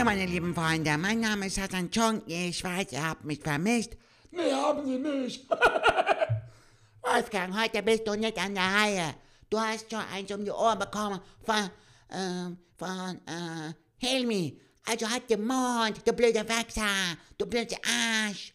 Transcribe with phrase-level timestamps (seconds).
[0.00, 2.22] Hallo meine lieben Freunde, mein Name ist Hassan Chong.
[2.26, 3.98] Ich weiß, ihr habt mich vermisst.
[4.30, 5.46] Nee, haben sie nicht.
[7.02, 9.14] Wolfgang, heute bist du nicht an der Reihe.
[9.50, 11.70] Du hast schon eins um die Ohren bekommen von,
[12.12, 14.58] ähm, von, äh, Helmi.
[14.86, 17.76] Also halt den Mond, du blöder Wichser, du blöder
[18.24, 18.54] Arsch.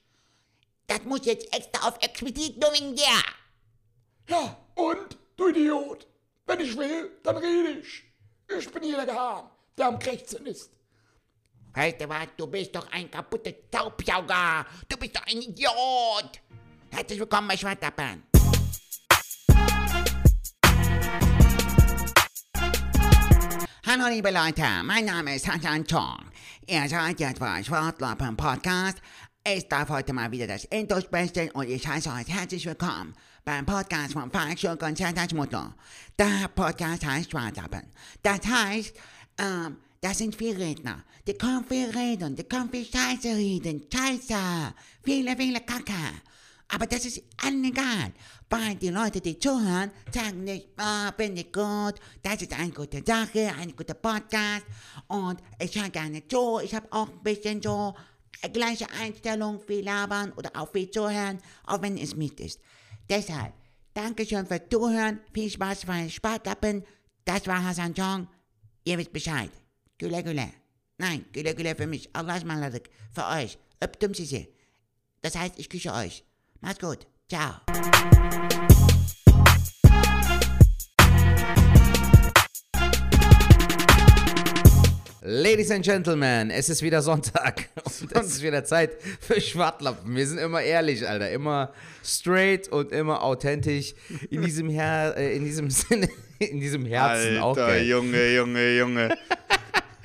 [0.87, 3.21] Das muss jetzt extra auf Expedit nur wegen dir.
[4.29, 5.15] Ja, und?
[5.37, 6.07] Du Idiot.
[6.47, 8.03] Wenn ich will, dann rede ich.
[8.57, 10.71] Ich bin hier der Gehahn, der am Krächzen ist.
[11.75, 14.65] Weißt du was, du bist doch ein kaputter Taubsauger.
[14.87, 16.39] Du bist doch ein Idiot.
[16.89, 18.23] Herzlich willkommen bei Schwartappen.
[23.85, 26.31] Hallo liebe Leute, mein Name ist Hassan Chong.
[26.65, 28.99] Ihr seid jetzt bei Schwartlappen Podcast.
[29.45, 33.13] Ich darf heute mal wieder das Intro sprechen und ich heiße euch herzlich willkommen
[33.43, 35.75] beim Podcast von Sanders Mutter.
[36.17, 37.83] Der Podcast heißt Schwartlappen.
[38.23, 38.95] Das heißt,
[39.39, 41.03] ähm, das sind viele Redner.
[41.27, 43.87] Die können viel reden, die können viel Scheiße reden.
[43.91, 44.73] Scheiße.
[45.03, 45.93] Viele, viele Kacke.
[46.67, 48.11] Aber das ist allen egal,
[48.49, 53.03] weil die Leute, die zuhören, sagen nicht, ah, finde ich gut, das ist eine gute
[53.05, 54.65] Sache, ein guter Podcast
[55.07, 57.93] und ich höre gerne zu, ich habe auch ein bisschen so
[58.51, 62.59] gleiche Einstellung wie labern oder auch wie zuhören, auch wenn es mit ist.
[63.09, 63.53] Deshalb,
[63.93, 66.83] Dankeschön fürs Zuhören, viel Spaß bei Spartappen,
[67.25, 68.27] das war Hassan Chong,
[68.83, 69.51] ihr wisst Bescheid.
[69.97, 70.51] Güle güle.
[70.99, 74.49] Nein, güle güle für mich, Allahs maladık, für euch, öptüm sizi.
[75.21, 76.23] Das heißt, ich küsse euch.
[76.61, 77.07] Macht's gut.
[77.29, 77.61] Ciao.
[85.21, 90.13] Ladies and Gentlemen, es ist wieder Sonntag und es ist wieder Zeit für Schwartlappen.
[90.13, 91.71] Wir sind immer ehrlich, Alter, immer
[92.03, 93.95] straight und immer authentisch.
[94.29, 96.09] In diesem, Her äh, in diesem Sinne,
[96.39, 97.55] in diesem Herzen auch.
[97.57, 97.81] Alter.
[97.81, 99.17] Junge, Junge, Junge.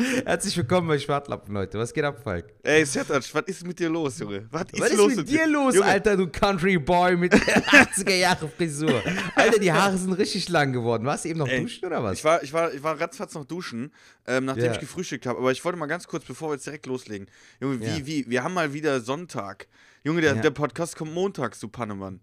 [0.24, 1.78] Herzlich willkommen bei Schwartlappen, Leute.
[1.78, 2.46] Was geht ab, Falk?
[2.62, 4.46] Ey, Sertac, was ist mit dir los, Junge?
[4.50, 7.40] Was ist, Was ist los mit dir los, Junge, Alter, du Country Boy mit der
[7.64, 9.02] 80er Jahre Frisur?
[9.34, 11.04] Alter, die Haare sind richtig lang geworden.
[11.04, 12.18] Warst du eben noch Ey, duschen oder was?
[12.18, 13.92] Ich war, ich war, ich war ratzfatz noch duschen,
[14.26, 14.72] ähm, nachdem Ja.
[14.72, 15.38] ich gefrühstückt habe.
[15.38, 17.26] Aber ich wollte mal ganz kurz, bevor wir jetzt direkt loslegen.
[17.60, 18.06] Junge, wie, Ja.
[18.06, 19.66] wie, wir haben mal wieder Sonntag.
[20.02, 20.40] Junge, der, Ja.
[20.40, 22.20] der Podcast kommt montags, du Pannemann.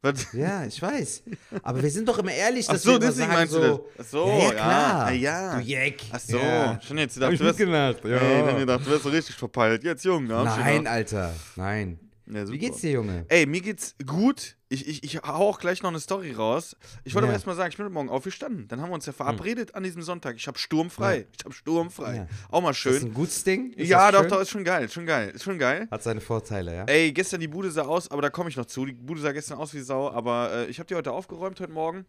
[0.00, 0.32] Was?
[0.32, 1.22] Ja, ich weiß.
[1.62, 3.60] Aber wir sind doch immer ehrlich, Ach dass so, wir immer deswegen sagen, meinst so,
[3.60, 3.66] du
[3.96, 4.06] das?
[4.06, 5.06] Ach so, ja, ja, ja, klar.
[5.06, 5.56] ah, ja.
[5.56, 6.02] Du Jeck.
[6.12, 6.80] Ach so, Ja.
[6.86, 8.16] schon jetzt gedacht, ich du wärst, mitgemacht, ja.
[8.16, 9.82] ey, wenn ihr dacht, du wärst so richtig verpeilt.
[9.82, 10.28] Jetzt, Junge.
[10.28, 10.86] Nein, gedacht.
[10.94, 11.98] Alter, nein.
[12.26, 12.48] Ja.
[12.48, 13.24] Wie geht's dir, Junge?
[13.28, 14.56] Ey, mir geht's gut.
[14.70, 16.76] Ich, ich, ich hau auch gleich noch eine Story raus.
[17.04, 17.30] Ich wollte Ja.
[17.30, 18.68] aber erstmal sagen, ich bin heute Morgen aufgestanden.
[18.68, 20.36] Dann haben wir uns ja verabredet an diesem Sonntag.
[20.36, 21.18] Ich habe sturmfrei.
[21.20, 21.24] Ja.
[21.38, 22.16] Ich habe sturmfrei.
[22.16, 22.26] Ja.
[22.50, 23.04] Auch mal Ist das schön.
[23.10, 23.72] ein gutes Ding?
[23.72, 24.28] Ist Ja, doch, schön?
[24.28, 24.84] doch, ist schon geil.
[24.84, 25.30] Ist schon geil.
[25.30, 25.88] Ist schon geil.
[25.90, 26.84] Hat seine Vorteile, ja?
[26.84, 28.84] Ey, gestern die Bude sah aus, aber da komme ich noch zu.
[28.84, 31.72] Die Bude sah gestern aus wie Sau, aber äh, ich habe die heute aufgeräumt heute
[31.72, 32.04] Morgen.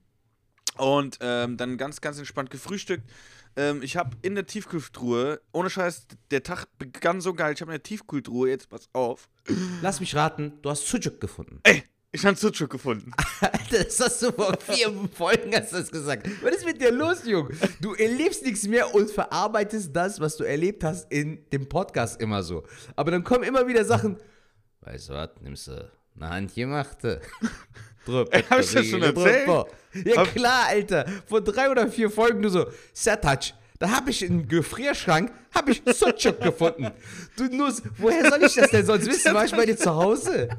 [0.77, 3.09] Und ähm, dann ganz, ganz entspannt gefrühstückt.
[3.55, 7.53] Ähm, ich habe in der Tiefkühltruhe, ohne Scheiß, der Tag begann so geil.
[7.53, 9.29] Ich habe in der Tiefkühltruhe, jetzt pass auf.
[9.81, 11.59] Lass mich raten, du hast Sujuk gefunden.
[11.63, 13.11] Ey, ich habe Sucuk gefunden.
[13.41, 16.27] Alter, das hast du vor vier Folgen hast du das gesagt.
[16.41, 17.49] Was ist mit dir los, Junge?
[17.81, 22.41] Du erlebst nichts mehr und verarbeitest das, was du erlebt hast, in dem Podcast immer
[22.41, 22.63] so.
[22.95, 24.17] Aber dann kommen immer wieder Sachen,
[24.81, 27.21] weißt du was, nimmst du eine handgemachte.
[28.05, 29.67] Drüpp, hab ich das schon erzählt?
[30.05, 31.05] Ja klar, Alter.
[31.27, 35.81] Vor drei oder vier Folgen nur so, Sertac, da habe ich im Gefrierschrank, habe ich
[35.85, 36.91] Sucuk gefunden.
[37.37, 39.33] Du Nuss, woher soll ich das denn sonst wissen?
[39.33, 40.49] War ich bei dir zu Hause?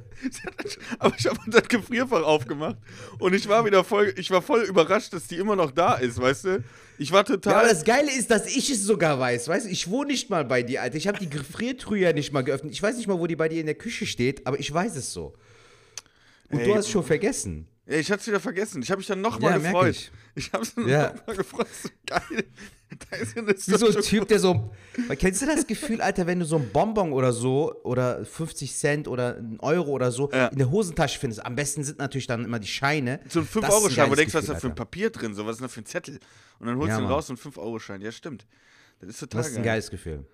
[0.98, 2.76] Aber ich habe das Gefrierfach aufgemacht
[3.18, 6.20] und ich war wieder voll, ich war voll überrascht, dass die immer noch da ist,
[6.20, 6.64] weißt du?
[6.98, 7.54] Ich war Ja, total.
[7.54, 9.48] aber das Geile ist, dass ich es sogar weiß.
[9.48, 10.96] Weißt du, ich wohne nicht mal bei dir, Alter.
[10.96, 12.72] Ich habe die Gefriertruhe ja nicht mal geöffnet.
[12.72, 14.96] Ich weiß nicht mal, wo die bei dir in der Küche steht, aber ich weiß
[14.96, 15.34] es so.
[16.50, 17.68] Und Ey, du hast es schon vergessen.
[17.90, 18.82] Ja, ich hatte es wieder vergessen.
[18.82, 19.90] Ich habe mich dann nochmal Ja, gefreut.
[19.90, 20.12] ich.
[20.36, 21.12] Ich, habe mich Ja.
[21.12, 21.66] nochmal gefreut.
[21.82, 22.44] So geil.
[23.10, 24.72] Da ist ja Wie so ein Typ, der so.
[25.18, 29.08] Kennst du das Gefühl, Alter, wenn du so ein Bonbon oder so oder 50 Cent
[29.08, 30.46] oder einen Euro oder so Ja.
[30.48, 31.44] in der Hosentasche findest?
[31.44, 33.20] Am besten sind natürlich dann immer die Scheine.
[33.28, 34.74] So ein Das ist 5-Euro-Schein, wo du denkst, was ist da für ein.
[34.76, 35.34] Papier drin?
[35.34, 36.20] So, was ist da für ein Zettel?
[36.60, 37.12] Und dann holst Ja, du den Mann.
[37.14, 38.00] raus, so ein 5-Euro-Schein.
[38.02, 38.46] Ja, stimmt.
[39.00, 39.72] Das ist total Das ist ein geil.
[39.74, 40.26] geiles Gefühl.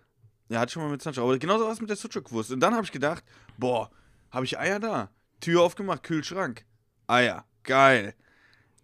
[0.49, 1.31] Ja, hat schon mal mit 20 Euro.
[1.31, 2.53] Aber genauso war es mit der Sucuk-Wurst.
[2.53, 3.25] Und dann habe ich gedacht,
[3.59, 3.91] boah,
[4.31, 5.11] habe ich Eier da?
[5.41, 6.65] Tür aufgemacht, Kühlschrank.
[7.07, 8.15] Eier, geil.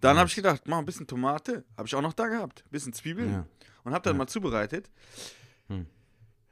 [0.01, 1.65] Dann habe ich gedacht, mach ein bisschen Tomate.
[1.77, 2.65] Habe ich auch noch da gehabt.
[2.71, 3.33] bisschen Zwiebeln.
[3.33, 3.47] Ja.
[3.85, 4.91] Und habe dann mal zubereitet.
[5.69, 5.87] Hm.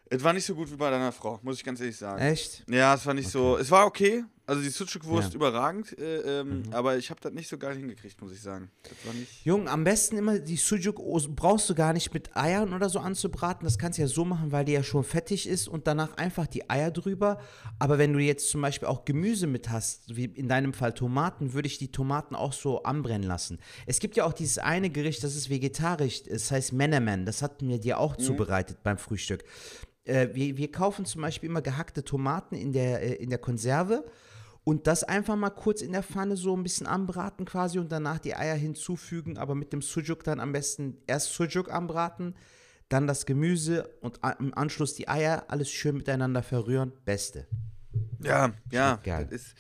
[0.07, 2.21] Es war nicht so gut wie bei deiner Frau, muss ich ganz ehrlich sagen.
[2.21, 2.65] Echt?
[2.69, 3.57] Ja, es war nicht so.
[3.57, 4.25] Es war okay.
[4.51, 5.37] Also die Sucuk-Wurst Ja.
[5.37, 5.97] überragend.
[5.97, 8.69] Äh, ähm, Aber ich habe das nicht so geil hingekriegt, muss ich sagen.
[9.45, 10.97] Jung, am besten immer die Sujuk
[11.37, 13.65] brauchst du gar nicht mit Eiern oder so anzubraten.
[13.65, 16.49] Das kannst du ja so machen, weil die ja schon fettig ist und danach einfach
[16.49, 17.39] die Eier drüber.
[17.79, 21.53] Aber wenn du jetzt zum Beispiel auch Gemüse mit hast, wie in deinem Fall Tomaten,
[21.53, 23.61] würde ich die Tomaten auch so anbrennen lassen.
[23.87, 27.25] Es gibt ja auch dieses eine Gericht, das ist vegetarisch, das heißt Menemen.
[27.25, 29.45] Das hatten wir dir auch zubereitet beim Frühstück.
[30.03, 34.05] Äh, wir, wir kaufen zum Beispiel immer gehackte Tomaten in der, äh, in der Konserve
[34.65, 38.19] und das einfach mal kurz in der Pfanne so ein bisschen anbraten quasi und danach
[38.19, 42.35] die Eier hinzufügen, aber mit dem Sujuk dann am besten erst Sujuk anbraten,
[42.89, 46.93] dann das Gemüse und im Anschluss die Eier, alles schön miteinander verrühren.
[47.05, 47.47] Beste.
[48.23, 48.97] Ja, ja.
[49.03, 49.27] geil.
[49.31, 49.55] Das ist,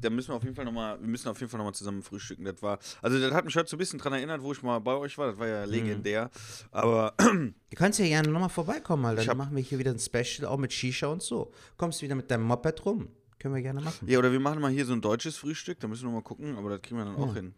[0.00, 2.44] da müssen wir auf jeden Fall nochmal, wir müssen auf jeden Fall nochmal zusammen frühstücken.
[2.44, 4.80] Das war, also das hat mich heute so ein bisschen dran erinnert, wo ich mal
[4.80, 5.28] bei euch war.
[5.28, 6.30] Das war ja legendär.
[6.72, 9.20] Aber Du kannst ja gerne nochmal vorbeikommen, Alter.
[9.20, 11.52] Ich Dann hab- machen wir hier wieder ein Special, auch mit Shisha und so.
[11.76, 13.08] Kommst wieder mit deinem Moped rum.
[13.38, 14.08] Können wir gerne machen.
[14.08, 15.80] ja, oder wir machen mal hier so ein deutsches Frühstück.
[15.80, 17.54] Da müssen wir mal gucken, aber das kriegen wir dann auch hin.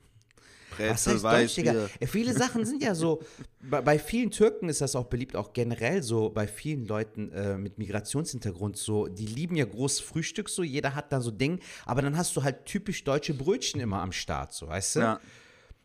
[0.78, 3.22] Was Brezel, heißt Deutsch, viele Sachen sind ja so,
[3.60, 7.56] bei, bei vielen Türken ist das auch beliebt, auch generell so, bei vielen Leuten äh,
[7.56, 12.02] mit Migrationshintergrund so, die lieben ja großes Frühstück so, jeder hat da so Ding, aber
[12.02, 15.00] dann hast du halt typisch deutsche Brötchen immer am Start, so, weißt du?
[15.00, 15.20] Ja.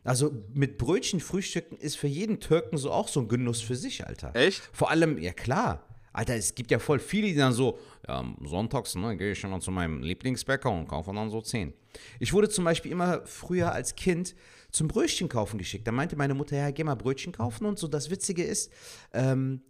[0.04, 4.06] Also mit Brötchen frühstücken ist für jeden Türken so auch so ein Genuss für sich,
[4.06, 4.34] Alter.
[4.34, 4.68] Echt?
[4.72, 5.86] Vor allem, ja klar.
[6.12, 9.60] Alter, es gibt ja voll viele, die dann so, ja, sonntags, ne, gehe ich immer
[9.60, 11.72] zu meinem Lieblingsbäcker und kaufe dann so 10.
[12.20, 14.34] Ich wurde zum Beispiel immer früher als Kind
[14.70, 15.86] zum Brötchen kaufen geschickt.
[15.86, 17.88] Da meinte meine Mutter, ja, geh mal Brötchen kaufen und so.
[17.88, 18.72] Das Witzige ist,
[19.12, 19.62] ähm,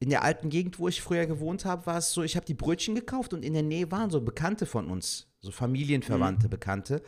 [0.00, 2.54] in der alten Gegend, wo ich früher gewohnt habe, war es so, ich habe die
[2.54, 7.02] Brötchen gekauft und in der Nähe waren so Bekannte von uns, so Familienverwandte, Bekannte.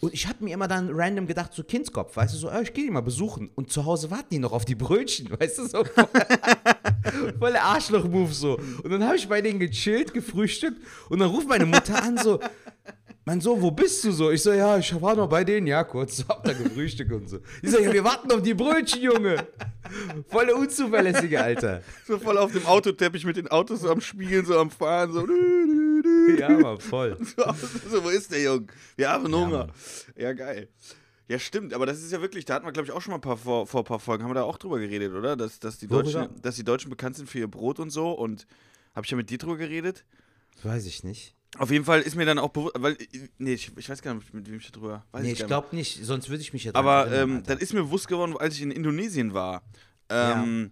[0.00, 2.72] Und ich habe mir immer dann random gedacht, so Kindskopf, weißt du, so, äh, ich
[2.72, 3.50] gehe die mal besuchen.
[3.56, 5.84] Und zu Hause warten die noch auf die Brötchen, weißt du, so.
[7.38, 8.58] Voll der Arschloch-Move so.
[8.82, 12.40] Und dann habe ich bei denen gechillt, gefrühstückt und dann ruft meine Mutter an so,
[13.28, 14.30] mein Sohn, wo bist du so?
[14.30, 17.40] Ich so, ja, ich war noch bei denen, ja, kurz, hab da gefrühstückt und so.
[17.60, 19.46] Ich so, ja, wir warten auf die Brötchen, Junge.
[20.28, 21.82] Voll Unzuverlässige, Alter.
[22.06, 25.26] So voll auf dem Autoteppich mit den Autos so am Spielen, so am Fahren, so.
[26.38, 27.18] Ja, Mann, voll.
[27.90, 28.66] so, wo ist der Junge?
[28.96, 29.68] Wir haben Hunger.
[30.16, 30.68] Ja, geil.
[31.28, 33.18] Ja, stimmt, aber das ist ja wirklich, da hatten wir, glaube ich, auch schon mal
[33.18, 35.36] ein paar, vor, vor ein paar Folgen, haben wir da auch drüber geredet, oder?
[35.36, 36.10] Dass, dass, die Worüber?
[36.10, 38.12] Deutschen, dass die Deutschen bekannt sind für ihr Brot und so.
[38.12, 38.46] Und
[38.94, 40.06] habe ich ja mit dir drüber geredet?
[40.62, 41.34] Weiß ich nicht.
[41.58, 42.96] Auf jeden Fall ist mir dann auch bewusst, weil,
[43.38, 45.22] nee, ich, ich weiß gar nicht, mit wem ich darüber weiß.
[45.22, 47.82] Nee, ich ich glaube nicht, sonst würde ich mich ja Aber ähm, das ist mir
[47.82, 49.62] bewusst geworden, als ich in Indonesien war.
[50.08, 50.70] Ähm,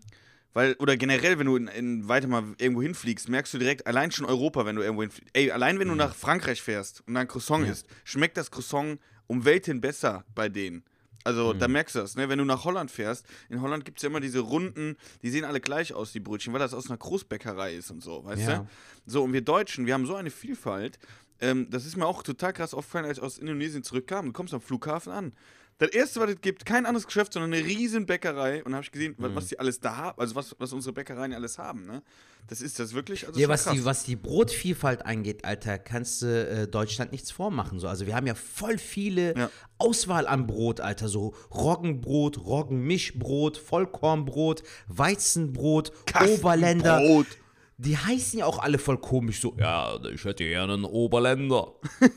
[0.54, 4.10] Weil, oder generell, wenn du in, in weiter mal irgendwo hinfliegst, merkst du direkt, allein
[4.10, 5.30] schon Europa, wenn du irgendwo hinfliegst.
[5.34, 9.44] Ey, allein wenn du nach Frankreich fährst und ein Croissant isst, schmeckt das Croissant um
[9.44, 10.84] Welten besser bei denen.
[11.24, 12.28] Also, da merkst du das, ne?
[12.28, 15.44] Wenn du nach Holland fährst, in Holland gibt es ja immer diese runden, die sehen
[15.44, 18.58] alle gleich aus, die Brötchen, weil das aus einer Großbäckerei ist und so, weißt Ja.
[18.58, 18.68] du?
[19.06, 21.00] So, und wir Deutschen, wir haben so eine Vielfalt.
[21.40, 24.26] Ähm, das ist mir auch total krass aufgefallen, als ich aus Indonesien zurückkam.
[24.26, 25.32] Du kommst am Flughafen an.
[25.78, 28.64] Das erste, was es gibt, kein anderes Geschäft, sondern eine riesen Bäckerei.
[28.64, 30.94] Und da habe ich gesehen, wa- was die alles da haben, also was, was unsere
[30.94, 32.02] Bäckereien alles haben, ne?
[32.48, 33.74] Das ist das wirklich, also Ja, was krass.
[33.74, 37.80] die, was die Brotvielfalt angeht, Alter, kannst du äh, Deutschland nichts vormachen.
[37.80, 37.88] So.
[37.88, 39.50] Also wir haben ja voll viele Ja.
[39.78, 41.08] Auswahl an Brot, Alter.
[41.08, 45.92] So Roggenbrot, Roggenmischbrot, Vollkornbrot, Weizenbrot,
[46.26, 47.00] Oberländer.
[47.00, 47.26] Brot.
[47.78, 49.54] Die heißen ja auch alle voll komisch so.
[49.58, 51.74] Ja, ich hätte gerne einen Oberländer.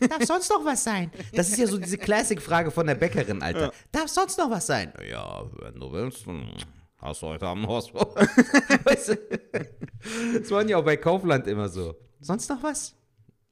[0.10, 1.12] Darf sonst noch was sein?
[1.34, 3.74] Das ist ja so diese Classic-Frage von der Bäckerin, Alter.
[3.92, 4.94] Darf sonst noch was sein?
[5.10, 6.50] Ja, wenn du willst, dann
[7.02, 7.94] hast du heute Abend was.
[7.94, 9.18] weißt du?
[10.34, 11.94] Das waren ja auch bei Kaufland immer so.
[12.22, 12.96] Sonst noch was?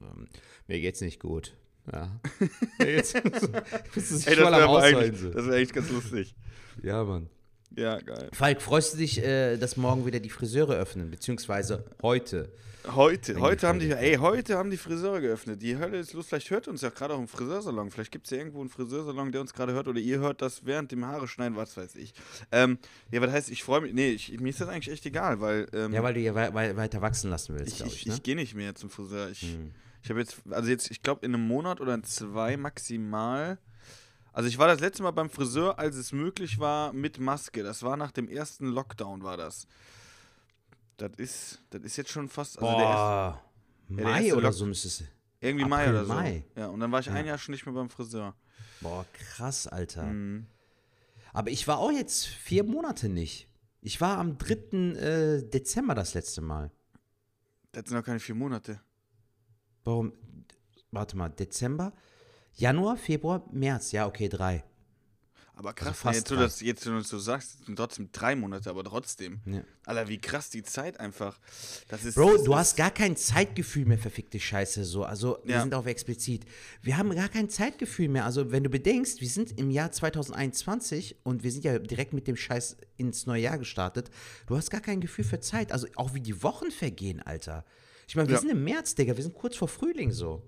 [0.02, 0.30] Ähm,
[0.68, 1.58] mir geht's nicht gut.
[1.92, 2.20] Ja.
[2.80, 3.14] Geht's
[3.94, 5.30] bist du sich Ey, das voll am eigentlich, so.
[5.30, 6.36] das wäre echt ganz lustig.
[6.84, 7.30] Ja, Mann.
[7.76, 8.30] Ja, geil.
[8.34, 11.12] Falk, freust du dich, äh, dass morgen wieder die Friseure öffnen?
[11.12, 12.52] Beziehungsweise heute?
[12.96, 15.62] Heute, heute haben die, ey, heute haben die Friseure geöffnet.
[15.62, 16.28] Die Hölle ist los.
[16.28, 17.92] Vielleicht hört uns ja gerade auch ein Friseursalon.
[17.92, 19.90] Vielleicht gibt es ja irgendwo einen Friseursalon, der uns gerade hört.
[19.90, 22.14] Oder ihr hört das während dem Haare schneiden, was weiß ich.
[22.52, 22.78] Ähm,
[23.12, 23.94] ja, was heißt, ich freue mich.
[23.94, 25.68] Nee, ich, mir ist das eigentlich echt egal, weil.
[25.74, 28.06] Ähm, Ja, weil du ja wei wei weiter wachsen lassen willst, ich, glaube ich, ich,
[28.08, 28.14] ne?
[28.14, 29.30] ich gehe nicht mehr zum Friseur.
[29.32, 29.72] Ich, Hm.
[30.02, 33.58] ich habe jetzt, also jetzt, ich glaube, in einem Monat oder in zwei maximal.
[34.38, 37.64] Also ich war das letzte Mal beim Friseur, als es möglich war, mit Maske.
[37.64, 39.66] Das war nach dem ersten Lockdown, war das.
[40.98, 42.60] Das ist, das ist jetzt schon fast.
[42.60, 43.42] Also erste, Boah,
[43.90, 45.04] der Mai erste oder Lock- so müsste es.
[45.40, 46.14] irgendwie Mai April, oder so.
[46.14, 46.44] Mai.
[46.56, 48.36] Ja, und dann war ich ein Jahr schon nicht mehr beim Friseur.
[48.82, 50.04] Boah, krass, Alter.
[50.04, 50.46] Mhm.
[51.34, 53.48] Aber ich war auch jetzt vier Monate nicht.
[53.82, 54.54] Ich war am 3.
[54.54, 56.70] Äh, Dezember das letzte Mal.
[57.72, 58.80] Das sind noch keine vier Monate.
[59.84, 60.14] Warum?
[60.92, 61.92] Warte mal, Dezember?
[62.58, 63.92] Januar, Februar, März.
[63.92, 64.64] Ja, okay, drei.
[65.56, 67.76] Aber krass, Also fast ne, jetzt, du das, jetzt, wenn du das so sagst, sind
[67.78, 69.42] trotzdem drei Monate, aber trotzdem.
[69.46, 69.64] Ja.
[69.88, 71.40] Alter, wie krass die Zeit einfach.
[71.88, 74.86] Das ist, Bro, das du ist, hast gar kein Zeitgefühl mehr, verfickte Scheiße.
[74.86, 75.04] So.
[75.04, 75.62] Also, wir Ja.
[75.62, 76.46] sind auf explizit.
[76.84, 78.26] Wir haben gar kein Zeitgefühl mehr.
[78.26, 82.28] Also, wenn du bedenkst, wir sind im Jahr 2021 und wir sind ja direkt mit
[82.28, 84.12] dem Scheiß ins neue Jahr gestartet.
[84.46, 85.72] Du hast gar kein Gefühl für Zeit.
[85.72, 87.66] Also, auch wie die Wochen vergehen, Alter.
[88.08, 88.42] Ich meine, wir Ja.
[88.42, 89.18] sind im März, Digga.
[89.18, 90.44] Wir sind kurz vor Frühling so.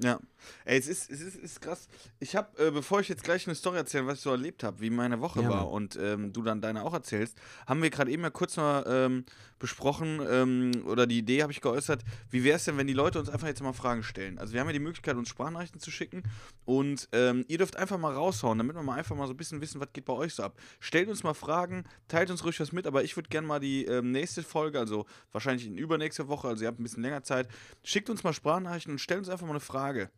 [0.00, 0.20] Ja.
[0.64, 1.88] Ey, es ist, es ist, es ist krass.
[2.20, 4.80] Ich habe, äh, bevor ich jetzt gleich eine Story erzähle, was ich so erlebt habe,
[4.80, 8.10] wie meine Woche Ja, war und ähm, du dann deine auch erzählst, haben wir gerade
[8.10, 9.24] eben ja kurz mal ähm,
[9.58, 13.20] besprochen ähm, oder die Idee habe ich geäußert, wie wäre es denn, wenn die Leute
[13.20, 14.38] uns einfach jetzt mal Fragen stellen?
[14.38, 16.24] Also wir haben ja die Möglichkeit, uns Sprachnachrichten zu schicken
[16.64, 19.60] und ähm, ihr dürft einfach mal raushauen, damit wir mal einfach mal so ein bisschen
[19.60, 20.58] wissen, was geht bei euch so ab.
[20.80, 23.84] Stellt uns mal Fragen, teilt uns ruhig was mit, aber ich würde gerne mal die
[23.84, 27.48] ähm, nächste Folge, also wahrscheinlich in übernächste Woche, also ihr habt ein bisschen länger Zeit,
[27.84, 30.10] schickt uns mal Sprachnachrichten und stellt uns einfach mal eine Frage.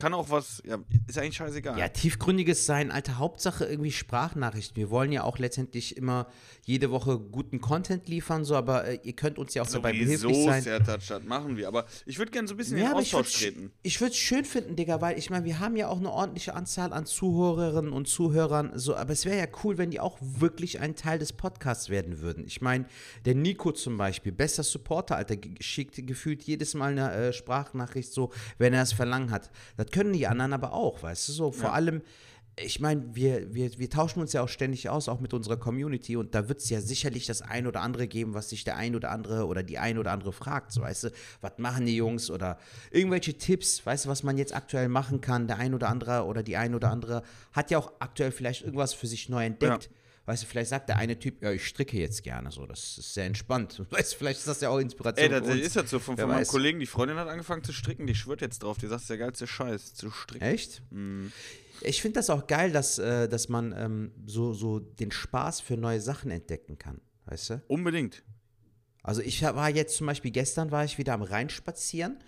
[0.00, 0.78] Kann auch was, ja,
[1.08, 1.76] ist eigentlich scheißegal.
[1.76, 4.76] Ja, tiefgründiges Sein, Alter, Hauptsache irgendwie Sprachnachrichten.
[4.76, 6.28] Wir wollen ja auch letztendlich immer
[6.64, 10.44] jede Woche guten Content liefern, so, aber äh, ihr könnt uns ja auch dabei behilflich
[10.44, 10.62] sein.
[10.62, 11.66] Sertac, das machen wir.
[11.66, 13.72] Aber ich würde gerne so ein bisschen in den ich Austausch würd's- treten.
[13.82, 16.54] Ich würde es schön finden, Digga, weil ich meine, wir haben ja auch eine ordentliche
[16.54, 20.78] Anzahl an Zuhörerinnen und Zuhörern, so, aber es wäre ja cool, wenn die auch wirklich
[20.78, 22.44] ein Teil des Podcasts werden würden.
[22.46, 22.84] Ich meine,
[23.24, 28.30] der Nico zum Beispiel, bester Supporter, Alter, schickt gefühlt jedes Mal eine äh, Sprachnachricht so,
[28.58, 29.50] wenn er es verlangen hat.
[29.76, 32.02] Das können die anderen aber auch, weißt du, so, vor allem.
[32.60, 36.16] Ich meine, wir, wir, wir tauschen uns ja auch ständig aus, auch mit unserer Community,
[36.16, 38.96] und da wird es ja sicherlich das ein oder andere geben, was sich der ein
[38.96, 40.72] oder andere oder die ein oder andere fragt.
[40.72, 42.58] So, weißt du, was machen die Jungs oder
[42.90, 45.46] irgendwelche Tipps, weißt du, was man jetzt aktuell machen kann.
[45.46, 48.92] Der ein oder andere oder die ein oder andere hat ja auch aktuell vielleicht irgendwas
[48.92, 49.88] für sich neu entdeckt.
[50.28, 53.14] Weißt du, vielleicht sagt der eine Typ, ja, ich stricke jetzt gerne so, das ist
[53.14, 53.82] sehr entspannt.
[53.90, 55.32] Weißt du, vielleicht ist das ja auch Inspiration.
[55.32, 55.98] Ey, das ist das so.
[55.98, 56.46] Von, von meinem.
[56.46, 58.76] Kollegen, die Freundin hat angefangen zu stricken, die schwört jetzt drauf.
[58.76, 60.44] Die sagt, das ist der geilste Scheiß, zu stricken.
[60.44, 60.82] Echt?
[60.90, 61.32] Mhm.
[61.80, 65.78] Ich finde das auch geil, dass, äh, dass man ähm, so, so den Spaß für
[65.78, 67.00] neue Sachen entdecken kann.
[67.24, 67.62] Weißt du?
[67.66, 68.22] Unbedingt.
[69.02, 72.18] Also ich war jetzt zum Beispiel, gestern war ich wieder am Rhein spazieren,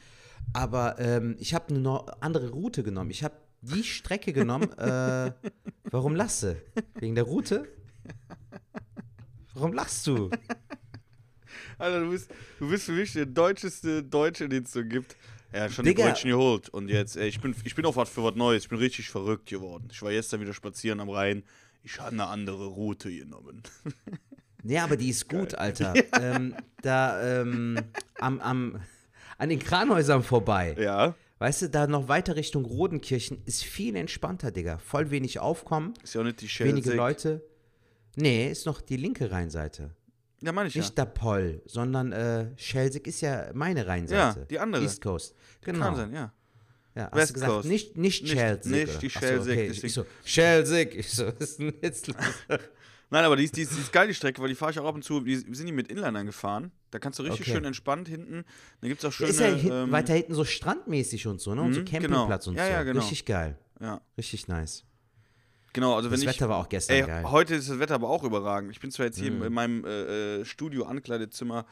[0.54, 3.10] aber ähm, ich habe eine andere Route genommen.
[3.10, 4.72] Ich habe die Strecke genommen.
[4.78, 5.32] äh,
[5.90, 6.56] warum du?
[6.98, 7.68] Wegen der Route?
[9.54, 10.30] Warum lachst du?
[11.78, 15.16] Alter, du bist, du bist für mich der deutscheste Deutsche, den es so gibt.
[15.52, 16.04] Er hat schon Digga.
[16.04, 16.68] die Brötchen geholt.
[16.68, 18.64] Und jetzt, ey, ich bin, ich bin auf was für was Neues.
[18.64, 19.88] Ich bin richtig verrückt geworden.
[19.90, 21.42] Ich war gestern wieder spazieren am Rhein.
[21.82, 23.62] Ich habe eine andere Route genommen.
[24.62, 25.94] Nee, aber die ist gut, Alter.
[26.20, 27.80] Ähm, da ähm,
[28.18, 28.80] am, am,
[29.38, 30.76] an den Kranhäusern vorbei.
[30.78, 31.14] Ja.
[31.38, 34.76] Weißt du, da noch weiter Richtung Rodenkirchen ist viel entspannter, Digga.
[34.78, 36.94] Voll wenig Aufkommen, Ist ja auch nicht die wenige Schelsig.
[36.94, 37.49] Leute.
[38.16, 39.94] Nee, ist noch die linke Rheinseite.
[40.42, 40.80] Ja, meine ich ja.
[40.80, 44.40] Nicht der Poll, sondern äh, Schelsig ist ja meine Rheinseite.
[44.40, 44.82] Ja, die andere.
[44.82, 45.34] East Coast.
[45.60, 45.84] Genau.
[45.86, 46.32] Kann sein, ja.
[46.94, 47.68] Ja, hast West du gesagt, Coast.
[47.68, 48.72] nicht, nicht Nicht- Schelsig.
[48.72, 48.98] nicht oder?
[48.98, 49.70] die Ach so, Schelsig, okay.
[49.86, 50.94] Ich so, Schelsig.
[50.96, 52.16] Ich so, ist jetzt los?
[53.12, 54.78] Nein, aber die ist, die, ist, die ist geil, die Strecke, weil die fahre ich
[54.78, 55.20] auch ab und zu.
[55.20, 56.70] Die, wir sind die mit Inlinern gefahren.
[56.90, 57.52] Da kannst du richtig Okay.
[57.52, 58.44] schön entspannt hinten.
[58.80, 59.30] Da gibt es auch schöne.
[59.30, 61.62] ist ja hinten, ähm, weiter hinten so strandmäßig und so, ne?
[61.62, 62.52] Und so Mhm, Campingplatz genau.
[62.52, 62.72] und Ja, so.
[62.72, 63.00] ja, genau.
[63.00, 63.58] Richtig geil.
[63.80, 64.84] Ja, Richtig nice.
[65.72, 65.94] Genau.
[65.96, 67.30] Also Das wenn ich, Wetter war auch gestern Ey, geil.
[67.30, 68.70] heute ist das Wetter aber auch überragend.
[68.72, 69.42] Ich bin zwar jetzt hier Mhm.
[69.44, 71.66] in meinem äh, äh, Studio, Ankleidezimmer,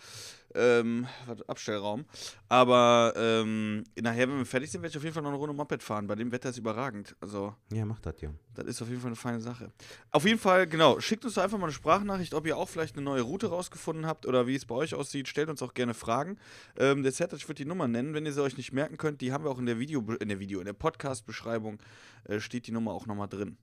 [0.54, 1.06] ähm,
[1.46, 2.06] Abstellraum,
[2.48, 5.54] aber ähm, nachher, wenn wir fertig sind, werde ich auf jeden Fall noch eine Runde
[5.54, 6.06] Moped fahren.
[6.06, 7.14] Bei dem Wetter ist überragend.
[7.20, 8.38] Also, Ja, mach das, Junge.
[8.54, 9.70] das ist auf jeden Fall eine feine Sache.
[10.10, 12.94] Auf jeden Fall, genau, schickt uns doch einfach mal eine Sprachnachricht, ob ihr auch vielleicht
[12.96, 15.28] eine neue Route rausgefunden habt oder wie es bei euch aussieht.
[15.28, 16.38] Stellt uns auch gerne Fragen.
[16.78, 19.20] Ähm, der ich würde die Nummer nennen, wenn ihr sie euch nicht merken könnt.
[19.20, 21.78] Die haben wir auch in der Video, in der Video, in der Podcast-Beschreibung
[22.24, 23.58] äh, steht die Nummer auch nochmal drin.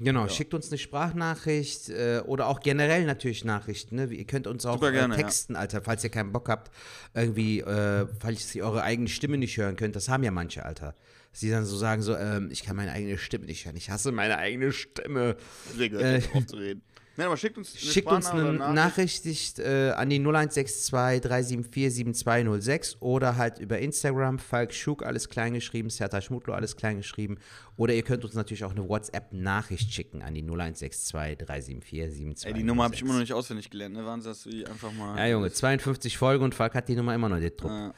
[0.00, 3.96] Genau, schickt uns eine Sprachnachricht äh, oder auch generell natürlich Nachrichten.
[3.96, 4.06] Ne?
[4.06, 5.22] Ihr könnt uns auch Super gerne, äh, ja.
[5.24, 6.70] texten, Alter, falls ihr keinen Bock habt,
[7.14, 9.94] irgendwie, äh, falls ihr eure eigene Stimme nicht hören könnt.
[9.96, 10.94] Das haben ja manche, Alter.
[11.32, 13.76] Sie dann so sagen so, ähm, ich kann meine eigene Stimme nicht hören.
[13.76, 15.36] Ich hasse meine eigene Stimme.
[15.78, 16.82] Regel, Äh, aufzureden.
[17.16, 19.24] Nein, aber schickt uns eine Schickt uns eine oder Nachricht
[19.58, 26.20] äh, an die 0162 374 7206 oder halt über Instagram, Falk Schuk, alles kleingeschrieben, Serta
[26.20, 27.38] Schmutlo, alles kleingeschrieben.
[27.76, 32.44] Oder ihr könnt uns natürlich auch eine WhatsApp-Nachricht schicken an die 0162 374 7206.
[32.44, 34.04] Ey, die Nummer habe ich immer noch nicht auswendig gelernt, ne?
[34.06, 35.18] Wahnsinn, dass du die einfach mal.
[35.18, 37.74] Ja, Junge, 52 Folgen und Falk hat die Nummer immer noch nicht gedruckt.
[37.74, 37.92] Ja, ja.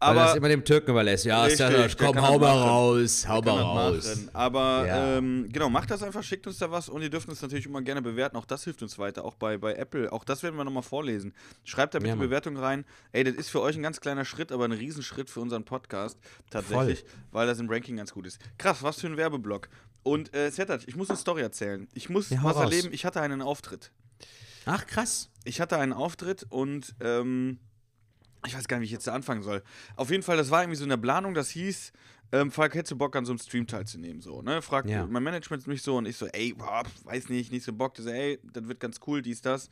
[0.00, 1.24] Weil er es Aber immer dem Türken überlässt.
[1.26, 4.28] Ja, Richtig, Serta, komm, hau das mal raus, hau mal das raus.
[4.32, 5.18] Aber Ja.
[5.18, 7.82] ähm, genau, macht das einfach, schickt uns da was und ihr dürft uns natürlich immer
[7.82, 8.36] gerne bewerten.
[8.42, 10.10] Auch das hilft uns weiter, auch bei, bei Apple.
[10.10, 11.32] Auch das werden wir nochmal vorlesen.
[11.62, 12.14] Schreibt da bitte Ja.
[12.16, 12.84] Bewertung rein.
[13.12, 16.18] Ey, das ist für euch ein ganz kleiner Schritt, aber ein Riesenschritt für unseren Podcast.
[16.50, 18.40] Tatsächlich, weil das im Ranking ganz gut ist.
[18.58, 19.68] Krass, was für ein Werbeblock.
[20.02, 21.86] Und äh, Sertac, ich muss eine Story erzählen.
[21.94, 22.64] Ich muss Ja, was raus.
[22.64, 22.88] erleben.
[22.92, 23.92] Ich hatte einen Auftritt.
[24.66, 25.30] Ach, krass.
[25.44, 27.60] ich hatte einen Auftritt und ähm,
[28.44, 29.62] ich weiß gar nicht, wie ich jetzt da anfangen soll.
[29.94, 31.92] Auf jeden Fall, das war irgendwie so in der Planung, das hieß,
[32.32, 34.20] ähm, Falk, hättest du Bock an so einem Stream teilzunehmen?
[34.20, 34.62] So, ne?
[34.62, 35.06] Fragt Ja.
[35.06, 37.96] mein Management mich so und ich so, ey, boah, weiß nicht, nicht so Bock.
[37.98, 39.68] So, ey, das wird ganz cool, dies, das.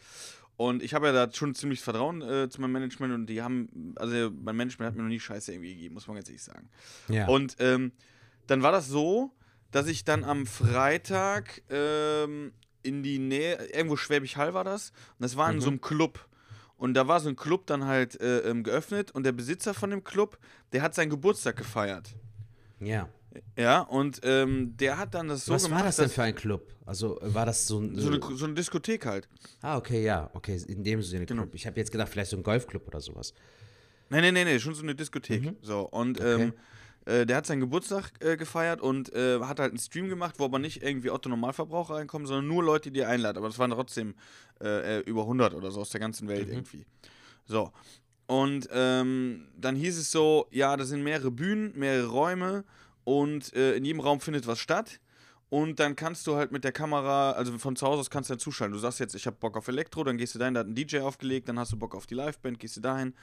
[0.57, 3.95] Und ich habe ja da schon ziemlich Vertrauen äh, zu meinem Management und die haben,
[3.97, 6.69] also mein Management hat mir noch nie Scheiße irgendwie gegeben, muss man ganz ehrlich sagen.
[7.09, 7.29] Ja.
[7.29, 7.93] Und ähm,
[8.47, 9.33] dann war das so,
[9.71, 12.52] dass ich dann am Freitag ähm,
[12.83, 16.26] in die Nähe, irgendwo Schwäbisch Hall war das, und das war in so einem Club.
[16.76, 19.90] Und da war so ein Club dann halt äh, ähm, geöffnet und der Besitzer von
[19.90, 20.38] dem Club,
[20.73, 22.14] der hat seinen Geburtstag gefeiert.
[22.80, 23.08] Ja.
[23.56, 26.34] Ja, und ähm, der hat dann das so Was gemacht, war das denn für ein
[26.34, 26.75] Club?
[26.84, 27.96] Also äh, war das so ein.
[27.96, 29.28] so eine, so eine Diskothek halt.
[29.62, 30.28] ah, okay, ja.
[30.34, 31.42] Okay, in dem Sinne Genau.
[31.42, 31.54] Club.
[31.54, 33.32] Ich habe jetzt gedacht, vielleicht so ein Golfclub oder sowas.
[34.08, 35.54] Nee, nee, nee, nee, schon so eine Diskothek.
[35.62, 36.52] So, und ähm,
[37.04, 40.44] äh, der hat seinen Geburtstag äh, gefeiert und äh, hat halt einen Stream gemacht, wo
[40.46, 43.38] aber nicht irgendwie Otto Normalverbraucher reinkommen, sondern nur Leute, die er einladen.
[43.38, 44.16] Aber das waren trotzdem
[44.60, 46.84] äh, äh, über 100 oder so aus der ganzen Welt irgendwie.
[47.46, 47.70] So.
[48.30, 52.62] Und ähm, dann hieß es so, ja, da sind mehrere Bühnen, mehrere Räume
[53.02, 55.00] und äh, in jedem Raum findet was statt.
[55.49, 58.34] Und dann kannst du halt mit der Kamera, also von zu Hause aus kannst du
[58.34, 58.72] dann zuschalten.
[58.72, 60.76] Du sagst jetzt, ich habe Bock auf Elektro, dann gehst du dahin, da hat ein
[60.76, 63.14] DJ aufgelegt, dann hast du Bock auf die Liveband, gehst du dahin,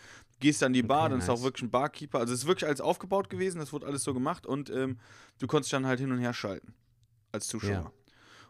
[0.42, 1.40] gehst dann die Bar, Okay, dann ist nice.
[1.40, 2.20] auch wirklich ein Barkeeper.
[2.20, 5.00] Also es ist wirklich alles aufgebaut gewesen, das wurde alles so gemacht und ähm,
[5.40, 6.74] du konntest dann halt hin und her schalten
[7.32, 7.72] als Zuschauer.
[7.72, 7.92] Ja.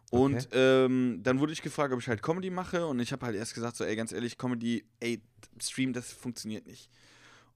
[0.09, 3.35] Und ähm, dann wurde ich gefragt, ob ich halt Comedy mache und ich habe halt
[3.35, 5.21] erst gesagt, so ey, ganz ehrlich, Comedy, ey,
[5.61, 6.89] Stream, das funktioniert nicht.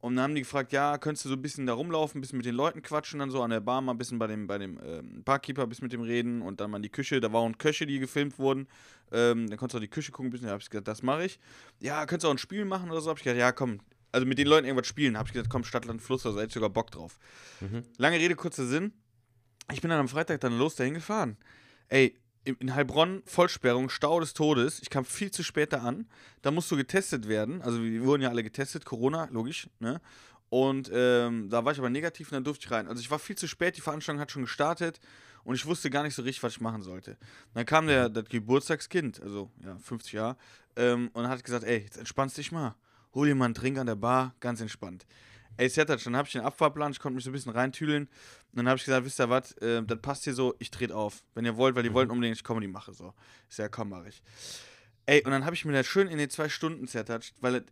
[0.01, 2.37] Und dann haben die gefragt, ja, könntest du so ein bisschen da rumlaufen, ein bisschen
[2.37, 4.57] mit den Leuten quatschen, dann so an der Bar mal ein bisschen bei dem, bei
[4.57, 7.21] dem ähm, Barkeeper, ein bisschen mit dem reden und dann mal in die Küche.
[7.21, 8.67] Da waren Köche, die gefilmt wurden.
[9.11, 10.47] Ähm, dann konntest du auch die Küche gucken, ein bisschen.
[10.47, 11.39] Da habe ich gesagt, das mache ich.
[11.79, 13.11] Ja, könntest du auch ein Spiel machen oder so?
[13.11, 13.79] Habe ich gesagt, ja, komm.
[14.11, 15.17] Also mit den Leuten irgendwas spielen.
[15.17, 17.19] Habe ich gesagt, komm, Stadt, Land, Fluss, also hätte ich sogar Bock drauf.
[17.97, 18.93] Lange Rede, kurzer Sinn.
[19.71, 21.37] Ich bin dann am Freitag dann los dahin gefahren.
[21.89, 24.81] Ey, in Heilbronn Vollsperrung, Stau des Todes.
[24.81, 26.07] Ich kam viel zu spät da an.
[26.41, 27.61] Da musst du getestet werden.
[27.61, 30.01] Also wir wurden ja alle getestet, Corona, logisch, ne?
[30.49, 32.89] Und ähm, da war ich aber negativ und dann durfte ich rein.
[32.89, 34.99] Also ich war viel zu spät, die Veranstaltung hat schon gestartet
[35.45, 37.17] und ich wusste gar nicht so richtig, was ich machen sollte.
[37.53, 40.35] Dann kam der das Geburtstagskind, also ja, 50 Jahre,
[40.75, 42.75] ähm, und hat gesagt, ey, jetzt entspannst dich mal.
[43.13, 45.05] Hol dir mal einen Trink an der Bar, ganz entspannt.
[45.57, 48.03] Ey, Sertac, dann habe ich den Abfahrplan, ich konnte mich so ein bisschen reintüdeln.
[48.05, 50.95] Und dann habe ich gesagt, wisst ihr was, äh, das passt hier so, ich trete
[50.95, 51.23] auf.
[51.35, 52.93] Wenn ihr wollt, weil die wollten unbedingt, ich Comedy mache.
[52.93, 53.13] So.
[53.49, 54.21] Sag, ja, komm, mach ich.
[55.05, 57.65] Ey, und dann habe ich mir das schön in den zwei Stunden zertatscht, weil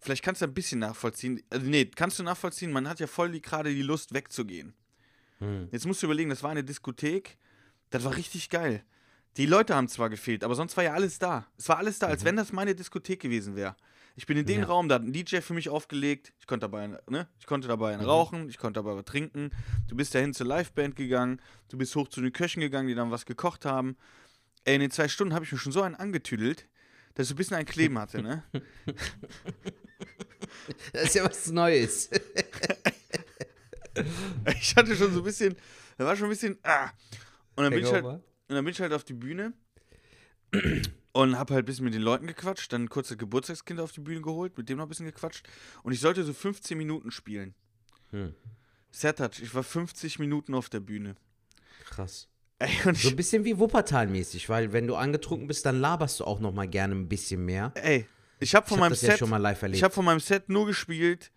[0.00, 1.42] vielleicht kannst du ein bisschen nachvollziehen.
[1.50, 4.74] Also, nee, kannst du nachvollziehen, man hat ja voll die, gerade die Lust wegzugehen.
[5.70, 7.36] Jetzt musst du überlegen, das war eine Diskothek,
[7.90, 8.82] das war richtig geil.
[9.36, 11.46] Die Leute haben zwar gefehlt, aber sonst war ja alles da.
[11.58, 13.76] Es war alles da, als wenn das meine Diskothek gewesen wäre.
[14.18, 14.66] Ich bin in den Ja.
[14.66, 16.32] Raum, da hat ein DJ für mich aufgelegt.
[16.40, 17.28] Ich konnte dabei, ne?
[17.38, 19.50] Ich konnte dabei einen rauchen, ich konnte dabei trinken.
[19.88, 23.10] Du bist dahin zur Liveband gegangen, du bist hoch zu den Köchen gegangen, die dann
[23.10, 23.96] was gekocht haben.
[24.64, 26.66] Ey, in den zwei Stunden habe ich mir schon so einen angetüdelt,
[27.14, 28.42] dass ich ein bisschen ein Kleben hatte, ne?
[30.92, 32.10] Das ist ja was Neues.
[34.60, 35.56] Ich hatte schon so ein bisschen,
[35.96, 36.90] da war schon ein bisschen, ah.
[37.54, 38.04] Und dann bin ich halt?
[38.04, 39.54] Und dann bin ich halt auf die Bühne
[41.12, 44.00] und hab halt ein bisschen mit den Leuten gequatscht, dann kurz das Geburtstagskind auf die
[44.00, 45.46] Bühne geholt, mit dem noch ein bisschen gequatscht.
[45.82, 47.54] Und ich sollte so 15 Minuten spielen.
[48.10, 48.34] Hm.
[48.90, 51.16] Sertac, ich war 50 Minuten auf der Bühne.
[51.84, 52.28] Krass.
[52.58, 56.40] Ey, So ein bisschen wie Wuppertal-mäßig, weil wenn du angetrunken bist, dann laberst du auch
[56.40, 57.72] noch mal gerne ein bisschen mehr.
[57.74, 58.06] ey,
[58.40, 59.76] ich hab von Ich hab meinem das Set, ja schon mal live erlebt.
[59.76, 61.30] ich hab von meinem Set nur gespielt.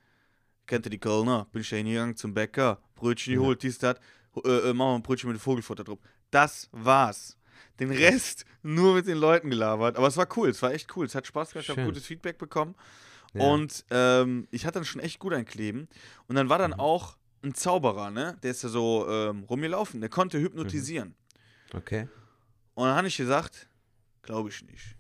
[0.66, 1.48] Kennt ihr die Kölner?
[1.52, 3.98] Bin ich hingegangen zum Bäcker, Brötchen geholt, dies, das.
[4.46, 6.00] Äh, äh, machen wir ein Brötchen mit Vogelfutter drauf.
[6.32, 7.36] Das war's.
[7.80, 9.96] Den Rest nur mit den Leuten gelabert.
[9.98, 11.06] Aber es war cool, es war echt cool.
[11.06, 12.76] Es hat Spaß gemacht, ich habe gutes Feedback bekommen.
[13.34, 13.44] Ja.
[13.44, 15.88] Und ähm, ich hatte dann schon echt gut ein Kleben.
[16.28, 16.80] Und dann war dann Mhm.
[16.80, 18.38] auch ein Zauberer, ne?
[18.44, 20.02] Der ist ja so ähm, rumgelaufen.
[20.02, 20.44] Der konnte Mhm.
[20.44, 21.16] hypnotisieren.
[21.74, 22.08] Okay.
[22.74, 23.70] Und dann habe ich gesagt,
[24.24, 24.96] glaube ich nicht.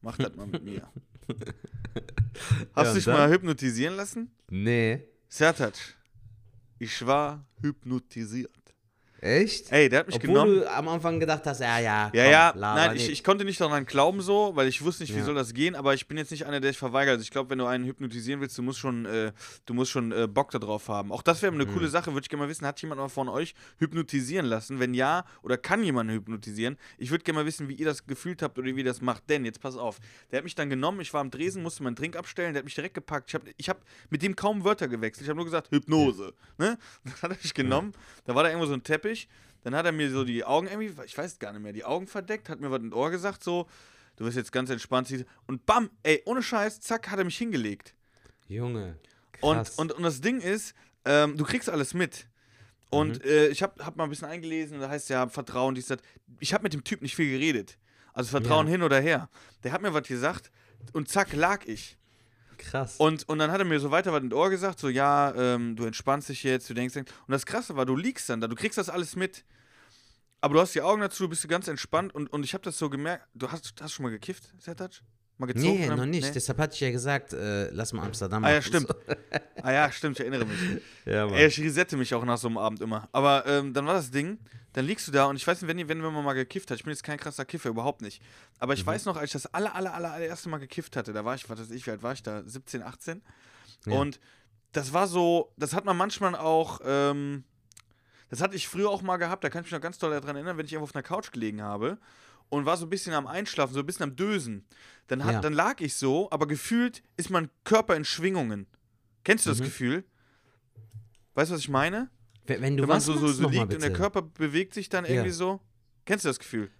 [0.00, 0.88] Mach das mal mit mir.
[2.74, 3.14] Hast und du dich dann?
[3.14, 4.30] mal hypnotisieren lassen?
[4.50, 5.04] Nee.
[5.28, 5.74] Sertac,
[6.78, 8.50] ich war hypnotisiert.
[9.24, 9.72] Echt?
[9.72, 10.54] Ey, der hat mich Obwohl genommen.
[10.60, 13.46] du am Anfang gedacht hast, ja, ja, Ja, komm, ja, laber nein, ich, ich konnte
[13.46, 15.24] nicht daran glauben so, weil ich wusste nicht, wie Ja.
[15.24, 17.12] soll das gehen, aber ich bin jetzt nicht einer, der sich verweigert.
[17.14, 19.32] Also ich glaube, wenn du einen hypnotisieren willst, du musst schon, äh,
[19.64, 21.10] du musst schon äh, Bock darauf haben.
[21.10, 21.72] Auch das wäre eine Mhm.
[21.72, 24.78] coole Sache, würde ich gerne mal wissen, hat jemand mal von euch hypnotisieren lassen?
[24.78, 26.76] Wenn ja, oder kann jemand hypnotisieren?
[26.98, 29.30] Ich würde gerne mal wissen, wie ihr das gefühlt habt oder wie ihr das macht.
[29.30, 30.00] Denn, jetzt pass auf,
[30.32, 32.64] der hat mich dann genommen, ich war am Dresen, musste meinen Drink abstellen, der hat
[32.66, 33.30] mich direkt gepackt.
[33.30, 33.78] Ich habe ich hab
[34.10, 35.22] mit dem kaum Wörter gewechselt.
[35.24, 36.34] Ich habe nur gesagt, Hypnose.
[36.58, 36.76] Ne?
[37.04, 37.92] Dann hat er mich genommen,
[38.26, 39.13] da war da irgendwo so ein Teppich,
[39.62, 42.06] dann hat er mir so die Augen irgendwie, ich weiß gar nicht mehr, die Augen
[42.06, 43.66] verdeckt, hat mir was ins Ohr gesagt, so,
[44.16, 45.08] du wirst jetzt ganz entspannt.
[45.46, 47.94] Und bam, ey, ohne Scheiß, zack, hat er mich hingelegt.
[48.48, 48.96] Junge.
[49.40, 49.70] Und, Krass.
[49.76, 50.74] und, und das Ding ist,
[51.04, 52.26] ähm, du kriegst alles mit.
[52.90, 55.98] Und äh, ich habe hab mal ein bisschen eingelesen, da heißt ja Vertrauen, dies, das.
[56.38, 57.76] Ich habe mit dem Typ nicht viel geredet.
[58.12, 58.72] Also Vertrauen Ja.
[58.72, 59.28] hin oder her.
[59.64, 60.50] Der hat mir was gesagt
[60.92, 61.96] und zack, lag ich.
[62.58, 62.96] Krass.
[62.98, 65.76] Und, und dann hat er mir so weiter was ins Ohr gesagt, so, ja, ähm,
[65.76, 68.56] du entspannst dich jetzt, du denkst, und das Krasse war, du liegst dann da, du
[68.56, 69.44] kriegst das alles mit.
[70.40, 72.78] Aber du hast die Augen dazu, bist du ganz entspannt und, und ich habe das
[72.78, 75.00] so gemerkt, du hast, hast schon mal gekifft, Sertac?
[75.38, 75.80] Mal gezogen?
[75.80, 76.24] Nee, noch nicht.
[76.26, 76.32] Nee?
[76.32, 78.88] Deshalb hatte ich ja gesagt, äh, lass mal Amsterdam Ah ja, stimmt.
[79.62, 80.58] ah ja, stimmt, ich erinnere mich.
[81.06, 81.34] Ja, Mann.
[81.34, 83.08] Ey, ich resette mich auch nach so einem Abend immer.
[83.12, 84.38] Aber ähm, dann war das Ding,
[84.72, 86.84] dann liegst du da und ich weiß nicht, wenn, wenn man mal gekifft hat, ich
[86.84, 88.22] bin jetzt kein krasser Kiffer, überhaupt nicht.
[88.58, 88.86] Aber ich Mhm.
[88.86, 91.48] weiß noch, als ich das aller, aller, aller, allererste Mal gekifft hatte, da war ich,
[91.50, 92.42] was weiß ich, wie alt war ich da?
[92.44, 93.22] 17, 18?
[93.86, 93.92] Ja.
[93.92, 94.20] Und
[94.72, 97.44] das war so, das hat man manchmal auch, ähm,
[98.30, 100.36] das hatte ich früher auch mal gehabt, da kann ich mich noch ganz toll daran
[100.36, 101.98] erinnern, wenn ich irgendwo auf einer Couch gelegen habe
[102.48, 104.64] und war so ein bisschen am Einschlafen, so ein bisschen am Dösen.
[105.08, 105.40] Dann, hat, Ja.
[105.40, 108.66] dann lag ich so, aber gefühlt ist mein Körper in Schwingungen.
[109.24, 109.64] Kennst du das Mhm.
[109.64, 110.04] Gefühl?
[111.34, 112.10] Weißt du, was ich meine?
[112.46, 113.92] Wenn, wenn du Wenn man was so, so, so liegt und der.
[113.92, 115.34] Körper bewegt sich dann irgendwie Ja.
[115.34, 115.60] so.
[116.04, 116.70] Kennst du das Gefühl?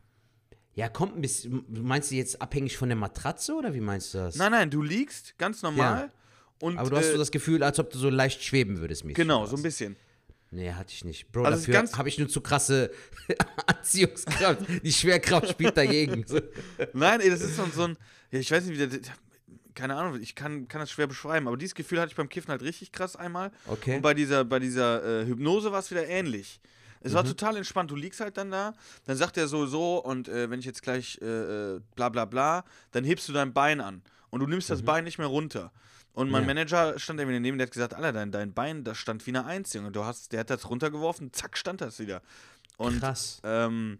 [0.74, 1.64] Ja, kommt ein bisschen.
[1.68, 4.36] Meinst du jetzt abhängig von der Matratze oder wie meinst du das?
[4.36, 6.12] Nein, nein, du liegst ganz normal
[6.60, 9.04] und Aber du hast äh, so das Gefühl, als ob du so leicht schweben würdest,
[9.04, 9.16] mäßig.
[9.16, 9.96] genau, so ein bisschen.
[10.54, 11.32] Nee, hatte ich nicht.
[11.32, 12.90] Bro, Also dafür ganz- habe ich nur zu krasse
[13.66, 14.60] Anziehungskraft.
[14.82, 16.24] Die Schwerkraft spielt dagegen.
[16.92, 17.96] Nein, ey, das ist so, so ein,
[18.30, 19.00] ja, ich weiß nicht, wie der,
[19.74, 22.50] keine Ahnung, ich kann, kann das schwer beschreiben, aber dieses Gefühl hatte ich beim Kiffen
[22.50, 23.50] halt richtig krass einmal.
[23.66, 23.96] Okay.
[23.96, 26.60] Und bei dieser, bei dieser äh, Hypnose war es wieder ähnlich.
[27.00, 27.16] Es Mhm.
[27.16, 27.90] war total entspannt.
[27.90, 28.74] Du liegst halt dann da,
[29.06, 32.24] dann sagt er so, so, und äh, wenn ich jetzt gleich äh, äh, bla bla
[32.24, 34.02] bla, dann hebst du dein Bein an.
[34.30, 35.72] Und du nimmst das Bein nicht mehr runter.
[36.14, 36.48] Und mein Mhm.
[36.48, 36.54] Ja.
[36.54, 39.44] Manager stand irgendwie daneben, der hat gesagt, Alter, dein, dein Bein, das stand wie eine
[39.44, 39.90] Eins, Junge.
[39.92, 42.22] Du hast, der hat das runtergeworfen, zack, stand das wieder.
[42.76, 43.40] Und Krass.
[43.44, 43.98] ähm,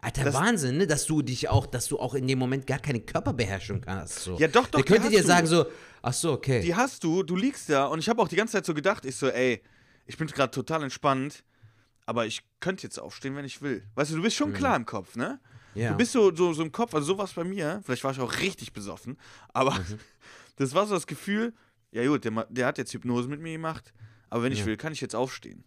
[0.00, 0.86] Alter, das- Wahnsinn, ne?
[0.86, 4.20] Dass du dich auch, dass du auch in dem Moment gar keine Körperbeherrschung hast.
[4.24, 4.36] So.
[4.38, 5.26] Ja, doch, doch, Der könnte dir du.
[5.26, 5.66] sagen so,
[6.02, 6.60] ach so, okay.
[6.62, 9.04] die hast du, du liegst da und ich habe auch die ganze Zeit so gedacht,
[9.04, 9.62] ich so, ey,
[10.06, 11.44] ich bin gerade total entspannt,
[12.06, 13.84] aber ich könnte jetzt aufstehen, wenn ich will.
[13.94, 15.38] Weißt du, du bist schon klar im Kopf, ne?
[15.74, 15.80] Mhm.
[15.82, 15.90] ja.
[15.90, 18.38] Du bist so, so, so im Kopf, also sowas bei mir, vielleicht war ich auch
[18.40, 19.18] richtig besoffen,
[19.52, 19.98] aber Mhm.
[20.56, 21.54] das war so das Gefühl,
[21.92, 23.92] ja gut, der, der hat jetzt Hypnose mit mir gemacht,
[24.28, 24.66] aber wenn ich Ja.
[24.66, 25.64] will, kann ich jetzt aufstehen.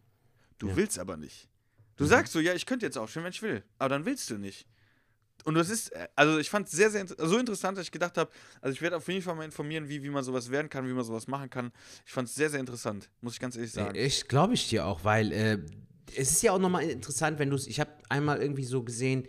[0.57, 0.73] Du Ja.
[0.73, 0.77] Mhm.
[0.77, 1.47] willst aber nicht.
[1.95, 4.37] Du sagst so, ja, ich könnte jetzt aufstehen, wenn ich will, aber dann willst du
[4.37, 4.67] nicht.
[5.45, 8.17] Und das ist, äh, also ich fand es sehr, sehr so interessant, dass ich gedacht
[8.17, 8.29] habe,
[8.61, 10.93] also ich werde auf jeden Fall mal informieren, wie, wie man sowas werden kann, wie
[10.93, 11.71] man sowas machen kann.
[12.05, 13.95] Ich fand es sehr, sehr interessant, muss ich ganz ehrlich sagen.
[13.97, 15.57] Ich glaube ich dir auch, weil äh,
[16.15, 17.67] es ist ja auch nochmal interessant, wenn du es.
[17.67, 19.27] Ich habe einmal irgendwie so gesehen,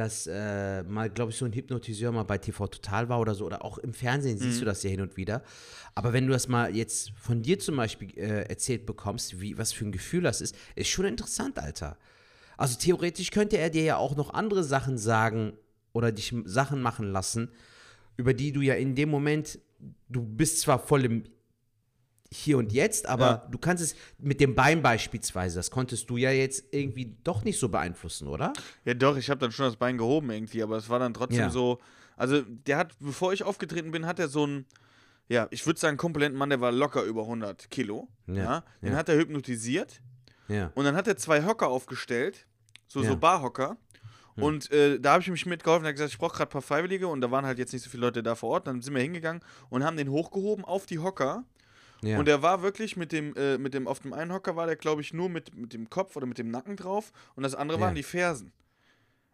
[0.00, 3.44] dass äh, mal, glaube ich, so ein Hypnotiseur mal bei TV Total war oder so,
[3.44, 4.60] oder auch im Fernsehen siehst Mhm.
[4.60, 5.42] du das ja hin und wieder.
[5.94, 9.72] Aber wenn du das mal jetzt von dir zum Beispiel äh, erzählt bekommst, wie, was
[9.72, 11.98] für ein Gefühl das ist, ist schon interessant, Alter.
[12.56, 15.52] Also theoretisch könnte er dir ja auch noch andere Sachen sagen
[15.92, 17.50] oder dich Sachen machen lassen,
[18.16, 19.58] über die du ja in dem Moment,
[20.08, 21.24] du bist zwar voll im
[22.32, 23.48] hier und jetzt, aber Ja.
[23.50, 27.58] du kannst es mit dem Bein beispielsweise, das konntest du ja jetzt irgendwie doch nicht
[27.58, 28.52] so beeinflussen, oder?
[28.84, 31.40] Ja, doch, ich habe dann schon das Bein gehoben irgendwie, aber es war dann trotzdem
[31.40, 31.50] Ja.
[31.50, 31.80] so.
[32.16, 34.66] Also, der hat, bevor ich aufgetreten bin, hat er so einen,
[35.28, 38.08] ja, ich würde sagen, kompetenten Mann, der war locker über 100 Kilo.
[38.28, 40.00] Ja, Ja, den hat er hypnotisiert
[40.48, 40.70] Ja.
[40.76, 42.46] und dann hat er zwei Hocker aufgestellt,
[42.86, 43.76] so, so Barhocker.
[44.36, 46.62] Und äh, da habe ich mich mitgeholfen, er hat gesagt, ich brauche gerade ein paar
[46.62, 48.66] Freiwillige und da waren halt jetzt nicht so viele Leute da vor Ort.
[48.68, 51.44] Dann sind wir hingegangen und haben den hochgehoben auf die Hocker.
[52.02, 52.18] Ja.
[52.18, 54.76] Und er war wirklich mit dem, äh, mit dem, auf dem einen Hocker war der,
[54.76, 57.78] glaube ich, nur mit, mit dem Kopf oder mit dem Nacken drauf und das andere
[57.78, 57.86] Ja.
[57.86, 58.52] waren die Fersen.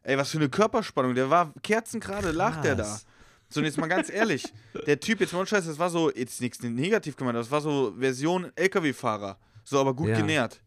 [0.02, 1.14] Ey, was für eine Körperspannung.
[1.14, 3.00] Der war kerzengerade, lacht der da.
[3.48, 4.52] So, und jetzt mal ganz ehrlich,
[4.86, 7.94] der Typ, jetzt mal Scheiß, das war so, jetzt nichts negativ gemeint, das war so
[7.98, 9.38] Version LKW-Fahrer.
[9.64, 10.16] So, aber gut Ja.
[10.16, 10.60] genährt.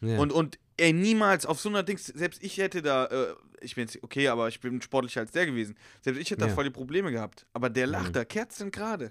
[0.00, 3.86] Und, und ey, niemals auf so einer Dings, selbst ich hätte da, äh, ich bin
[3.86, 5.76] jetzt okay, aber ich bin sportlicher als der gewesen.
[6.02, 7.46] Selbst ich hätte da voll die Probleme gehabt.
[7.54, 8.12] Aber der lacht Mhm.
[8.12, 9.10] da, kerzengerade.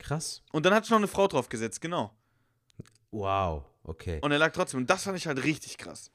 [0.00, 0.42] Krass.
[0.52, 2.12] Und dann hat schon noch eine Frau drauf gesetzt, genau.
[3.12, 4.18] Wow, okay.
[4.22, 4.80] Und er lag trotzdem.
[4.80, 6.10] Und das fand ich halt richtig krass.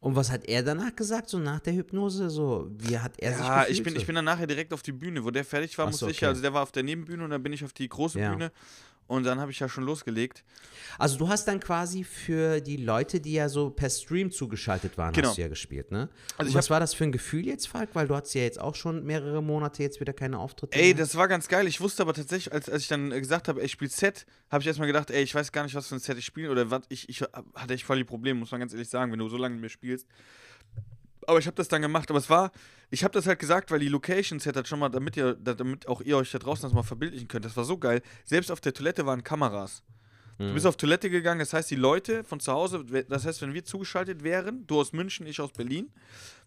[0.00, 2.30] Und was hat er danach gesagt, so nach der Hypnose?
[2.30, 3.76] So, wie hat er sich Ja, gefühlt?
[3.78, 4.00] ich bin, so?
[4.00, 5.24] ich bin dann nachher direkt auf die Bühne.
[5.24, 6.30] Wo der fertig war, Ach musste so, ich ja, okay.
[6.34, 8.30] also der war auf der Nebenbühne und dann bin ich auf die große Ja.
[8.30, 8.52] Bühne.
[9.08, 10.44] Und dann habe ich ja schon losgelegt.
[10.98, 15.14] Also du hast dann quasi für die Leute, die ja so per Stream zugeschaltet waren,
[15.14, 15.28] Genau.
[15.28, 16.08] hast du ja gespielt, ne?
[16.36, 17.90] Also was war das für ein Gefühl jetzt, Falk?
[17.94, 20.94] Weil du hattest ja jetzt auch schon mehrere Monate jetzt wieder keine Auftritte Ey, mehr.
[20.94, 21.66] das war ganz geil.
[21.66, 24.26] Ich wusste aber tatsächlich, als, als ich dann äh, gesagt habe, ey, ich spiele Set,
[24.50, 26.50] habe ich erstmal gedacht, ey, ich weiß gar nicht, was für ein Set ich spiele.
[26.50, 27.22] Oder was, ich, ich
[27.54, 29.62] hatte ich voll die Probleme, muss man ganz ehrlich sagen, wenn du so lange mit
[29.62, 30.06] mir spielst.
[31.28, 32.08] Aber ich habe das dann gemacht.
[32.10, 32.50] Aber es war,
[32.90, 35.54] ich habe das halt gesagt, weil die Location Set hat schon mal, damit ihr, da-
[35.54, 37.44] damit auch ihr euch da draußen das mal verbildlichen könnt.
[37.44, 38.00] Das war so geil.
[38.24, 39.82] Selbst auf der Toilette waren Kameras.
[40.40, 43.54] Du bist auf Toilette gegangen, das heißt, die Leute von zu Hause, das heißt, wenn
[43.54, 45.90] wir zugeschaltet wären, du aus München, ich aus Berlin,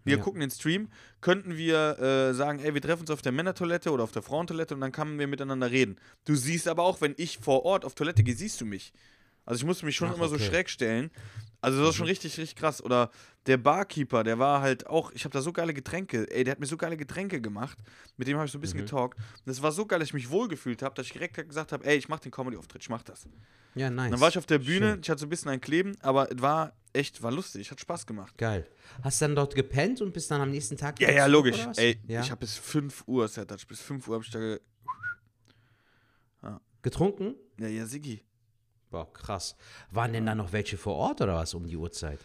[0.05, 0.23] wir Ja.
[0.23, 0.87] gucken den Stream,
[1.19, 4.75] könnten wir äh, sagen, ey, wir treffen uns auf der Männertoilette oder auf der Frauentoilette
[4.75, 5.97] und dann können wir miteinander reden.
[6.23, 8.93] Du siehst aber auch, wenn ich vor Ort auf Toilette gehe, siehst du mich.
[9.43, 10.45] Also ich musste mich schon Ach, immer so okay.
[10.45, 11.11] schräg stellen.
[11.61, 12.83] Also das war schon richtig, richtig krass.
[12.83, 13.11] Oder
[13.45, 16.59] der Barkeeper, der war halt auch, ich habe da so geile Getränke, ey, der hat
[16.59, 17.77] mir so geile Getränke gemacht.
[18.17, 19.17] Mit dem habe ich so ein bisschen getalkt.
[19.19, 21.85] Und das war so geil, dass ich mich wohlgefühlt habe, dass ich direkt gesagt habe,
[21.85, 23.27] ey, ich mache den Comedy-Auftritt, ich mach das.
[23.75, 24.09] ja, nice.
[24.11, 24.99] Dann war ich auf der Bühne, Schön.
[25.03, 28.07] ich hatte so ein bisschen ein Kleben, aber es war, echt, war lustig, hat Spaß
[28.07, 28.35] gemacht.
[28.37, 28.67] Geil.
[29.03, 31.59] Hast du dann dort gepennt und bist dann am nächsten Tag Ja, ja, logisch.
[31.77, 32.21] Ey, ja?
[32.21, 34.39] ich habe bis 5 Uhr, Sertac, bis 5 Uhr habe ich da.
[34.39, 34.59] Ge
[36.81, 37.35] getrunken?
[37.59, 38.23] ja, ja, Siggi.
[38.91, 39.55] Boah, krass.
[39.89, 42.19] Waren denn da noch welche vor Ort oder was um die Uhrzeit?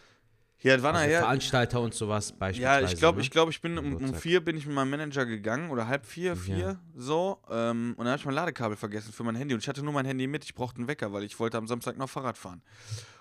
[0.59, 1.19] Ja, das war Also nachher.
[1.19, 2.93] Veranstalter und sowas Ja, beispielsweise.
[2.93, 3.21] ich glaube, ne?
[3.21, 6.03] ich, glaub, ich bin Um um, vier bin ich mit meinem Manager gegangen oder halb
[6.03, 7.37] vier, vier, so.
[7.47, 9.93] Ähm, und dann habe ich mein Ladekabel vergessen für mein Handy und ich hatte nur
[9.93, 10.43] mein Handy mit.
[10.45, 12.63] Ich brauchte einen Wecker, weil ich wollte am Samstag noch Fahrrad fahren.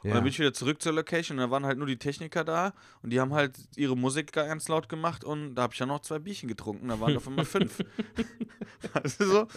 [0.03, 0.15] Und Ja.
[0.15, 2.73] dann bin ich wieder zurück zur Location und da waren halt nur die Techniker da
[3.03, 6.01] und die haben halt ihre Musik ganz laut gemacht und da habe ich dann noch
[6.01, 6.89] zwei Bierchen getrunken.
[6.89, 7.79] Da waren auf einmal fünf.
[8.95, 9.49] weißt du so?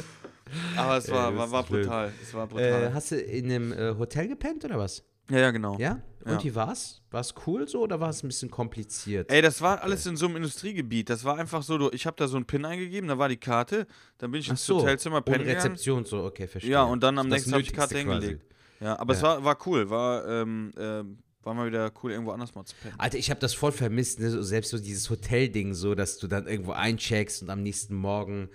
[0.76, 2.14] Aber es war, das war, war brutal.
[2.22, 2.84] Es war brutal.
[2.84, 5.04] Äh, hast du in einem äh, Hotel gepennt oder was?
[5.30, 5.78] ja, ja, genau.
[5.78, 6.02] Ja?
[6.26, 6.44] Und Ja.
[6.44, 7.02] wie war's?
[7.12, 9.32] War es cool so oder war es ein bisschen kompliziert?
[9.32, 11.10] Ey, das war alles in so einem Industriegebiet.
[11.10, 13.88] Das war einfach so, ich habe da so einen PIN eingegeben, da war die Karte,
[14.18, 15.58] dann bin ich ins so, Hotelzimmer pennen gegangen.
[15.62, 16.72] Rezeption so, okay, verstehe.
[16.72, 18.10] Ja, und dann am nächsten Tag habe ich die Karte quasi.
[18.10, 18.46] hingelegt.
[18.82, 19.28] Ja, aber es Ja.
[19.28, 22.96] war, war cool, war, ähm, ähm, war mal wieder cool, irgendwo anders mal zu pennen.
[22.98, 24.44] Alter, ich habe das voll vermisst, ne?
[24.44, 28.50] selbst so dieses Hotelding, so, dass du dann irgendwo eincheckst und am nächsten Morgen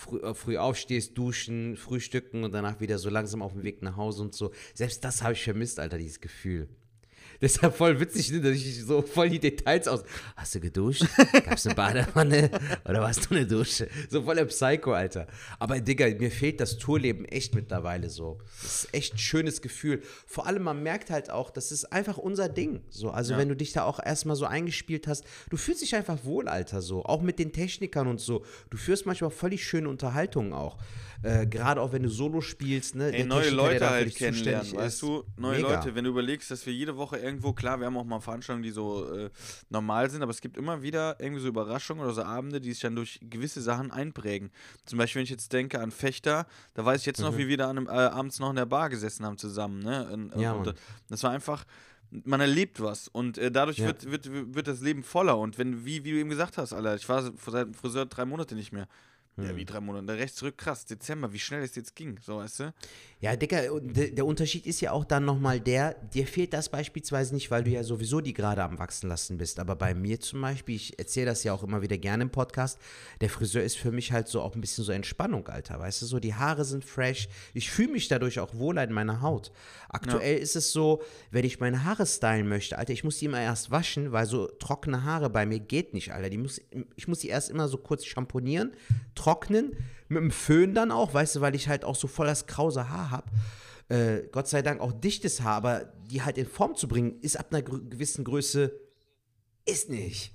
[0.00, 3.96] früh, äh, früh aufstehst, duschen, frühstücken und danach wieder so langsam auf dem Weg nach
[3.96, 4.52] Hause und so.
[4.74, 6.68] Selbst das habe ich vermisst, Alter, dieses Gefühl.
[7.42, 10.02] Deshalb voll witzig, ne, dass ich so voll die Details aus.
[10.36, 11.04] Hast du geduscht?
[11.46, 12.50] Gab's eine Badewanne?
[12.84, 13.88] Oder warst du eine Dusche?
[14.10, 15.26] So voll der Psycho, Alter.
[15.58, 18.38] Aber Digga, mir fehlt das Tourleben echt mittlerweile so.
[18.62, 20.02] Das ist echt ein schönes Gefühl.
[20.26, 22.82] Vor allem, man merkt halt auch, das ist einfach unser Ding.
[22.90, 23.38] So, also Ja.
[23.38, 26.82] wenn du dich da auch erstmal so eingespielt hast, du fühlst dich einfach wohl, Alter,
[26.82, 27.04] so.
[27.04, 28.44] Auch mit den Technikern und so.
[28.68, 30.76] Du führst manchmal völlig schöne Unterhaltungen auch.
[31.22, 33.12] Äh, Gerade auch wenn du Solo spielst, ne?
[33.12, 35.24] Ey, neue der Leute halt kennenlernen, weißt du?
[35.36, 35.74] Neue Mega.
[35.74, 38.62] Leute, wenn du überlegst, dass wir jede Woche irgendwo, klar, wir haben auch mal Veranstaltungen,
[38.62, 39.30] die so äh,
[39.68, 42.80] normal sind, aber es gibt immer wieder irgendwie so Überraschungen oder so Abende, die sich
[42.80, 44.50] dann durch gewisse Sachen einprägen.
[44.86, 47.26] Zum Beispiel, wenn ich jetzt denke an Fechter, da weiß ich jetzt Mhm.
[47.26, 49.80] noch, wie wir da an einem, äh, abends noch in der Bar gesessen haben zusammen,
[49.82, 50.08] ne?
[50.10, 50.74] Und, Ja, und,
[51.08, 51.64] das war einfach,
[52.10, 53.86] man erlebt was und äh, dadurch Ja.
[53.86, 56.94] wird, wird, wird das Leben voller und wenn, wie, wie du eben gesagt hast, Alter,
[56.96, 58.88] ich war seit dem Friseur drei Monate nicht mehr.
[59.36, 59.44] Hm.
[59.44, 60.18] Ja, wie drei Monate.
[60.18, 60.84] Rechts zurück, krass.
[60.84, 62.74] Dezember, wie schnell es jetzt ging, so weißt du?
[63.20, 67.50] Ja, Dicker, der Unterschied ist ja auch dann nochmal der, dir fehlt das beispielsweise nicht,
[67.50, 69.60] weil du ja sowieso die gerade am Wachsen lassen bist.
[69.60, 72.78] Aber bei mir zum Beispiel, ich erzähle das ja auch immer wieder gerne im Podcast,
[73.20, 75.78] der Friseur ist für mich halt so auch ein bisschen so Entspannung, Alter.
[75.78, 77.28] Weißt du, so die Haare sind fresh.
[77.54, 79.52] Ich fühle mich dadurch auch wohler in meiner Haut.
[79.88, 83.40] Aktuell ist es so, wenn ich meine Haare stylen möchte, Alter, ich muss die immer
[83.40, 86.30] erst waschen, weil so trockene Haare bei mir geht nicht, Alter.
[86.30, 86.60] Die muss,
[86.96, 88.72] ich muss die erst immer so kurz schamponieren,
[89.20, 89.76] trocknen,
[90.08, 92.88] mit dem Föhn dann auch, weißt du, weil ich halt auch so voll das krause
[92.88, 93.30] Haar habe.
[93.88, 97.36] Äh, Gott sei Dank auch dichtes Haar, aber die halt in Form zu bringen, ist
[97.36, 98.72] ab einer gewissen Größe,
[99.66, 100.34] ist nicht.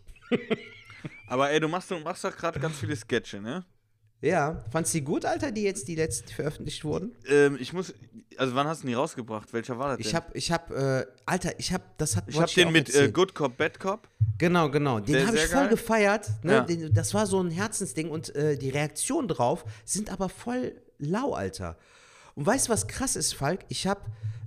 [1.28, 3.65] Aber ey, du machst, du machst doch gerade ganz viele Sketche, ne?
[4.26, 7.16] Ja, fandst du die gut, Alter, die jetzt die letzten veröffentlicht wurden?
[7.28, 7.94] Ähm, ich muss,
[8.38, 9.54] also wann hast du die rausgebracht?
[9.54, 10.08] Welcher war das denn?
[10.08, 12.94] Ich hab, ich hab, äh, Alter, ich hab, das hat ich hab dir den mit
[12.96, 13.12] äh.
[13.12, 14.10] Good Cop, Bad Cop.
[14.40, 15.00] Genau, genau.
[15.00, 15.70] Den habe ich voll geil.
[15.70, 16.32] gefeiert.
[16.42, 16.54] Ne?
[16.54, 16.62] Ja.
[16.62, 21.34] Den, das war so ein Herzensding und äh, die Reaktionen drauf sind aber voll lau,
[21.34, 21.78] Alter.
[22.34, 23.60] Und weißt du, was krass ist, Falk?
[23.70, 24.02] Ich habe,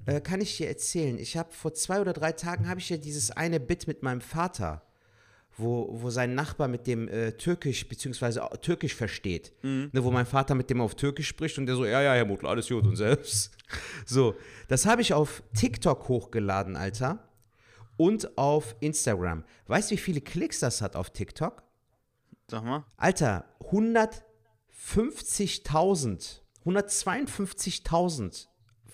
[0.07, 2.97] äh, kann ich dir erzählen, ich habe vor zwei oder drei Tagen habe ich ja
[2.97, 4.83] dieses eine Bit mit meinem Vater,
[5.59, 9.53] wo, wo sein Nachbar mit dem äh, Türkisch beziehungsweise au- Türkisch versteht.
[9.62, 9.90] Mhm.
[9.92, 12.25] Ne, wo mein Vater mit dem auf Türkisch spricht und der so, ja, ja, Herr
[12.25, 13.51] Mutler, alles gut und selbst.
[14.07, 14.35] So,
[14.68, 17.29] das habe ich auf TikTok hochgeladen, Alter
[17.99, 19.44] und auf Instagram.
[19.66, 21.62] Weißt du, wie viele Klicks das hat auf TikTok?
[22.51, 22.87] Sag mal.
[22.97, 28.47] Alter, 150.000, 152.000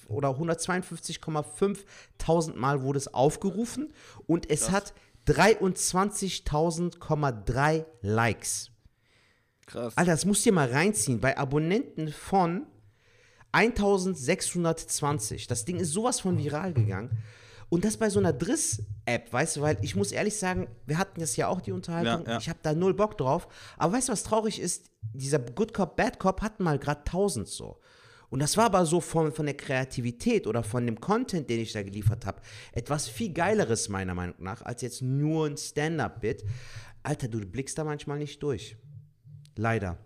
[0.09, 3.93] oder 152,5.000 Mal wurde es aufgerufen
[4.27, 4.93] und es hat
[5.27, 8.71] 23.000,3 Likes.
[9.67, 9.97] Krass.
[9.97, 11.21] Alter, das musst du dir mal reinziehen.
[11.21, 12.67] Bei Abonnenten von
[13.53, 15.47] 1620.
[15.47, 17.23] Das Ding ist sowas von viral gegangen.
[17.71, 21.21] Und das bei so einer Driss-App, weißt du, weil ich muss ehrlich sagen, wir hatten
[21.21, 22.27] das ja auch, die Unterhaltung.
[22.27, 22.39] Ja, ja.
[22.39, 23.49] Ich habe da null Bock drauf.
[23.79, 24.91] Aber weißt du, was traurig ist?
[25.13, 27.81] Dieser Good Cop, Bad Cop hatten mal gerade 1000 so.
[28.35, 31.71] Und das war aber so von, von der Kreativität oder von dem Content, den ich
[31.71, 32.43] da geliefert habe,
[32.73, 36.45] etwas viel Geileres meiner Meinung nach, als jetzt nur ein Stand-Up-Bit.
[37.05, 38.77] Alter, du blickst da manchmal nicht durch.
[39.55, 39.99] Leider.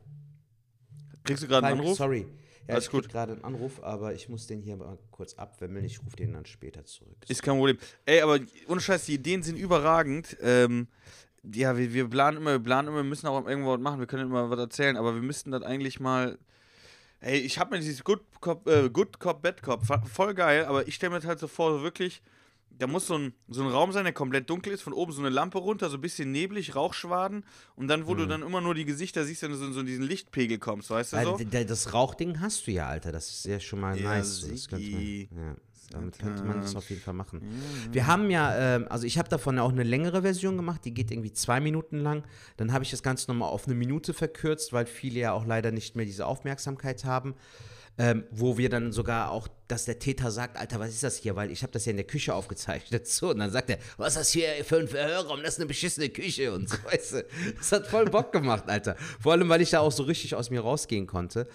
[1.24, 1.96] Kriegst du gerade einen Anruf?
[1.96, 2.26] Sorry.
[2.66, 3.10] Ja, Alles ich krieg gut.
[3.10, 5.86] gerade einen Anruf, aber ich muss den hier mal kurz abwimmeln.
[5.86, 7.16] Ich rufe den dann später zurück.
[7.28, 7.78] Ist kein Problem.
[8.04, 10.36] Ey, aber ohne Scheiß, die Ideen sind überragend.
[10.42, 10.88] Ähm,
[11.54, 14.06] ja, wir, wir planen immer, wir planen immer, wir müssen auch irgendwo was machen, wir
[14.06, 16.36] können immer was erzählen, aber wir müssten das eigentlich mal.
[17.20, 20.86] Ey, ich habe mir dieses Good Cop, äh, Good Cop, Bad Cop, voll geil, aber
[20.86, 22.22] ich stelle mir das halt so vor, so wirklich,
[22.70, 25.20] da muss so ein, so ein Raum sein, der komplett dunkel ist, von oben so
[25.20, 28.74] eine Lampe runter, so ein bisschen neblig, Rauchschwaden und dann, wo du dann immer nur
[28.76, 31.38] die Gesichter siehst, wenn du so in so diesen Lichtpegel kommst, weißt du so?
[31.66, 33.10] Das Rauchding hast du ja, Alter.
[33.10, 34.40] Das ist ja schon mal Ja, nice.
[34.42, 34.78] So, das man-
[35.34, 35.56] ja.
[35.90, 37.40] Damit könnte man das auf jeden Fall machen.
[37.92, 40.92] Wir haben ja, ähm, also ich habe davon ja auch eine längere Version gemacht, die
[40.92, 42.24] geht irgendwie zwei Minuten lang.
[42.58, 45.70] Dann habe ich das Ganze nochmal auf eine Minute verkürzt, weil viele ja auch leider
[45.70, 47.34] nicht mehr diese Aufmerksamkeit haben.
[48.00, 51.34] Ähm, wo wir dann sogar auch, dass der Täter sagt, Alter, was ist das hier?
[51.34, 53.08] Weil ich habe das ja in der Küche aufgezeichnet.
[53.08, 55.40] So, und dann sagt er, was ist das hier für ein Verhörraum?
[55.42, 57.24] Das ist eine beschissene Küche und so, weißt du.
[57.56, 58.94] Das hat voll Bock gemacht, Alter.
[59.18, 61.48] Vor allem, weil ich da auch so richtig aus mir rausgehen konnte.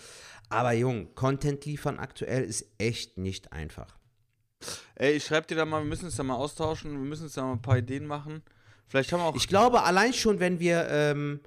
[0.49, 3.95] Aber Jung, Content liefern aktuell ist echt nicht einfach.
[4.95, 7.33] Ey, ich schreib dir da mal, wir müssen uns da mal austauschen, wir müssen uns
[7.33, 8.41] da mal ein paar Ideen machen.
[8.87, 9.35] Vielleicht haben wir auch.
[9.35, 11.39] Ich glaube, allein schon, wenn wir ähm,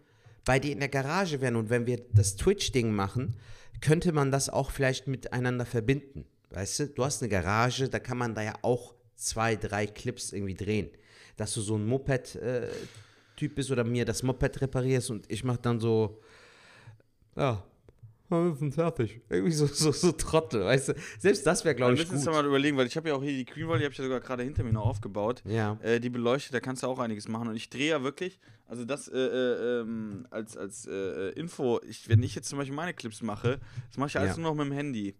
[0.44, 3.36] bei dir in der Garage wären und wenn wir das Twitch-Ding machen,
[3.80, 6.24] könnte man das auch vielleicht miteinander verbinden.
[6.50, 10.32] Weißt du, du hast eine Garage, da kann man da ja auch zwei, drei Clips
[10.32, 10.90] irgendwie drehen.
[11.36, 15.80] Dass du so ein Moped-Typ bist oder mir das Moped reparierst und ich mach dann
[15.80, 16.20] so,
[17.36, 17.62] ja,
[18.28, 19.20] wir sind fertig.
[19.28, 20.94] Irgendwie so, so, so Trottel, weißt du.
[21.18, 22.34] Selbst das wäre, glaube ich, müssen uns gut.
[22.34, 24.04] mal überlegen, weil ich habe ja auch hier die Green Wall, die habe ich ja
[24.04, 25.42] sogar gerade hinter mir noch aufgebaut.
[25.44, 25.78] Ja.
[25.82, 27.48] Äh, die beleuchtet, da kannst du auch einiges machen.
[27.48, 32.08] Und ich drehe ja wirklich, also das äh, äh, ähm, als, als äh, Info, ich,
[32.08, 34.42] wenn ich jetzt zum Beispiel meine Clips mache, das mache ich alles Ja.
[34.42, 35.14] nur noch mit dem Handy.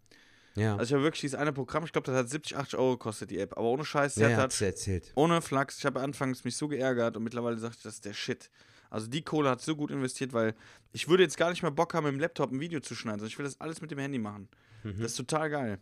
[0.56, 2.92] Ja, Also ich habe wirklich dieses eine Programm, ich glaube, das hat 70, 80 Euro
[2.92, 3.56] gekostet, die App.
[3.58, 5.12] Aber ohne Scheiß, ja, der ja, hat hat's erzählt.
[5.14, 8.14] ohne Flachs, ich habe anfangs mich so geärgert und mittlerweile sagt ich, das ist der
[8.14, 8.50] Shit.
[8.90, 10.54] Also die Kohle hat so gut investiert, weil
[10.92, 13.18] ich würde jetzt gar nicht mehr Bock haben, mit dem Laptop ein Video zu schneiden,
[13.20, 14.48] sondern ich will das alles mit dem Handy machen.
[14.84, 15.78] Das ist total geil.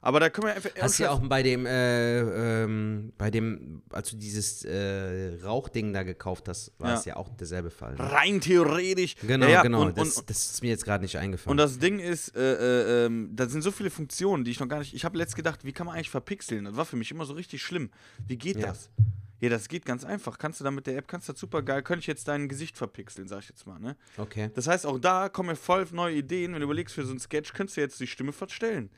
[0.00, 0.70] Aber da können wir einfach.
[0.74, 0.80] Mhm.
[0.80, 5.92] Hast du ja auch bei dem, äh, ähm, bei dem, als du dieses äh, Rauchding
[5.92, 6.98] da gekauft hast, war Ja.
[6.98, 7.94] es ja auch derselbe Fall.
[7.96, 8.12] Ne?
[8.12, 9.16] rein theoretisch.
[9.16, 9.82] Genau, Ja, ja, genau.
[9.82, 11.50] Und, das, und, das ist mir jetzt gerade nicht eingefallen.
[11.50, 14.68] und das Ding ist, äh, äh, ähm, da sind so viele Funktionen, die ich noch
[14.68, 14.94] gar nicht.
[14.94, 16.64] Ich habe letzt gedacht, wie kann man eigentlich verpixeln?
[16.66, 17.90] Das war für mich immer so richtig schlimm.
[18.26, 18.90] Wie geht das?
[19.40, 20.38] Ja, das geht ganz einfach.
[20.38, 22.48] Kannst du da mit der App, kannst du das super geil, könnte ich jetzt dein
[22.48, 23.96] Gesicht verpixeln, sag ich jetzt mal, ne?
[24.16, 24.50] okay.
[24.54, 26.52] Das heißt, auch da kommen mir voll neue Ideen.
[26.52, 28.90] Wenn du überlegst, für so einen Sketch könntest du jetzt die Stimme verstellen.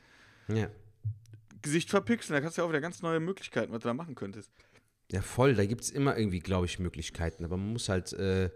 [0.47, 0.69] Ja.
[1.61, 4.15] Gesicht verpixeln, da kannst du ja auch wieder ganz neue Möglichkeiten, was du da machen
[4.15, 4.51] könntest.
[5.11, 5.53] ja, voll.
[5.53, 7.45] Da gibt es immer irgendwie, glaube ich, Möglichkeiten.
[7.45, 8.49] Aber man muss halt äh,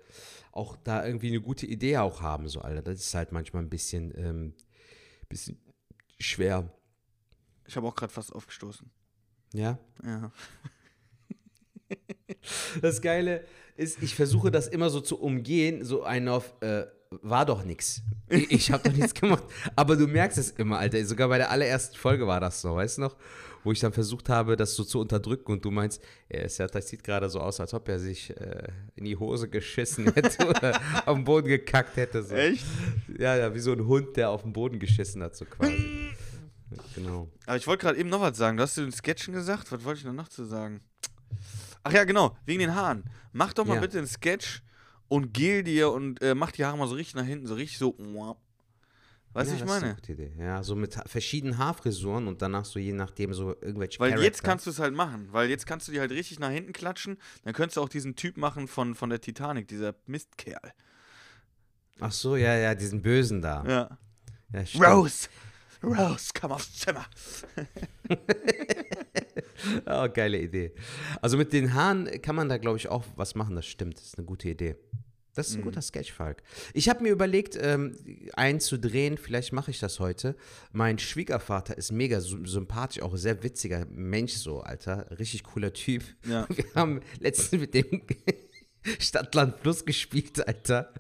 [0.52, 2.82] auch da irgendwie eine gute Idee auch haben, so, Alter.
[2.82, 4.56] Das ist halt manchmal ein bisschen, ähm,
[5.30, 5.62] bisschen
[6.20, 6.72] schwer.
[7.68, 8.90] Ich habe auch gerade fast aufgestoßen.
[9.54, 9.78] Ja.
[10.04, 10.32] Ja.
[12.82, 13.44] Das Geile
[13.78, 16.86] ist, ich versuche das immer so zu umgehen, so einen auf, äh,
[17.22, 18.02] war doch nix.
[18.30, 19.44] Ich, ich habe doch nichts gemacht.
[19.76, 21.04] Aber du merkst es immer, Alter.
[21.06, 23.16] Sogar bei der allerersten Folge war das so, weißt du noch?
[23.64, 26.00] Wo ich dann versucht habe, das so zu unterdrücken und du meinst,
[26.32, 29.18] ja, es hat- das sieht gerade so aus, als ob er sich äh, in die
[29.18, 32.22] Hose geschissen hätte oder am Boden gekackt hätte.
[32.22, 32.36] So.
[32.36, 32.64] Echt?
[33.18, 35.74] Ja, ja, wie so ein Hund, der auf den Boden geschissen hat, so quasi.
[36.96, 37.28] genau.
[37.48, 38.58] Aber ich wollte gerade eben noch was sagen.
[38.58, 39.72] Du hast den Sketchen gesagt.
[39.72, 40.82] Was wollte ich noch zu sagen?
[41.88, 42.36] Ach ja, genau.
[42.46, 43.04] Wegen den Haaren.
[43.32, 43.82] Mach doch mal Ja.
[43.82, 44.62] bitte einen Sketch
[45.08, 47.46] und gel dir und äh, mach die Haare mal so richtig nach hinten.
[47.46, 47.96] So richtig so.
[49.34, 49.96] Weißt du, ja, ich das ist eine meine?
[49.96, 50.32] gute Idee.
[50.40, 54.42] Ja, so mit ha- verschiedenen Haarfrisuren und danach so je nachdem so irgendwelche Weil jetzt
[54.42, 54.42] Charakter.
[54.48, 55.28] kannst du es halt machen.
[55.32, 57.18] Weil jetzt kannst du die halt richtig nach hinten klatschen.
[57.44, 60.72] Dann könntest du auch diesen Typ machen von, von der Titanic, dieser Mistkerl.
[62.00, 63.64] Ach so, ja, ja, diesen Bösen da.
[63.68, 63.98] Ja.
[64.54, 64.86] Ja, stimmt.
[64.88, 65.28] Rose!
[65.84, 67.06] Rose, komm aufs Zimmer.
[69.86, 70.72] Oh, geile Idee.
[71.22, 73.56] Also mit den Haaren kann man da, glaube ich, auch was machen.
[73.56, 73.98] Das stimmt.
[73.98, 74.76] Das ist eine gute Idee.
[75.34, 76.42] Das ist ein guter Sketch, Falk.
[76.74, 77.98] Ich habe mir überlegt, ähm,
[78.36, 79.18] einen zu drehen.
[79.18, 80.38] Vielleicht mache ich das heute.
[80.72, 85.08] Mein Schwiegervater ist mega sy- sympathisch, auch sehr witziger Mensch, so, Alter.
[85.20, 86.04] Richtig cooler Typ.
[86.26, 86.48] Ja.
[86.50, 88.02] Wir haben letztens mit dem
[89.00, 90.94] Stadtland Plus gespielt, Alter.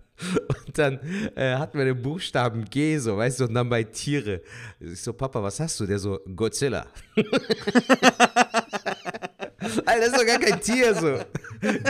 [0.65, 0.99] Und dann
[1.36, 4.41] äh, hatten wir den Buchstaben G, so, weißt du, und dann bei Tiere.
[4.80, 5.86] Ich so, Papa, was hast du?
[5.86, 6.88] Der so, Godzilla.
[9.86, 11.19] Alter, das ist doch gar kein Tier, so.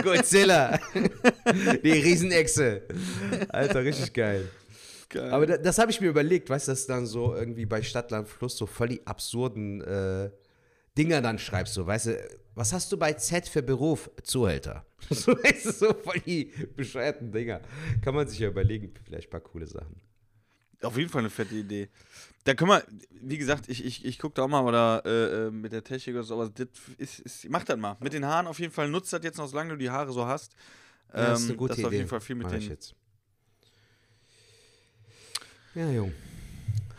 [0.02, 0.78] Godzilla.
[1.84, 2.82] Die Riesenechse.
[3.48, 4.48] Alter, richtig geil.
[5.08, 5.30] Geil.
[5.30, 8.28] Aber da, das habe ich mir überlegt, weißt du, dass dann so irgendwie bei Stadtland
[8.28, 10.30] Fluss so voll die absurden äh,
[10.96, 14.10] Dinger dann schreibst, so, weißt du, was hast du bei Z für Beruf?
[14.22, 14.86] Zuhälter.
[15.10, 17.60] So, weißt du, so voll die bescheuerten Dinger.
[18.02, 20.00] Kann man sich ja überlegen, vielleicht ein paar coole Sachen.
[20.82, 21.88] Auf jeden Fall eine fette Idee.
[22.44, 25.50] Da können wir, wie gesagt, ich, ich, ich gucke da auch mal oder äh, äh,
[25.50, 27.96] mit der Technik oder so, aber das ist, ist, mach das mal.
[28.00, 30.24] Mit den Haaren auf jeden Fall, nutzt das jetzt noch, solange du die Haare so
[30.26, 30.52] hast.
[31.12, 31.86] Ja, das ist Ähm, eine gute das Idee.
[31.86, 32.70] auf jeden Fall viel mit Mach ich den.
[32.72, 32.94] jetzt.
[35.74, 36.12] Ja, Jung.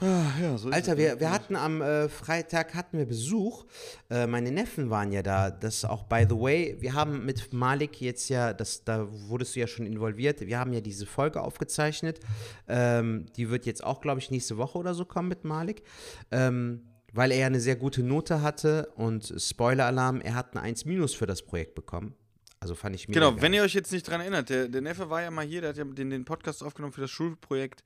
[0.02, 3.66] Ja, so Alter, wir, wir hatten am äh, Freitag hatten wir Besuch.
[4.10, 5.50] Äh, meine Neffen waren ja da.
[5.50, 9.60] Das auch, by the way, wir haben mit Malik jetzt ja, das, da wurdest du
[9.60, 10.42] ja schon involviert.
[10.42, 12.20] Wir haben ja diese Folge aufgezeichnet.
[12.68, 15.84] Ähm, die wird jetzt auch, glaube ich, nächste Woche oder so kommen mit Malik.
[16.32, 16.84] Ähm,
[17.14, 21.26] weil er ja eine sehr gute Note hatte und Spoiler-Alarm, er hat eine 1- für
[21.26, 22.14] das Projekt bekommen.
[22.60, 23.42] Also fand ich mega Genau, geil.
[23.42, 25.70] wenn ihr euch jetzt nicht dran erinnert, der, der Neffe war ja mal hier, der
[25.72, 27.84] hat ja den, den Podcast aufgenommen für das Schulprojekt.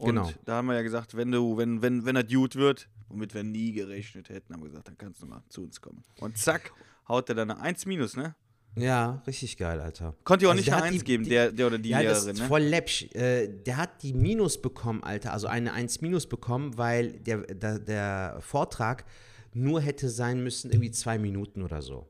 [0.00, 0.30] Und Genau.
[0.44, 3.44] da haben wir ja gesagt, wenn du, wenn, wenn, wenn er gut wird, womit wir
[3.44, 4.52] nie gerechnet hätten.
[4.52, 6.02] Haben wir gesagt, dann kannst du mal zu uns kommen.
[6.20, 6.72] Und zack,
[7.08, 8.34] haut er dann eine 1 minus, ne?
[8.76, 10.16] Ja, richtig geil, Alter.
[10.24, 11.90] Konnte ihr auch Also nicht eine hat 1 die- geben, die- der, der oder die
[11.90, 12.48] ja, das Lehrerin, ist ne?
[12.48, 13.02] voll läppsch.
[13.14, 17.78] Äh, der hat die Minus bekommen, Alter, also eine 1 Minus bekommen, weil der, der,
[17.78, 19.04] der Vortrag
[19.52, 22.08] nur hätte sein müssen, irgendwie zwei Minuten oder so.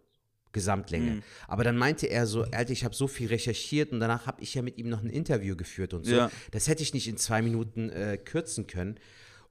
[0.55, 1.11] Gesamtlänge.
[1.11, 1.23] Mhm.
[1.47, 4.55] Aber dann meinte er so, Alter, ich habe so viel recherchiert und danach habe ich
[4.55, 6.15] ja mit ihm noch ein Interview geführt und so.
[6.15, 6.31] Ja.
[6.53, 8.99] Das hätte ich nicht in zwei Minuten äh, kürzen können.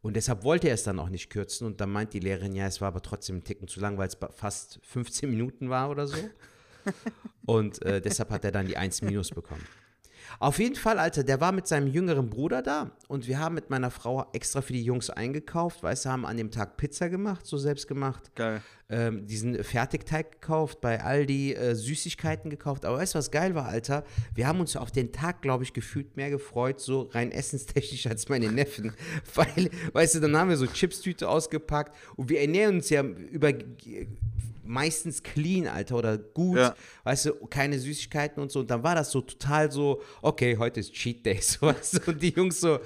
[0.02, 1.68] Und deshalb wollte er es dann auch nicht kürzen.
[1.68, 4.08] Und dann meint die Lehrerin, ja, es war aber trotzdem ein Ticken zu lang, weil
[4.08, 6.18] es fast 15 Minuten war oder so.
[7.46, 9.64] Und äh, deshalb hat er dann die 1 minus bekommen.
[10.40, 13.70] Auf jeden Fall, Alter, der war mit seinem jüngeren Bruder da und wir haben mit
[13.70, 17.46] meiner Frau extra für die Jungs eingekauft, weißt du, haben an dem Tag Pizza gemacht,
[17.46, 18.62] so selbst gemacht, Geil.
[18.90, 22.86] ähm, diesen Fertigteig gekauft, bei Aldi äh, Süßigkeiten gekauft.
[22.86, 24.04] Aber weißt du, was geil war, Alter?
[24.34, 28.30] Wir haben uns auf den Tag, glaube ich, gefühlt mehr gefreut, so rein essenstechnisch als
[28.30, 28.94] meine Neffen.
[29.36, 33.52] Weil, weißt du, dann haben wir so Chipstüte ausgepackt und wir ernähren uns ja über
[34.66, 36.76] meistens clean, Alter, oder gut, Ja.
[37.04, 38.60] weißt du, keine Süßigkeiten und so.
[38.62, 42.12] Und dann war das so total so, okay, heute ist Cheat Day, so, weißt du,
[42.12, 42.80] und die Jungs so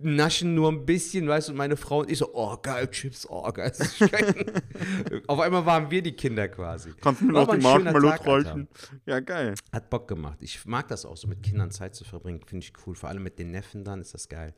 [0.00, 3.26] naschen nur ein bisschen, weißt du, und meine Frau und ich so, oh, geil, Chips,
[3.28, 3.72] oh, geil.
[5.26, 6.92] Auf einmal waren wir die Kinder quasi.
[7.00, 8.26] Kannst du mir noch die Alter.
[8.26, 8.68] reichen?
[9.06, 9.54] Ja, geil.
[9.72, 10.38] Hat Bock gemacht.
[10.40, 12.40] Ich mag das auch so, mit Kindern Zeit zu verbringen.
[12.46, 12.94] Finde ich cool.
[12.94, 14.54] Vor allem mit den Neffen dann ist das geil.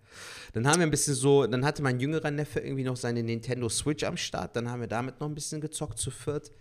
[0.52, 3.68] Dann haben wir ein bisschen so, dann hatte mein jüngerer Neffe irgendwie noch seine Nintendo
[3.68, 4.56] Switch am Start.
[4.56, 6.52] Dann haben wir damit noch ein bisschen gezockt zu viert.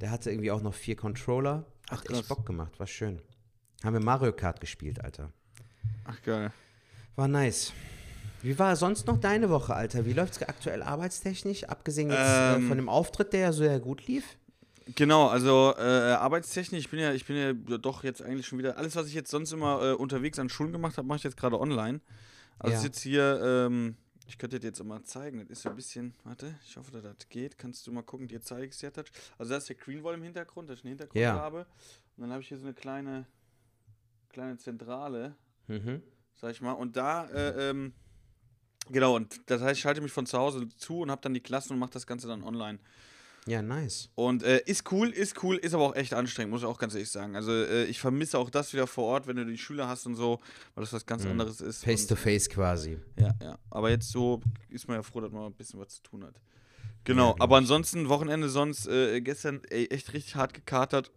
[0.00, 1.64] Der hatte irgendwie auch noch vier Controller.
[1.90, 2.18] Hat krass.
[2.20, 2.78] echt Bock gemacht.
[2.78, 3.20] War schön.
[3.84, 5.32] Haben wir Mario Kart gespielt, Alter.
[6.04, 6.52] Ach, geil.
[7.16, 7.72] War nice.
[8.42, 10.06] Wie war sonst noch deine Woche, Alter?
[10.06, 11.64] Wie läuft es aktuell arbeitstechnisch?
[11.64, 12.68] Abgesehen jetzt äh, Ähm.
[12.68, 14.24] von dem Auftritt, der ja so ja gut lief.
[14.96, 18.76] Genau, also äh, arbeitstechnisch, ich bin ja, ich bin ja doch jetzt eigentlich schon wieder,
[18.78, 21.36] alles, was ich jetzt sonst immer äh, unterwegs an Schulen gemacht habe, mache ich jetzt
[21.36, 22.00] gerade online.
[22.58, 22.78] Also Ja.
[22.78, 23.96] ist jetzt hier, ähm,
[24.30, 26.92] ich könnte dir jetzt auch mal zeigen, das ist so ein bisschen, warte, ich hoffe,
[26.92, 27.58] dass das geht.
[27.58, 28.90] Kannst du mal gucken, dir zeige ich es ja.
[29.38, 31.34] Also da ist der Green Wall im Hintergrund, dass ich einen Hintergrund Ja.
[31.34, 31.66] habe.
[32.16, 33.26] Und dann habe ich hier so eine kleine,
[34.28, 35.34] kleine Zentrale,
[35.66, 36.00] Mhm.
[36.36, 36.72] sag ich mal.
[36.72, 37.92] Und da, äh, ähm,
[38.88, 41.40] genau, und das heißt, ich schalte mich von zu Hause zu und habe dann die
[41.42, 42.78] Klassen und mache das Ganze dann online.
[43.46, 44.10] Ja, nice.
[44.14, 46.94] Und äh, ist cool, ist cool, ist aber auch echt anstrengend, muss ich auch ganz
[46.94, 47.34] ehrlich sagen.
[47.36, 50.14] Also äh, ich vermisse auch das wieder vor Ort, wenn du die Schüler hast und
[50.14, 50.40] so,
[50.74, 51.82] weil das was ganz anderes ist.
[51.82, 52.98] Face to face quasi.
[53.18, 53.58] Ja, ja.
[53.70, 56.34] Aber jetzt so ist man ja froh, dass man ein bisschen was zu tun hat.
[57.04, 61.10] Genau, Ja, glaub aber ansonsten, Wochenende sonst, äh, gestern ey, echt richtig hart gekatert.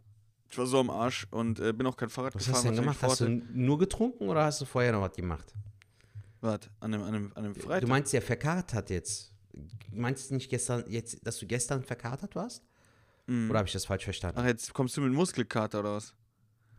[0.49, 2.55] Ich war so am Arsch und äh, bin auch kein Fahrrad Was gefahren.
[2.55, 2.97] hast du denn gemacht?
[3.01, 5.53] Hast du nur getrunken oder hast du vorher noch was gemacht?
[6.39, 7.81] Warte, an einem, an einem, an einem Freitag.
[7.81, 9.32] Du meinst ja verkatert jetzt.
[9.91, 12.63] Meinst du nicht gestern, jetzt, dass du gestern verkatert warst?
[13.27, 13.49] Mhm.
[13.49, 14.39] Oder habe ich das falsch verstanden?
[14.41, 16.13] Ach, jetzt kommst du mit Muskelkater oder was?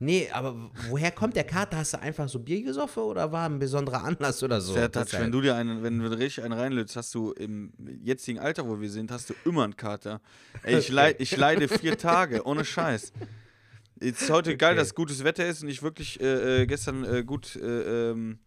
[0.00, 1.76] Nee, aber woher kommt der Kater?
[1.78, 4.74] Hast du einfach so Bier gesoffen oder war ein besonderer Anlass oder so?
[4.74, 5.12] Sehr touch.
[5.12, 7.72] Wenn du dir einen, wenn du richtig einen reinlöst, hast du im
[8.02, 10.20] jetzigen Alter, wo wir sind, hast du immer einen Kater.
[10.64, 13.12] Ey, ich, leid, ich leide vier Tage, ohne Scheiß.
[14.00, 14.80] Jetzt ist heute geil, Okay.
[14.80, 18.40] dass gutes Wetter ist und ich wirklich äh, äh, gestern äh, gut, äh, ähm,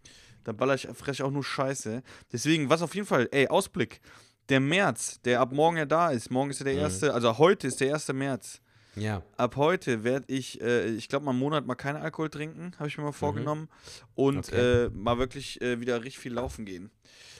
[0.47, 2.01] da baller ich, fress ich auch nur Scheiße.
[2.31, 3.99] Deswegen, was auf jeden Fall, ey, Ausblick.
[4.47, 6.79] Der März, der ab morgen ja da ist, morgen ist ja der Mhm.
[6.79, 8.61] erste, also heute ist der erste März.
[8.95, 9.21] Ja.
[9.35, 12.87] Ab heute werde ich, äh, ich glaube, mal einen Monat mal keinen Alkohol trinken, habe
[12.87, 13.67] ich mir mal vorgenommen.
[14.15, 14.39] Und Mhm.
[14.57, 14.85] Okay.
[14.85, 16.89] äh, mal wirklich äh, wieder richtig viel laufen gehen.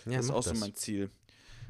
[0.05, 1.09] ja das ist auch so mein Ziel.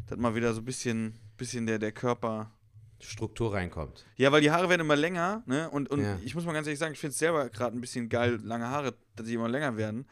[0.07, 2.51] Dass mal wieder so ein bisschen, bisschen der, der Körper.
[2.99, 4.05] Struktur reinkommt.
[4.15, 5.69] Ja, weil die Haare werden immer länger, ne?
[5.69, 6.17] Und, und Ja.
[6.25, 8.67] ich muss mal ganz ehrlich sagen, ich finde es selber gerade ein bisschen geil, lange
[8.67, 10.07] Haare, dass sie immer länger werden.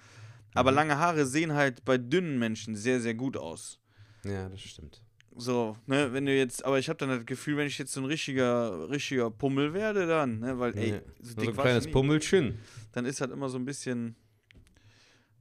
[0.55, 0.75] Aber Mhm.
[0.77, 3.79] lange Haare sehen halt bei dünnen Menschen sehr, sehr gut aus.
[4.23, 5.01] Ja, das stimmt.
[5.37, 7.99] So, ne, wenn du jetzt, aber ich habe dann das Gefühl, wenn ich jetzt so
[8.01, 11.91] ein richtiger, richtiger Pummel werde, dann, ne, weil, ey, so So dick ein kleines.
[11.91, 12.57] Pummelchen.
[12.93, 14.15] dann ist halt immer so ein bisschen.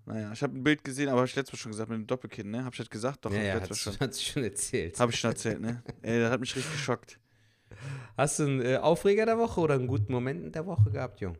[0.06, 2.06] Naja, ich habe ein Bild gesehen, aber habe ich letztes Mal schon gesagt, mit dem
[2.06, 2.58] Doppelkinn, ne?
[2.64, 3.24] Habe ich das gesagt?
[3.24, 3.98] Doch, Ja, hab ja, hat, schon.
[4.00, 4.98] hat sich schon erzählt.
[5.00, 5.82] Habe ich schon erzählt, ne?
[6.02, 7.18] Ey, das hat mich richtig geschockt.
[8.16, 11.20] Hast du einen äh, Aufreger der Woche oder einen guten Moment in der Woche gehabt,
[11.20, 11.38] Jung?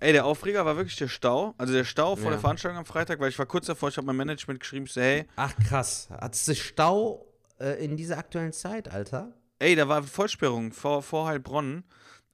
[0.00, 1.54] Ey, der Aufreger war wirklich der Stau.
[1.58, 2.30] Also der Stau vor Ja.
[2.32, 4.92] der Veranstaltung am Freitag, weil ich war kurz davor, ich habe mein Management geschrieben, ich
[4.92, 6.08] so, hey, Ach, krass.
[6.10, 7.26] Hattest du Stau
[7.60, 9.32] äh, in dieser aktuellen Zeit, Alter?
[9.58, 11.82] ey, da war Vollsperrung vor, vor Heilbronn.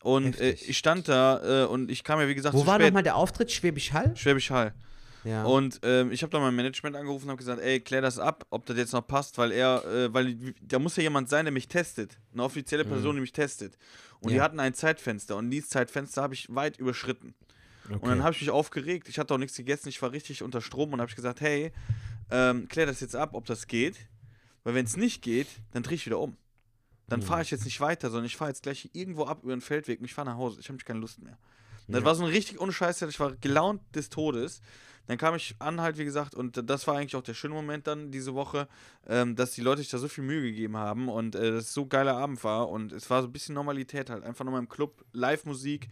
[0.02, 2.78] Und äh, ich stand da äh, und ich kam ja, wie gesagt, Wo zu war
[2.78, 3.50] nochmal der Auftritt?
[3.50, 4.14] Schwäbisch Hall?
[4.14, 4.74] Schwäbisch Hall.
[5.24, 5.44] Ja.
[5.44, 8.44] Und ähm, ich habe dann mein Management angerufen und habe gesagt, ey, klär das ab,
[8.50, 11.52] ob das jetzt noch passt, weil er, äh, weil da muss ja jemand sein, der
[11.52, 12.18] mich testet.
[12.34, 13.78] Eine offizielle Person, die mich testet.
[14.20, 14.38] Und die Mhm.
[14.38, 14.44] Ja.
[14.44, 17.34] hatten ein Zeitfenster und dieses Zeitfenster habe ich weit überschritten.
[17.88, 19.08] Und dann habe ich mich aufgeregt.
[19.08, 21.72] Ich hatte auch nichts gegessen, ich war richtig unter Strom und habe ich gesagt, hey,
[22.30, 23.96] ähm, klär das jetzt ab, ob das geht.
[24.62, 26.36] Weil wenn es nicht geht, dann drehe ich wieder um.
[27.08, 27.24] Dann Mhm.
[27.24, 29.98] fahre ich jetzt nicht weiter, sondern ich fahre jetzt gleich irgendwo ab über den Feldweg
[30.00, 30.60] und ich fahre nach Hause.
[30.60, 31.36] Ich habe keine Lust mehr.
[31.86, 32.06] Und das Ja.
[32.06, 34.62] war so ein richtig unscheiße, ich war gelaunt des Todes.
[35.06, 37.86] Dann kam ich an halt, wie gesagt, und das war eigentlich auch der schöne Moment
[37.86, 38.68] dann diese Woche,
[39.06, 41.82] ähm, dass die Leute sich da so viel Mühe gegeben haben und äh, das so
[41.82, 44.24] ein geiler Abend war und es war so ein bisschen Normalität halt.
[44.24, 45.88] Einfach nochmal im Club, Live-Musik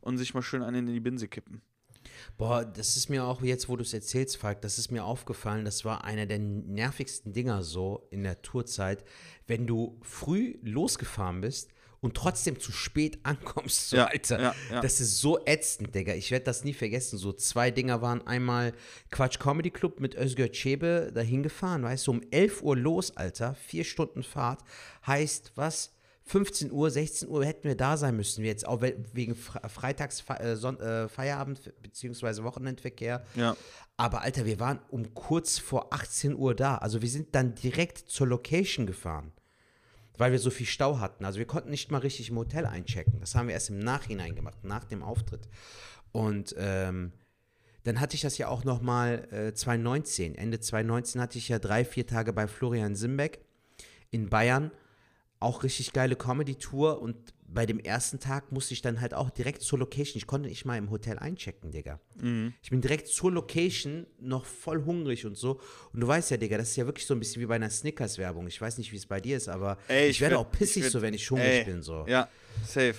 [0.00, 1.62] und sich mal schön einen in die Binse kippen.
[2.36, 5.64] Boah, das ist mir auch jetzt, wo du es erzählst, Falk, das ist mir aufgefallen,
[5.64, 9.04] das war einer der nervigsten Dinger so in der Tourzeit,
[9.46, 11.70] wenn du früh losgefahren bist
[12.00, 14.40] und trotzdem zu spät ankommst, so, Ja, Alter.
[14.40, 14.80] ja, ja.
[14.80, 16.14] Das ist so ätzend, Digga.
[16.14, 17.18] Ich werde das nie vergessen.
[17.18, 18.72] So zwei Dinger waren einmal
[19.10, 23.54] Quatsch Comedy Club mit Özgür Çebe dahin gefahren, weißt du, um 11 Uhr los, Alter.
[23.54, 24.60] Vier Stunden Fahrt.
[25.06, 25.92] Heißt, was?
[26.24, 28.44] 15 Uhr, 16 Uhr hätten wir da sein müssen.
[28.44, 32.44] Jetzt auch we- wegen Fre Freitags äh, Son äh, Feierabend bzw.
[32.44, 33.24] Wochenendverkehr.
[33.34, 33.56] Ja.
[33.96, 36.76] Aber Alter, wir waren um kurz vor 18 Uhr da.
[36.76, 39.32] Also wir sind dann direkt zur Location gefahren,
[40.20, 41.24] weil wir so viel Stau hatten.
[41.24, 43.18] Also wir konnten nicht mal richtig im Hotel einchecken.
[43.20, 45.48] Das haben wir erst im Nachhinein gemacht, nach dem Auftritt.
[46.12, 47.12] Und ähm,
[47.84, 50.34] dann hatte ich das ja auch noch mal äh, 2019.
[50.34, 53.40] Ende 2019 hatte ich ja drei, vier Tage bei Florian Simbeck
[54.10, 54.70] in Bayern.
[55.40, 57.16] Auch richtig geile Comedy-Tour und
[57.52, 60.18] bei dem ersten Tag musste ich dann halt auch direkt zur Location.
[60.18, 61.98] Ich konnte nicht mal im Hotel einchecken, Digga.
[62.62, 65.58] Ich bin direkt zur Location, noch voll hungrig und so.
[65.92, 67.70] Und du weißt ja, Digga, das ist ja wirklich so ein bisschen wie bei einer
[67.70, 68.46] Snickers-Werbung.
[68.46, 70.84] Ich weiß nicht, wie es bei dir ist, aber Ey, ich, werde werd- auch pissig
[70.84, 71.82] werd- so, wenn ich hungrig ey, bin.
[71.82, 72.04] So.
[72.06, 72.28] Ja,
[72.64, 72.94] safe.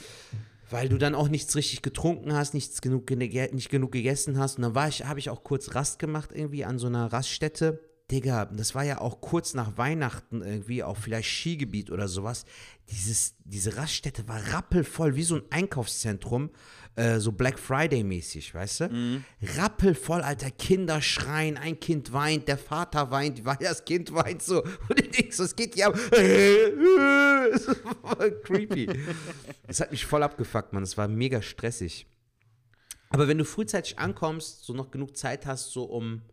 [0.70, 4.56] Weil du dann auch nichts richtig getrunken hast, nichts genug, nicht genug gegessen hast.
[4.58, 7.80] Und dann war ich, habe ich auch kurz Rast gemacht irgendwie an so einer Raststätte.
[8.12, 12.46] Digga, das war ja auch kurz nach Weihnachten irgendwie, auch vielleicht Skigebiet oder sowas.
[12.90, 16.50] Dieses, diese Raststätte war rappelvoll, wie so ein Einkaufszentrum,
[16.96, 18.90] äh, so Black Friday-mäßig, weißt du?
[19.58, 24.62] Rappelvoll, Alter, Kinder schreien, ein Kind weint, der Vater weint, weil das Kind weint so.
[24.90, 25.90] Und du denkst, so, es geht ja
[28.44, 28.90] creepy.
[29.68, 30.84] Das hat mich voll abgefuckt, Mann.
[30.84, 32.08] Es war mega stressig.
[33.10, 36.24] Aber wenn du frühzeitig ankommst, so noch genug Zeit hast, so um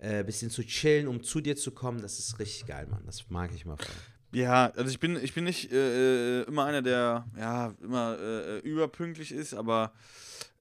[0.00, 3.02] äh, bisschen zu chillen, um zu dir zu kommen, das ist richtig geil, Mann.
[3.06, 3.94] Das mag ich mal voll.
[4.32, 8.58] Ja, also ich bin, ich bin nicht äh, äh, immer einer, der ja immer äh,
[8.58, 9.92] äh, überpünktlich ist, aber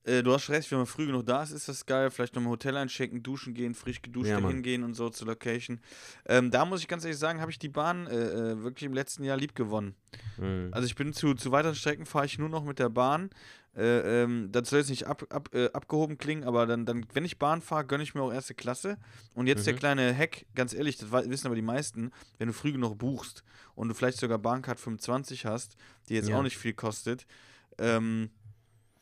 [0.03, 2.09] äh, du hast recht, wenn man früh genug da ist, ist das geil.
[2.09, 5.81] Vielleicht noch im Hotel einchecken, duschen gehen, frisch geduscht Ja, hingehen und so zur Location.
[6.25, 9.23] Ähm, da muss ich ganz ehrlich sagen, habe ich die Bahn äh, wirklich im letzten
[9.23, 9.93] Jahr lieb gewonnen.
[10.37, 10.69] Mhm.
[10.71, 13.29] Also ich bin zu, zu weiteren Strecken fahre ich nur noch mit der Bahn.
[13.79, 17.23] Äh, ähm, das soll jetzt nicht ab, ab, äh, abgehoben klingen, aber dann, dann, wenn
[17.23, 18.97] ich Bahn fahre, gönne ich mir auch erste Klasse.
[19.33, 22.71] Und jetzt der kleine Hack, ganz ehrlich, das wissen aber die meisten, wenn du früh
[22.73, 23.43] genug buchst
[23.75, 25.77] und du vielleicht sogar Bahncard 25 hast,
[26.09, 26.37] die jetzt Ja.
[26.37, 27.25] auch nicht viel kostet,
[27.77, 28.29] ähm,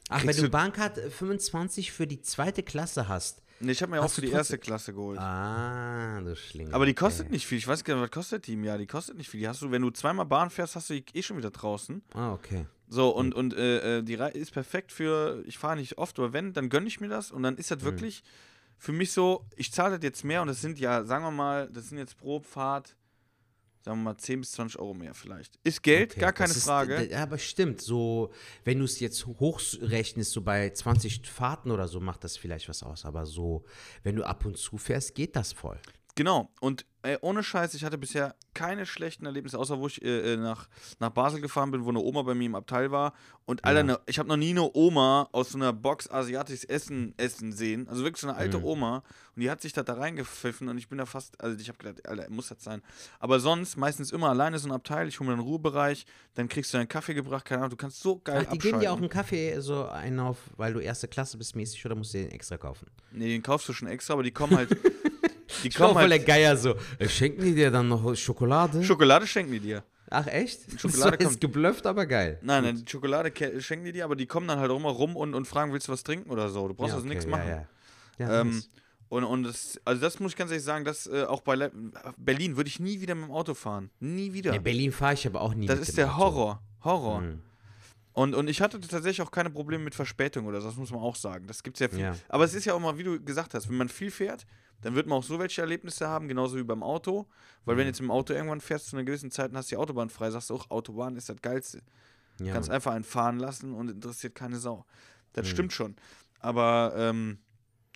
[0.09, 3.41] Ach, wenn du Bahncard 25 für die zweite Klasse hast.
[3.59, 5.17] nee, ich habe mir auch Hast für du die trotzdem- erste Klasse geholt.
[5.19, 6.73] Ah, du Schlingel.
[6.73, 7.34] Aber die kostet okay.
[7.34, 7.57] nicht viel.
[7.57, 8.78] Ich weiß gar nicht, was kostet die im Jahr?
[8.78, 9.39] Die kostet nicht viel.
[9.41, 12.01] Die hast du, wenn du zweimal Bahn fährst, hast du die eh schon wieder draußen.
[12.13, 12.67] Ah, okay.
[12.89, 16.31] So, und, und äh, äh, die Rei ist perfekt für, ich fahre nicht oft, aber
[16.33, 18.23] wenn, dann gönne ich mir das und dann ist das wirklich
[18.77, 21.69] für mich so, ich zahle das jetzt mehr und das sind ja, sagen wir mal,
[21.71, 22.95] das sind jetzt pro Fahrt,
[23.83, 25.59] sagen wir mal 10 bis 20 Euro mehr vielleicht.
[25.63, 27.07] Ist Geld, Okay, gar keine ist- Frage.
[27.07, 28.31] d- Aber stimmt, so,
[28.63, 32.83] wenn du es jetzt hochrechnest, so bei 20 Fahrten oder so, macht das vielleicht was
[32.83, 33.03] aus.
[33.03, 33.65] Aber so,
[34.03, 35.79] wenn du ab und zu fährst, geht das voll.
[36.15, 36.51] Genau.
[36.61, 40.38] Und äh, ohne Scheiß, ich hatte bisher keine schlechten Erlebnisse, außer wo ich äh, äh,
[40.38, 40.68] nach,
[41.00, 43.14] nach Basel gefahren bin, wo eine Oma bei mir im Abteil war.
[43.45, 47.14] Und Alter, ne, ich habe noch nie eine Oma aus so einer Box asiatisches Essen
[47.18, 47.88] essen sehen.
[47.88, 49.04] Also wirklich so eine alte Oma.
[49.36, 51.78] Und die hat sich da, da reingepfiffen und ich bin da fast, also ich habe
[51.78, 52.82] gedacht, Alter, muss das sein.
[53.20, 55.08] Aber sonst meistens immer alleine so ein Abteil.
[55.08, 58.02] Ich hole mir einen Ruhebereich, dann kriegst du einen Kaffee gebracht, keine Ahnung, du kannst
[58.02, 58.60] so geil Ach, die abschalten.
[58.60, 61.95] geben dir auch einen Kaffee, so einen auf, weil du erste Klasse bist mäßig oder
[61.95, 62.88] musst du den extra kaufen?
[63.12, 64.72] Nee, den kaufst du schon extra, aber die kommen halt.
[65.64, 66.28] die Ich kommen voll der halt.
[66.28, 66.76] Geier so.
[67.00, 68.84] Äh, Schenken die dir dann noch Schokolade?
[68.84, 69.84] Schokolade schenken die dir.
[70.10, 70.80] Ach echt?
[70.80, 72.39] Schokolade so, ist kommt- geblufft, aber geil.
[72.41, 74.89] Nein, nein, die Schokolade ke- schenken die dir, aber die kommen dann halt auch immer
[74.89, 76.68] rum und, und fragen, willst du was trinken oder so.
[76.68, 77.48] Du brauchst ja, also okay, nichts ja, machen.
[77.50, 77.68] Ja,
[78.20, 78.41] ja.
[78.41, 78.70] Ähm, nice.
[79.10, 81.72] und und das, also das muss ich ganz ehrlich sagen, dass äh, auch bei Le
[82.18, 83.89] Berlin würde ich nie wieder mit dem Auto fahren.
[84.00, 84.54] Nie wieder.
[84.54, 86.18] In Berlin fahre ich aber auch nie das mit ist der Auto.
[86.36, 86.62] Horror.
[86.86, 87.22] Horror.
[87.22, 87.41] Mhm.
[88.14, 91.02] Und, und ich hatte tatsächlich auch keine Probleme mit Verspätung oder so, das muss man
[91.02, 91.45] auch sagen.
[91.48, 92.00] Das gibt es ja viel.
[92.00, 92.16] Ja.
[92.30, 94.48] Aber es ist ja auch mal, wie du gesagt hast, wenn man viel fährt,
[94.82, 97.28] dann wird man auch so welche Erlebnisse haben, genauso wie beim Auto.
[97.65, 97.80] Weil Mhm.
[97.80, 100.09] wenn du jetzt im Auto irgendwann fährst zu einer gewissen Zeit und hast die Autobahn
[100.09, 101.82] frei, sagst du auch, Autobahn ist das Geilste.
[102.39, 104.86] Ja, kannst einfach einen fahren lassen und interessiert keine Sau.
[105.34, 105.51] Das Mhm.
[105.51, 105.95] stimmt schon.
[106.39, 107.39] Aber, ähm,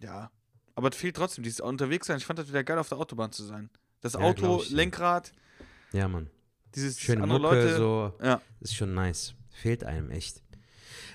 [0.01, 0.31] ja.
[0.75, 2.17] Aber es fehlt trotzdem, dieses unterwegs sein.
[2.17, 3.69] Ich fand das wieder geil, auf der Autobahn zu sein.
[4.01, 4.71] Das Ja, Auto, ich.
[4.71, 5.31] Lenkrad,
[5.91, 6.29] ja, Mann.
[6.73, 7.75] dieses Schöne andere Mucke, Leute.
[7.77, 8.13] so.
[8.23, 8.41] Ja.
[8.61, 9.35] Ist schon nice.
[9.51, 10.41] Fehlt einem echt.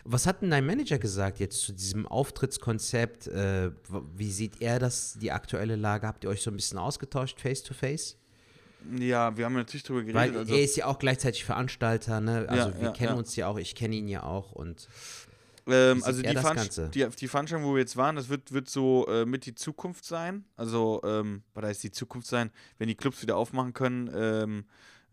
[0.08, 3.26] Was hat denn dein Manager gesagt jetzt zu diesem Auftrittskonzept?
[3.26, 3.72] Äh,
[4.14, 6.06] wie sieht er das, die aktuelle Lage?
[6.06, 8.16] Habt ihr euch so ein bisschen ausgetauscht, face to face?
[8.98, 10.14] ja, wir haben natürlich drüber geredet.
[10.14, 12.46] Weil also, er ist ja auch gleichzeitig Veranstalter, ne?
[12.48, 13.18] Also Ja, wir ja, kennen ja.
[13.18, 14.88] uns ja auch, ich kenne ihn ja auch und
[15.68, 19.04] Ähm, also die, Veranst die, die Veranstaltung, wo wir jetzt waren, das wird, wird so
[19.08, 20.44] äh, mit die Zukunft sein.
[20.56, 22.52] Also, ähm, was heißt die Zukunft sein?
[22.78, 24.64] Wenn die Clubs wieder aufmachen können, ähm,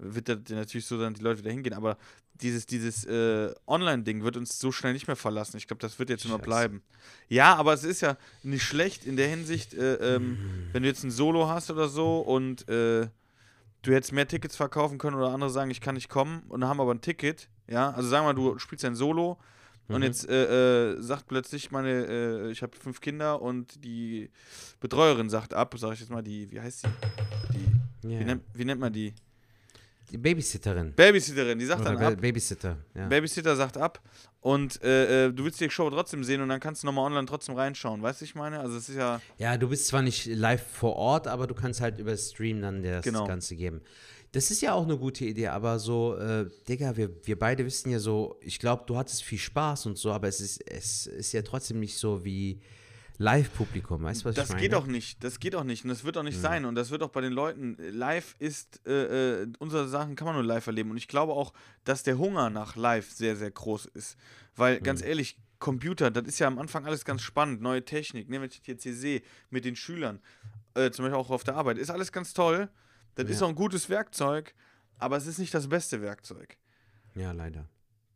[0.03, 1.73] wird das natürlich so dann die Leute wieder hingehen.
[1.73, 1.97] Aber
[2.35, 5.57] dieses, dieses äh, Online-Ding wird uns so schnell nicht mehr verlassen.
[5.57, 6.81] Ich glaube, das wird jetzt immer bleiben.
[7.29, 10.39] Ja, aber es ist ja nicht schlecht in der Hinsicht, äh, ähm,
[10.71, 13.07] wenn du jetzt ein Solo hast oder so und äh,
[13.83, 16.79] du hättest mehr Tickets verkaufen können oder andere sagen, ich kann nicht kommen und haben
[16.81, 17.49] aber ein Ticket.
[17.67, 19.37] Ja, also sagen wir mal, du spielst ein Solo
[19.89, 20.03] und Mhm.
[20.03, 24.29] jetzt äh, äh, sagt plötzlich meine, äh, ich habe fünf Kinder und die
[24.79, 26.87] Betreuerin sagt ab, sag ich jetzt mal, die, wie heißt sie?
[27.53, 28.19] Die, Ja.
[28.19, 29.13] wie, nennt, wie nennt man die?
[30.13, 30.93] Die Babysitterin.
[30.95, 32.21] Babysitterin, die sagt Oder dann Ba- ab.
[32.21, 32.77] Babysitter.
[32.93, 33.07] Ja.
[33.07, 33.99] Babysitter sagt ab
[34.41, 37.25] und äh, äh, du willst die Show trotzdem sehen und dann kannst du nochmal online
[37.25, 38.01] trotzdem reinschauen.
[38.03, 38.59] Weißt du, ich meine?
[38.59, 39.19] Also es ist ja.
[39.39, 42.83] Ja, du bist zwar nicht live vor Ort, aber du kannst halt über Stream dann
[42.83, 43.25] das Genau.
[43.25, 43.81] Ganze geben.
[44.33, 47.89] Das ist ja auch eine gute Idee, aber so, äh, Digga, wir, wir beide wissen
[47.91, 51.33] ja so, ich glaube, du hattest viel Spaß und so, aber es ist, es ist
[51.33, 52.59] ja trotzdem nicht so wie
[53.17, 54.61] Live-Publikum, weißt du, was Das ich meine?
[54.61, 56.89] geht auch nicht, das geht auch nicht und das wird auch nicht sein und das
[56.89, 60.65] wird auch bei den Leuten, live ist, äh, äh, unsere Sachen kann man nur live
[60.67, 61.53] erleben und ich glaube auch,
[61.83, 64.17] dass der Hunger nach live sehr, sehr groß ist,
[64.55, 68.41] weil ganz ehrlich, Computer, das ist ja am Anfang alles ganz spannend, neue Technik, ne,
[68.41, 70.19] wenn ich das jetzt hier sehe mit den Schülern,
[70.73, 72.69] äh, zum Beispiel auch auf der Arbeit, ist alles ganz toll,
[73.15, 73.45] das ist Ja.
[73.45, 74.53] auch ein gutes Werkzeug,
[74.97, 76.57] aber es ist nicht das beste Werkzeug.
[77.15, 77.69] Ja, leider.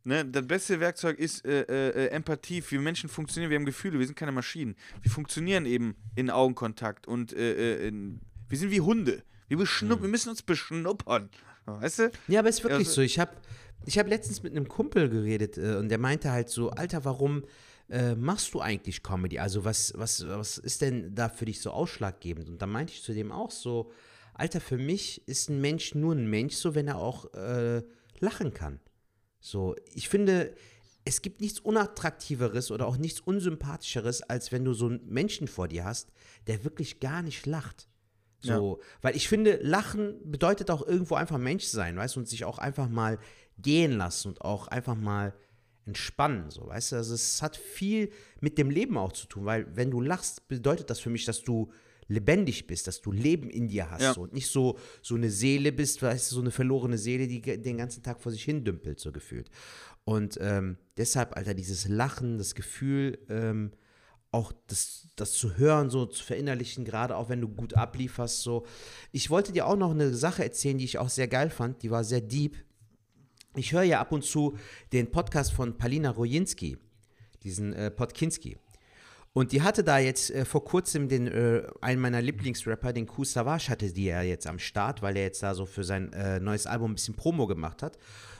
[0.08, 2.64] Ne, das beste Werkzeug ist äh, äh, äh, Empathie.
[2.66, 4.74] Wir Menschen funktionieren, wir haben Gefühle, wir sind keine Maschinen.
[5.02, 9.22] Wir funktionieren eben in Augenkontakt und äh, äh, in, wir sind wie Hunde.
[9.48, 11.28] Wir, beschnupp, wir müssen uns beschnuppern.
[11.66, 12.10] Weißt du?
[12.26, 13.02] Ja, aber es ist wirklich Ja, so.
[13.02, 13.32] Ich habe
[13.84, 17.44] ich hab letztens mit einem Kumpel geredet äh, und der meinte halt so, Alter, warum
[18.18, 19.38] machst du eigentlich Comedy?
[19.38, 22.46] Also was, was, was ist denn da für dich so ausschlaggebend?
[22.50, 23.90] Und da meinte ich zu dem auch so,
[24.34, 27.30] Alter, für mich ist ein Mensch nur ein Mensch, so wenn er auch
[28.20, 28.78] lachen kann.
[29.40, 30.54] So, ich finde,
[31.04, 35.68] es gibt nichts Unattraktiveres oder auch nichts Unsympathischeres, als wenn du so einen Menschen vor
[35.68, 36.10] dir hast,
[36.46, 37.88] der wirklich gar nicht lacht.
[38.40, 42.44] So, weil ich finde, Lachen bedeutet auch irgendwo einfach Mensch sein, weißt du, und sich
[42.44, 43.18] auch einfach mal
[43.58, 45.34] gehen lassen und auch einfach mal
[45.86, 49.74] entspannen, so, weißt du, also es hat viel mit dem Leben auch zu tun, weil
[49.74, 51.72] wenn du lachst, bedeutet das für mich, dass du
[52.08, 54.14] lebendig bist, dass du Leben in dir hast Ja.
[54.14, 57.40] so, und nicht so, so eine Seele bist, weißt du, so eine verlorene Seele, die
[57.40, 59.50] den ganzen Tag vor sich hin dümpelt, so gefühlt.
[60.04, 63.72] Und ähm, deshalb, Alter, dieses Lachen, das Gefühl, ähm,
[64.30, 68.66] auch das, das zu hören, so zu verinnerlichen, gerade auch wenn du gut ablieferst, so.
[69.12, 71.90] Ich wollte dir auch noch eine Sache erzählen, die ich auch sehr geil fand, die
[71.90, 72.56] war sehr deep.
[73.56, 74.56] Ich höre ja ab und zu
[74.92, 76.76] den Podcast von Palina Rojinski,
[77.42, 78.58] diesen äh, Podkinski.
[79.38, 83.22] Und die hatte da jetzt äh, vor kurzem den, äh, einen meiner Lieblingsrapper, den Ku
[83.22, 86.40] Savage, hatte die ja jetzt am Start, weil er jetzt da so für sein äh,
[86.40, 87.98] neues Album ein bisschen Promo gemacht hat.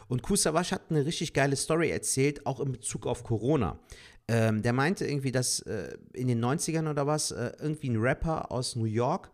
[0.08, 3.78] Und Ku Savage hat eine richtig geile Story erzählt, auch in Bezug auf Corona.
[4.26, 8.50] Ähm, der meinte irgendwie, dass äh, in den 90ern oder was, äh, irgendwie ein Rapper
[8.50, 9.30] aus New York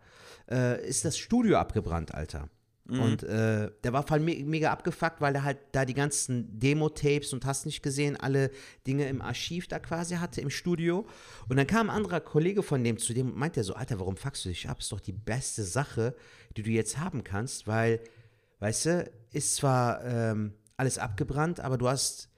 [0.51, 2.47] äh, ist das Studio abgebrannt, Alter.
[2.87, 7.33] Und äh, der war voll me mega abgefuckt, weil er halt da die ganzen Demo-Tapes
[7.33, 8.51] und hast nicht gesehen, alle
[8.85, 11.07] Dinge im Archiv da quasi hatte, im Studio.
[11.49, 14.17] Und dann kam ein anderer Kollege von dem zu dem und meinte so, Alter, warum
[14.17, 14.79] fuckst du dich ab?
[14.79, 16.15] Ist doch die beste Sache,
[16.57, 18.01] die du jetzt haben kannst, weil,
[18.59, 22.29] weißt du, ist zwar ähm, alles abgebrannt, aber du hast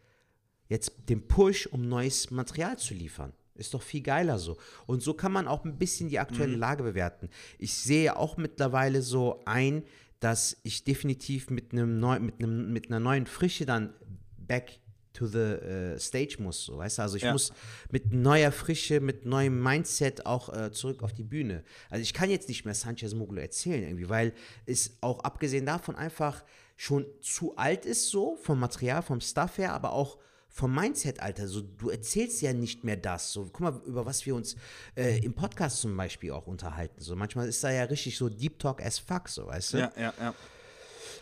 [0.70, 3.34] jetzt den Push, um neues Material zu liefern.
[3.56, 4.58] Ist doch viel geiler so.
[4.86, 7.30] Und so kann man auch ein bisschen die aktuelle Lage bewerten.
[7.58, 9.84] Ich sehe auch mittlerweile so ein,
[10.20, 13.94] dass ich definitiv mit einem neu, mit einem mit einer neuen Frische dann
[14.38, 14.80] back
[15.14, 17.32] to the äh, stage muss, so weißt du, also ich Ja.
[17.32, 17.52] muss
[17.92, 21.64] mit neuer Frische, mit neuem Mindset auch äh, zurück auf die Bühne.
[21.90, 24.34] Also ich kann jetzt nicht mehr Sanchez Muglo erzählen irgendwie, weil
[24.68, 26.44] es auch abgesehen davon einfach
[26.76, 30.20] schon zu alt ist so vom Material, vom Stuff her, aber auch
[30.50, 33.32] vom Mindset, Alter, so du erzählst ja nicht mehr das.
[33.32, 34.56] So, guck mal, über was wir uns
[34.96, 37.00] äh, im Podcast zum Beispiel auch unterhalten.
[37.02, 39.78] So, manchmal ist da ja richtig so Deep Talk as fuck, so, weißt du?
[39.78, 40.34] Ja, ja, ja.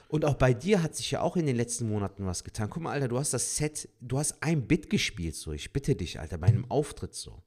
[0.08, 2.70] Und auch bei dir hat sich ja auch in den letzten Monaten was getan.
[2.70, 5.52] Guck mal, Alter, du hast das Set, du hast ein Bit gespielt, so.
[5.52, 7.42] Ich bitte dich, Alter, bei einem Auftritt so.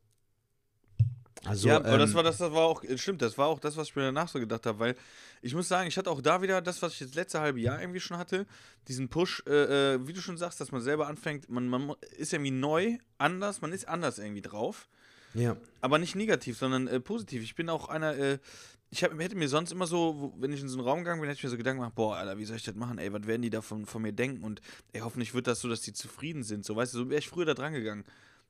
[1.45, 3.61] Also, ja, aber das ähm, war das, das war auch, äh, stimmt, das war auch
[3.61, 4.97] das, was ich mir danach so gedacht habe, weil
[5.41, 7.81] ich muss sagen, ich hatte auch da wieder das, was ich das letzte halbe Jahr
[7.81, 8.47] irgendwie schon hatte,
[8.89, 12.33] diesen Push, äh, äh, wie du schon sagst, dass man selber anfängt, man, man ist
[12.33, 14.89] irgendwie neu, anders, man ist anders irgendwie drauf,
[15.35, 15.57] ja.
[15.81, 17.43] aber nicht negativ, sondern äh, positiv.
[17.43, 18.39] Ich bin auch einer, äh,
[18.91, 21.29] ich hab, hätte mir sonst immer so, wenn ich in so einen Raum gegangen bin,
[21.29, 23.27] hätte ich mir so Gedanken gemacht, boah, Alter, wie soll ich das machen, ey, was
[23.27, 24.61] werden die da von, von mir denken und
[24.93, 27.29] ey, hoffentlich wird das so, dass die zufrieden sind, so, weißt du, so wäre ich
[27.29, 28.05] früher da dran gegangen.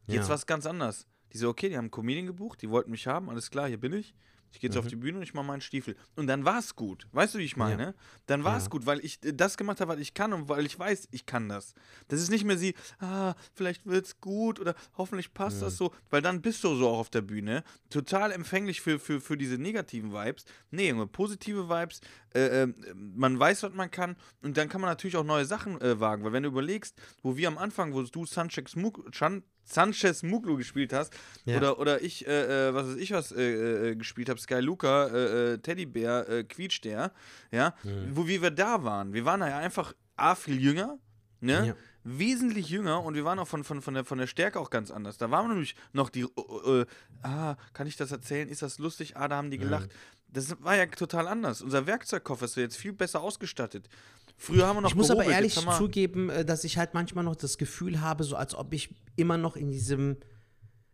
[0.07, 0.29] Jetzt Ja.
[0.29, 1.07] war es ganz anders.
[1.33, 3.79] Die so, okay, die haben einen Comedian gebucht, die wollten mich haben, alles klar, hier
[3.81, 4.15] bin ich.
[4.51, 5.95] Ich gehe jetzt auf die Bühne und ich mache meinen Stiefel.
[6.17, 7.07] Und dann war es gut.
[7.13, 7.95] Weißt du, wie ich meine?
[8.25, 8.69] Dann war es Ja.
[8.71, 11.27] gut, weil ich äh, das gemacht habe, was ich kann und weil ich weiß, ich
[11.27, 11.75] kann das.
[12.09, 16.23] Das ist nicht mehr sie, ah, vielleicht wird's gut oder hoffentlich passt das so, weil
[16.23, 17.63] dann bist du so auch auf der Bühne.
[17.91, 20.47] Total empfänglich für, für, für diese negativen Vibes.
[20.71, 22.01] Nee, Junge, positive Vibes.
[22.35, 25.81] Äh, äh, man weiß, was man kann und dann kann man natürlich auch neue Sachen
[25.81, 28.75] äh, wagen, weil wenn du überlegst, wo wir am Anfang, wo du Sanchez
[29.13, 31.13] Chan Sanchez Muglu gespielt hast
[31.45, 31.59] Ja.
[31.59, 35.57] oder, oder ich, äh, äh, was weiß ich was äh, äh, gespielt habe, Sky Luca,
[35.59, 37.13] Teddybär, äh, Quietsch der,
[37.51, 38.11] ja, Mhm.
[38.17, 39.13] wo wie wir da waren.
[39.13, 40.99] Wir waren ja einfach A, viel jünger,
[41.41, 41.67] ne?
[41.69, 41.75] Ja.
[42.05, 44.91] Wesentlich jünger und wir waren auch von, von, von, der, von der Stärke auch ganz
[44.91, 45.19] anders.
[45.19, 46.87] Da waren wir nämlich noch die, äh, äh,
[47.23, 48.49] ah, kann ich das erzählen?
[48.49, 49.17] Ist das lustig?
[49.19, 49.91] Ah, da haben die gelacht.
[50.33, 51.63] Das war ja total anders.
[51.63, 53.89] Unser Werkzeugkoffer ist jetzt viel besser ausgestattet.
[54.37, 56.77] Früher haben wir noch Ich muss aber gehobelt, ehrlich haben wir- zugeben, äh, dass ich
[56.79, 60.17] halt manchmal noch das Gefühl habe, so als ob ich immer noch in diesem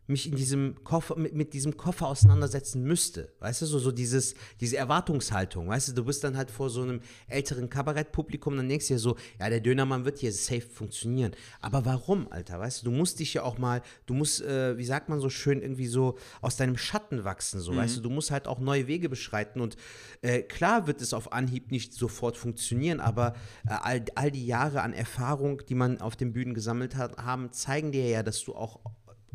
[0.07, 3.33] mich in diesem Koffer, mit, mit diesem Koffer auseinandersetzen müsste.
[3.41, 5.69] Weißt du, so, so dieses, diese Erwartungshaltung.
[5.69, 9.01] Weißt du, du bist dann halt vor so einem älteren Kabarettpublikum, dann denkst du dir
[9.01, 11.33] so, ja, der Dönermann wird hier safe funktionieren.
[11.61, 12.61] Aber warum, Alter?
[12.61, 15.31] Weißt du, du musst dich ja auch mal, du musst, äh, wie sagt man so
[15.31, 18.87] schön, irgendwie so aus deinem Schatten wachsen, so, weißt du, du musst halt auch neue
[18.87, 19.77] Wege beschreiten und
[20.23, 23.35] äh, klar wird es auf Anhieb nicht sofort funktionieren, aber
[23.67, 27.53] äh, all, all die Jahre an Erfahrung, die man auf den Bühnen gesammelt hat, haben,
[27.53, 28.81] zeigen dir ja, dass du auch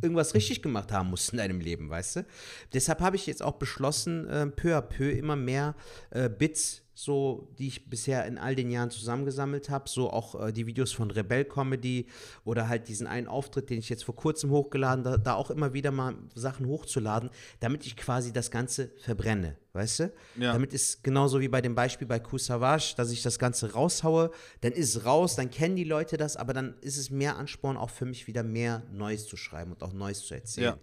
[0.02, 2.26] irgendwas richtig gemacht haben musst in deinem Leben, weißt du?
[2.74, 5.76] Deshalb habe ich jetzt auch beschlossen, äh, peu à peu immer mehr
[6.12, 10.52] äh, Bits, so die ich bisher in all den Jahren zusammengesammelt habe, so auch äh,
[10.52, 12.08] die Videos von Rebell Comedy
[12.44, 15.74] oder halt diesen einen Auftritt, den ich jetzt vor kurzem hochgeladen, da, da auch immer
[15.74, 17.30] wieder mal Sachen hochzuladen,
[17.62, 20.14] damit ich quasi das Ganze verbrenne, weißt du?
[20.36, 20.52] Ja.
[20.52, 24.74] Damit ist genauso wie bei dem Beispiel bei Kusavage, dass ich das Ganze raushaue, dann
[24.74, 27.92] ist es raus, dann kennen die Leute das, aber dann ist es mehr Ansporn auch
[27.92, 30.76] für mich wieder mehr Neues zu schreiben und auch Neues zu erzählen.
[30.76, 30.78] Ja.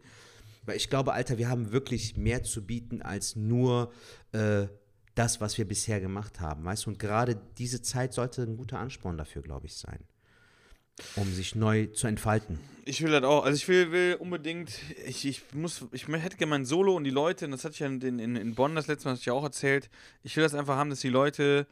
[0.65, 3.93] Weil ich glaube, Alter, wir haben wirklich mehr zu bieten als nur
[4.33, 4.67] äh,
[5.17, 6.91] das, was wir bisher gemacht haben, weißt du?
[6.91, 9.99] Und gerade diese Zeit sollte ein guter Ansporn dafür, glaube ich, sein,
[11.17, 12.61] um sich neu zu entfalten.
[12.85, 13.45] Ich will das auch.
[13.45, 14.71] Also ich will, will unbedingt,
[15.07, 17.81] ich, ich muss, ich hätte gerne mein Solo und die Leute, und das hatte ich
[17.81, 19.89] ja in, in, in Bonn das letzte Mal, das ich ja auch erzählt,
[20.23, 21.67] ich will das einfach haben, dass die Leute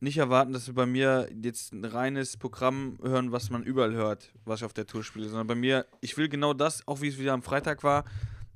[0.00, 4.32] nicht erwarten, dass sie bei mir jetzt ein reines Programm hören, was man überall hört,
[4.44, 7.08] was ich auf der Tour spiele, sondern bei mir, ich will genau das, auch wie
[7.08, 8.04] es wieder am Freitag war,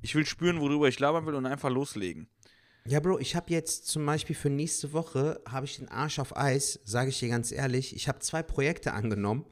[0.01, 2.27] ich will spüren, worüber ich labern will und einfach loslegen.
[2.85, 6.35] Ja, Bro, ich habe jetzt zum Beispiel für nächste Woche, habe ich den Arsch auf
[6.35, 7.95] Eis, sage ich dir ganz ehrlich.
[7.95, 9.45] Ich habe zwei Projekte angenommen.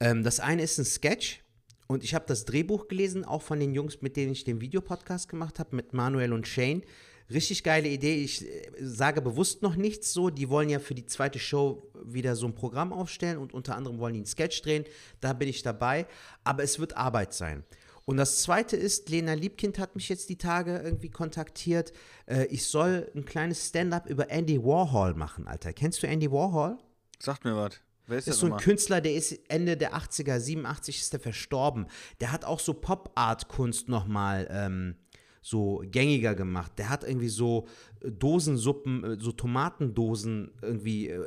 [0.00, 1.44] Ähm, das eine ist ein Sketch
[1.86, 5.28] und ich habe das Drehbuch gelesen, auch von den Jungs, mit denen ich den Videopodcast
[5.28, 6.82] gemacht habe, mit Manuel und Shane.
[7.30, 8.16] Richtig geile Idee.
[8.16, 10.30] Ich äh, sage bewusst noch nichts so.
[10.30, 14.00] Die wollen ja für die zweite Show wieder so ein Programm aufstellen und unter anderem
[14.00, 14.84] wollen die einen Sketch drehen.
[15.20, 16.08] Da bin ich dabei.
[16.42, 17.64] Aber es wird Arbeit sein.
[18.08, 21.92] Und das zweite ist, Lena Liebkind hat mich jetzt die Tage irgendwie kontaktiert.
[22.26, 25.72] Äh, ich soll ein kleines Stand-up über Andy Warhol machen, Alter.
[25.72, 26.78] Kennst du Andy Warhol?
[27.18, 27.72] Sagt mir was.
[28.06, 28.56] Wer ist ist so ein?
[28.58, 31.86] Künstler, der ist Ende der 80er, 87 ist der verstorben.
[32.20, 34.94] Der hat auch so Pop-Art-Kunst nochmal ähm,
[35.42, 36.72] so gängiger gemacht.
[36.78, 37.66] Der hat irgendwie so
[38.04, 41.26] äh, Dosensuppen, äh, so Tomatendosen irgendwie äh,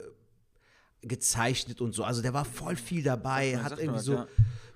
[1.01, 2.03] gezeichnet und so.
[2.05, 4.27] Also der war voll viel dabei, mir- hat irgendwie was, so, ja.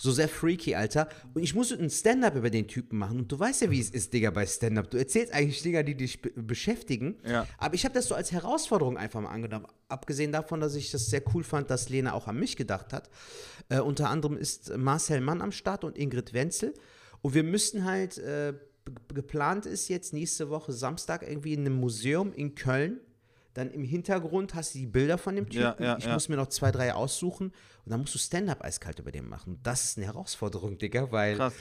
[0.03, 1.07] So sehr freaky, Alter.
[1.33, 3.19] Und ich musste ein Stand-up über den Typen machen.
[3.19, 4.91] Und du weißt ja, wie es ist, Digga, bei Stand-up.
[4.91, 7.15] Du erzählst eigentlich Dinge, die dich be beschäftigen.
[7.25, 7.47] Ja.
[7.57, 9.65] Aber ich habe das so als Herausforderung einfach mal angenommen.
[9.87, 13.09] Abgesehen davon, dass ich das sehr cool fand, dass Lena auch an mich gedacht hat.
[13.69, 16.73] Äh, unter anderem ist Marcel Mann am Start und Ingrid Wenzel.
[17.21, 18.53] Und wir müssen halt, äh,
[18.85, 22.99] ge- geplant ist jetzt nächste Woche Samstag irgendwie in einem Museum in Köln.
[23.53, 25.61] Dann im Hintergrund hast du die Bilder von dem Typen.
[25.61, 26.13] Ja, ja, ich ja.
[26.13, 27.47] muss mir noch zwei, drei aussuchen.
[27.85, 29.59] Und dann musst du Stand-up eiskalt über den machen.
[29.63, 31.53] Das ist eine Herausforderung, Digga, weil Krass.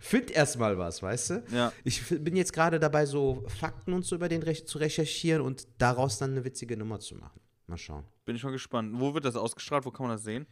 [0.00, 1.44] find erstmal was, weißt du?
[1.52, 1.72] Ja.
[1.84, 5.66] Ich bin jetzt gerade dabei, so Fakten und so über den Rech zu recherchieren und
[5.78, 7.40] daraus dann eine witzige Nummer zu machen.
[7.66, 8.04] Mal schauen.
[8.26, 8.92] Bin ich mal gespannt.
[8.98, 9.86] Wo wird das ausgestrahlt?
[9.86, 10.46] Wo kann man das sehen?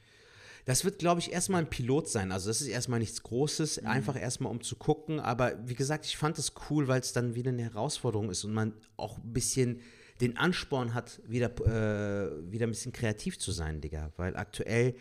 [0.65, 2.31] Das wird, glaube ich, erstmal ein Pilot sein.
[2.31, 3.89] Also, das ist erstmal nichts Großes, Mhm.
[3.89, 5.19] einfach erstmal um zu gucken.
[5.21, 8.55] Aber wie gesagt, ich fand es cool, weil es dann wieder eine Herausforderung ist und
[8.55, 9.81] man auch ein bisschen
[10.23, 14.13] den Ansporn hat, wieder, äh, wieder ein bisschen kreativ zu sein, Digga.
[14.17, 14.95] Weil aktuell,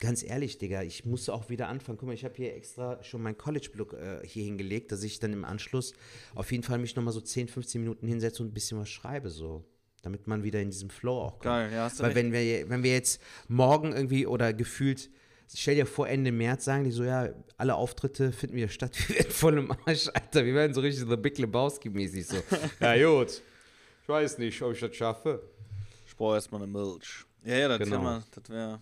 [0.00, 1.96] ganz ehrlich, Digga, ich musste auch wieder anfangen.
[1.96, 5.32] Guck mal, ich habe hier extra schon meinen College-Blog äh, hier hingelegt, dass ich dann
[5.32, 5.94] im Anschluss
[6.34, 9.30] auf jeden Fall mich nochmal so 10, 15 Minuten hinsetze und ein bisschen was schreibe,
[9.30, 9.64] so.
[10.02, 11.44] Damit man wieder in diesem Flow auch kommt.
[11.44, 12.24] Geil, ja, hast du Weil recht.
[12.24, 15.08] wenn wir, wenn wir jetzt morgen irgendwie oder gefühlt,
[15.54, 19.16] stell dir vor, Ende März sagen die so, ja, alle Auftritte finden wieder statt, wir
[19.16, 20.44] werden voll im Arsch, Alter.
[20.44, 22.36] Wir werden so richtig The Big Lebowski-mäßig so.
[22.80, 23.42] ja, gut.
[24.08, 25.42] Ich weiß nicht, ob ich das schaffe.
[26.06, 27.26] Ich brauche erstmal eine Milch.
[27.44, 28.22] Ja, ja, das Genau.
[28.48, 28.80] Wäre.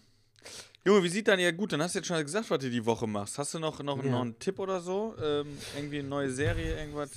[0.85, 1.73] Junge, wie sieht dann ja gut?
[1.73, 3.37] Dann hast du jetzt schon gesagt, was du die Woche machst.
[3.37, 4.09] Hast du noch, noch, Ja.
[4.09, 5.17] noch einen Tipp oder so?
[5.21, 7.11] Ähm, irgendwie eine neue Serie, irgendwas?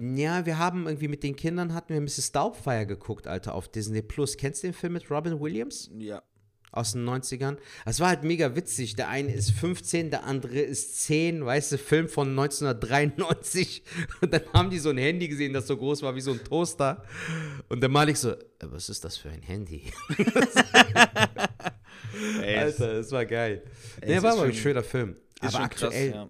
[0.00, 2.30] Ja, wir haben irgendwie mit den Kindern hatten wir Mrs.
[2.30, 4.36] Doubtfire geguckt, Alter, auf Disney Plus.
[4.36, 6.22] Kennst du den Film mit Robin Williams Ja.
[6.72, 7.56] Aus den 90ern?
[7.84, 8.96] Das war halt mega witzig.
[8.96, 13.82] Der eine ist 15, der andere ist 10, weißt du, Film von 1993.
[14.20, 16.42] Und dann haben die so ein Handy gesehen, das so groß war wie so ein
[16.44, 17.02] Toaster.
[17.68, 19.84] Und dann mal ich so, "Äh, was ist das für ein Handy?
[22.42, 23.62] Ey, Alter, das war geil.
[24.00, 25.16] Ey, Der es war aber ein schöner Film.
[25.40, 26.28] Aber aktuell, krass,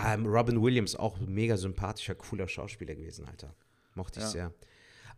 [0.00, 0.14] ja.
[0.14, 3.54] ähm, Robin Williams auch mega sympathischer, cooler Schauspieler gewesen, Alter.
[3.94, 4.30] Mochte ich Ja.
[4.30, 4.52] sehr.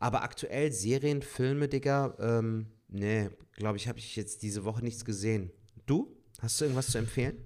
[0.00, 5.04] Aber aktuell Serien, Filme, Digga, ähm, nee, glaube ich, habe ich jetzt diese Woche nichts
[5.04, 5.50] gesehen.
[5.86, 6.16] Du?
[6.40, 7.36] Hast du irgendwas zu empfehlen?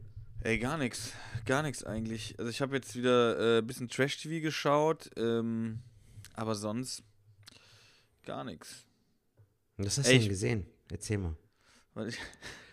[0.42, 1.12] Ey, gar nichts.
[1.46, 2.38] Gar nichts eigentlich.
[2.38, 5.80] Also ich habe jetzt wieder ein äh, bisschen Trash-TV geschaut, ähm,
[6.34, 7.02] aber sonst
[8.24, 8.84] gar nichts.
[9.76, 10.66] Was hast Ey, du ich- denn gesehen?
[10.90, 11.34] Erzähl mal.
[12.06, 12.18] Ich-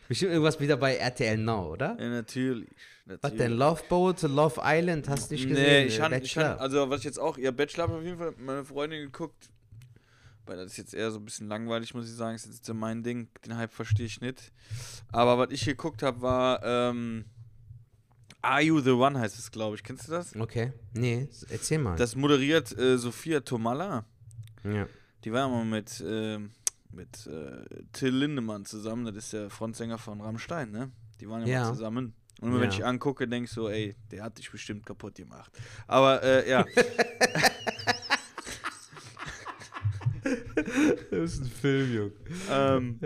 [0.07, 1.97] Bestimmt irgendwas wieder bei RTL Now, oder?
[1.99, 2.69] Ja, natürlich.
[3.05, 3.53] Was denn?
[3.53, 5.63] Love Boat, Love Island, hast du nicht gesehen?
[5.63, 8.29] Nee, ich Äh, han, also was ich jetzt auch, ja, Bachelor habe auf jeden Fall
[8.31, 9.49] mit meiner Freundin geguckt.
[10.45, 12.35] Weil das ist jetzt eher so ein bisschen langweilig, muss ich sagen.
[12.35, 13.29] Ist jetzt mein Ding.
[13.45, 14.51] Den Hype verstehe ich nicht.
[15.11, 17.25] Aber was ich geguckt habe, war ähm,
[18.41, 19.83] Are You the One heißt es, glaube ich.
[19.83, 20.35] Kennst du das?
[20.35, 20.71] okay.
[20.93, 21.95] Nee, erzähl mal.
[21.95, 24.05] Das moderiert äh, Sophia Tomalla.
[24.63, 24.87] ja.
[25.23, 26.51] Die war ja mal mit, ähm,
[26.91, 29.05] mit äh, Till Lindemann zusammen.
[29.05, 30.91] Das ist der Frontsänger von Rammstein, ne?
[31.19, 32.13] Die waren ja, mal zusammen.
[32.41, 32.75] Und immer wenn Ja.
[32.77, 35.51] ich angucke, denke ich so, ey, der hat dich bestimmt kaputt gemacht.
[35.87, 36.63] Aber äh, ja.
[40.23, 42.11] Das ist ein Film, Junge.
[42.49, 42.99] ähm,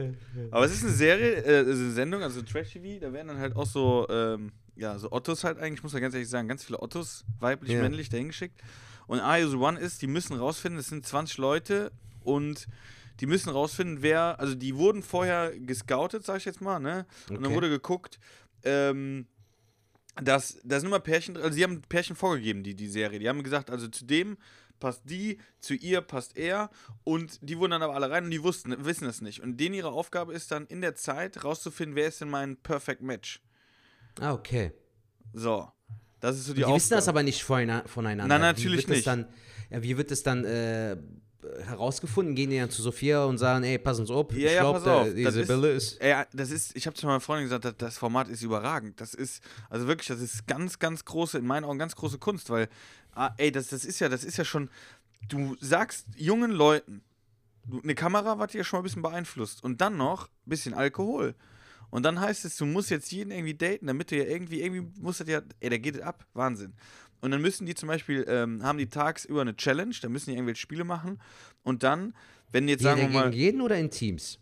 [0.52, 3.40] aber es ist eine Serie, äh, es ist eine Sendung, also Trash-TV, da werden dann
[3.40, 6.64] halt auch so, ähm, ja, so Ottos halt eigentlich, muss man ganz ehrlich sagen, ganz
[6.64, 7.82] viele Ottos, weiblich, Ja.
[7.82, 8.62] männlich, dahin geschickt.
[9.08, 11.92] Und You the One ist, die müssen rausfinden, es sind 20 Leute
[12.22, 12.68] und
[13.20, 17.06] die müssen rausfinden, wer, also die wurden vorher gescoutet, sag ich jetzt mal, ne?
[17.30, 17.56] Und dann Okay.
[17.56, 18.20] wurde geguckt,
[18.64, 19.26] ähm,
[20.22, 23.20] dass, da sind immer Pärchen, also die haben Pärchen vorgegeben, die, die Serie.
[23.20, 24.38] Die haben gesagt, also zu dem
[24.80, 26.70] passt die, zu ihr passt er
[27.04, 29.42] und die wurden dann aber alle rein und die wussten, wissen das nicht.
[29.42, 33.02] Und denen ihre Aufgabe ist dann in der Zeit rauszufinden, wer ist denn mein Perfect
[33.02, 33.42] Match.
[34.20, 34.72] Ah, okay.
[35.34, 35.68] So.
[36.20, 36.76] Das ist so die, Die, Aufgabe.
[36.78, 38.26] wissen das aber nicht voneinander.
[38.28, 39.08] Nein, natürlich nicht.
[39.08, 39.26] Dann,
[39.70, 40.98] ja, wie wird das dann äh,
[41.66, 42.36] herausgefunden?
[42.36, 44.74] Gehen die dann zu Sophia und sagen, ey, pass uns auf, Ja, ich ja, glaub,
[44.76, 46.02] pass der- auf, das diese ist- ist...
[46.02, 49.00] Ey, das ist, ich habe zu meiner Freundin gesagt, das, das Format ist überragend.
[49.00, 52.50] Das ist, also wirklich, das ist ganz, ganz große, in meinen Augen ganz große Kunst,
[52.50, 52.68] weil,
[53.20, 54.70] ah, ey, das, das ist ja, das ist ja schon,
[55.28, 57.02] du sagst jungen Leuten,
[57.84, 61.36] eine Kamera, dich ja schon mal ein bisschen beeinflusst und dann noch ein bisschen Alkohol.
[61.92, 64.88] Und dann heißt es, du musst jetzt jeden irgendwie daten, damit du ja irgendwie, irgendwie
[65.02, 66.74] musst du ja, ey, der geht es ab, Wahnsinn.
[67.22, 70.36] Und dann müssen die zum Beispiel, ähm, haben die tagsüber eine Challenge, da müssen die
[70.38, 71.20] irgendwelche Spiele machen
[71.64, 72.14] und dann,
[72.52, 74.40] wenn jetzt, sagen wir Jeder mal, gegen jeden oder in Teams?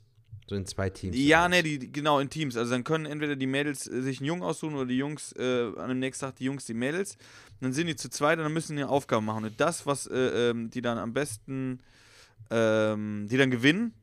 [0.48, 1.16] So in zwei Teams?
[1.18, 2.56] ja, ne, die, genau, in Teams.
[2.56, 5.72] Also dann können entweder die Mädels äh, sich einen Jungen aussuchen oder die Jungs, äh,
[5.76, 7.16] an dem nächsten Tag die Jungs die Mädels.
[7.60, 9.43] Und dann sind die zu zweit und dann müssen die eine Aufgabe machen.
[9.43, 11.82] Und das, was äh, ähm, die dann am besten,
[12.50, 13.93] ähm, die dann gewinnen,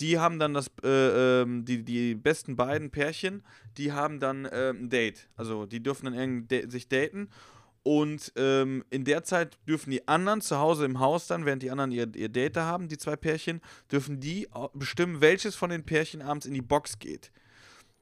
[0.00, 3.42] die haben dann das, äh, ähm, die, die besten beiden Pärchen,
[3.76, 5.28] die haben dann ähm, ein Date.
[5.36, 7.28] Also die dürfen dann sich daten.
[7.82, 11.70] Und ähm, in der Zeit dürfen die anderen zu Hause im Haus dann, während die
[11.70, 13.60] anderen ihr, ihr Date da haben, die zwei Pärchen,
[13.90, 17.30] dürfen die bestimmen, welches von den Pärchen abends in die Box geht.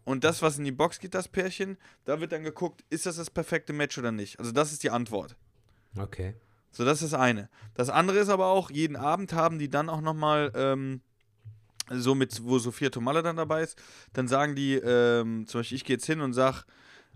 [0.04, 1.76] Und das, was in die Box geht, das Pärchen,
[2.06, 4.38] da wird dann geguckt, ist das das perfekte Match oder nicht.
[4.38, 5.36] Also das ist die Antwort.
[5.96, 6.34] Okay.
[6.72, 7.48] So, das ist das eine.
[7.74, 11.02] Das andere ist aber auch, jeden Abend haben die dann auch nochmal, ähm,
[11.90, 13.80] so mit, wo Sophia Tomalla dann dabei ist,
[14.12, 16.64] dann sagen die, ähm, zum Beispiel, ich gehe jetzt hin und sag,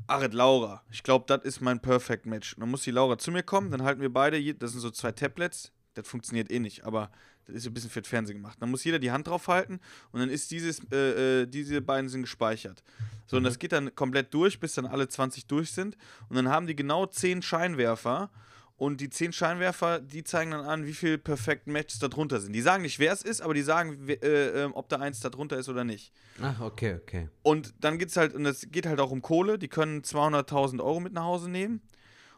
[0.06, 2.56] Aret Laura, ich glaube, das ist mein Perfect Match.
[2.56, 5.12] Dann muss die Laura zu mir kommen, dann halten wir beide, das sind so zwei
[5.12, 7.10] Tablets, das funktioniert eh nicht, aber
[7.46, 8.58] das ist ein bisschen für das Fernsehen gemacht.
[8.60, 9.80] Dann muss jeder die Hand drauf halten
[10.12, 12.82] und dann ist dieses, äh, äh, diese beiden sind gespeichert.
[13.26, 15.96] So, und das geht dann komplett durch, bis dann alle 20 durch sind.
[16.28, 18.30] Und dann haben die genau 10 Scheinwerfer.
[18.76, 22.52] Und die 10 Scheinwerfer, die zeigen dann an, wie viele Perfect Matches da drunter sind.
[22.52, 25.30] Die sagen nicht, wer es ist, aber die sagen, äh, äh, ob da eins da
[25.30, 26.12] drunter ist oder nicht.
[26.40, 27.28] Ach, okay, okay.
[27.42, 31.00] Und dann geht's halt, und es geht halt auch um Kohle, die können 200.000 Euro
[31.00, 31.80] mit nach Hause nehmen.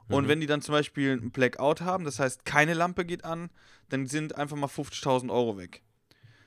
[0.09, 3.49] Und wenn die dann zum Beispiel ein Blackout haben, das heißt, keine Lampe geht an,
[3.89, 5.83] dann sind einfach mal 50.000 Euro weg.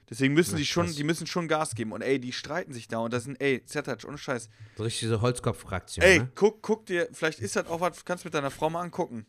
[0.09, 1.91] Deswegen müssen Na, die schon, die müssen schon Gas geben.
[1.91, 4.49] Und ey, die streiten sich da und das sind, ey, Zertatsch, ohne Scheiß.
[4.77, 6.31] So richtig diese Holzkopf-Fraktion, Ey, ne?
[6.35, 9.25] guck, guck dir, vielleicht ist das auch was, kannst du mit deiner Frau mal angucken.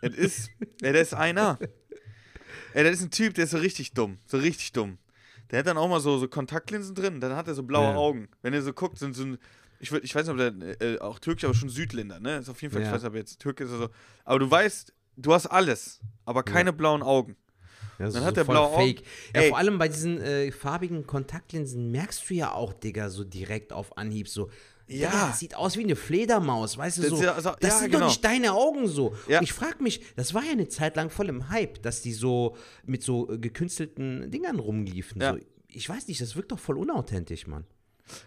[0.00, 0.50] Es ist,
[0.82, 1.58] ey, der ist einer.
[2.74, 4.18] Ey, das ist ein Typ, der ist so richtig dumm.
[4.26, 4.98] So richtig dumm.
[5.50, 7.96] Der hat dann auch mal so, so Kontaktlinsen drin, dann hat er so blaue Ja.
[7.96, 8.28] Augen.
[8.40, 9.38] Wenn er so guckt, sind so ein,
[9.78, 12.38] ich, ich weiß nicht, ob der äh, auch türkisch, aber schon Südländer, ne?
[12.38, 12.94] Ist auf jeden Fall, ich Ja.
[12.94, 13.88] weiß nicht, ob jetzt Türke ist oder so.
[14.24, 17.36] Aber du weißt, du hast alles, aber keine blauen Augen.
[17.98, 18.76] Ja, Dann hat der blaue Augen.
[18.96, 19.02] Fake.
[19.34, 23.72] Ja, vor allem bei diesen äh, farbigen Kontaktlinsen merkst du ja auch, Digga, so direkt
[23.72, 24.50] auf Anhieb so.
[24.88, 25.10] Ja.
[25.10, 27.22] Digga, das sieht aus wie eine Fledermaus, weißt du Das so.
[27.22, 28.00] ja- also- das ja, sind genau.
[28.04, 29.14] doch nicht deine Augen so.
[29.28, 29.40] Ja.
[29.42, 32.56] Ich frag mich, das war ja eine Zeit lang voll im Hype, dass die so
[32.84, 35.20] mit so äh, gekünstelten Dingern rumliefen.
[35.22, 35.34] Ja.
[35.34, 35.38] So.
[35.68, 37.64] Ich weiß nicht, das wirkt doch voll unauthentisch, Mann.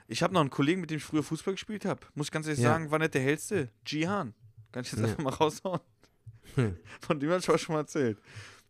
[0.07, 1.99] Ich habe noch einen Kollegen, mit dem ich früher Fußball gespielt habe.
[2.15, 3.69] Muss ich ganz ehrlich sagen, war nicht der hellste.
[3.85, 4.33] Jihan.
[4.71, 5.81] Kann ich jetzt einfach mal raushauen.
[6.55, 6.77] Hm.
[7.01, 8.17] Von dem habe ich auch schon mal erzählt.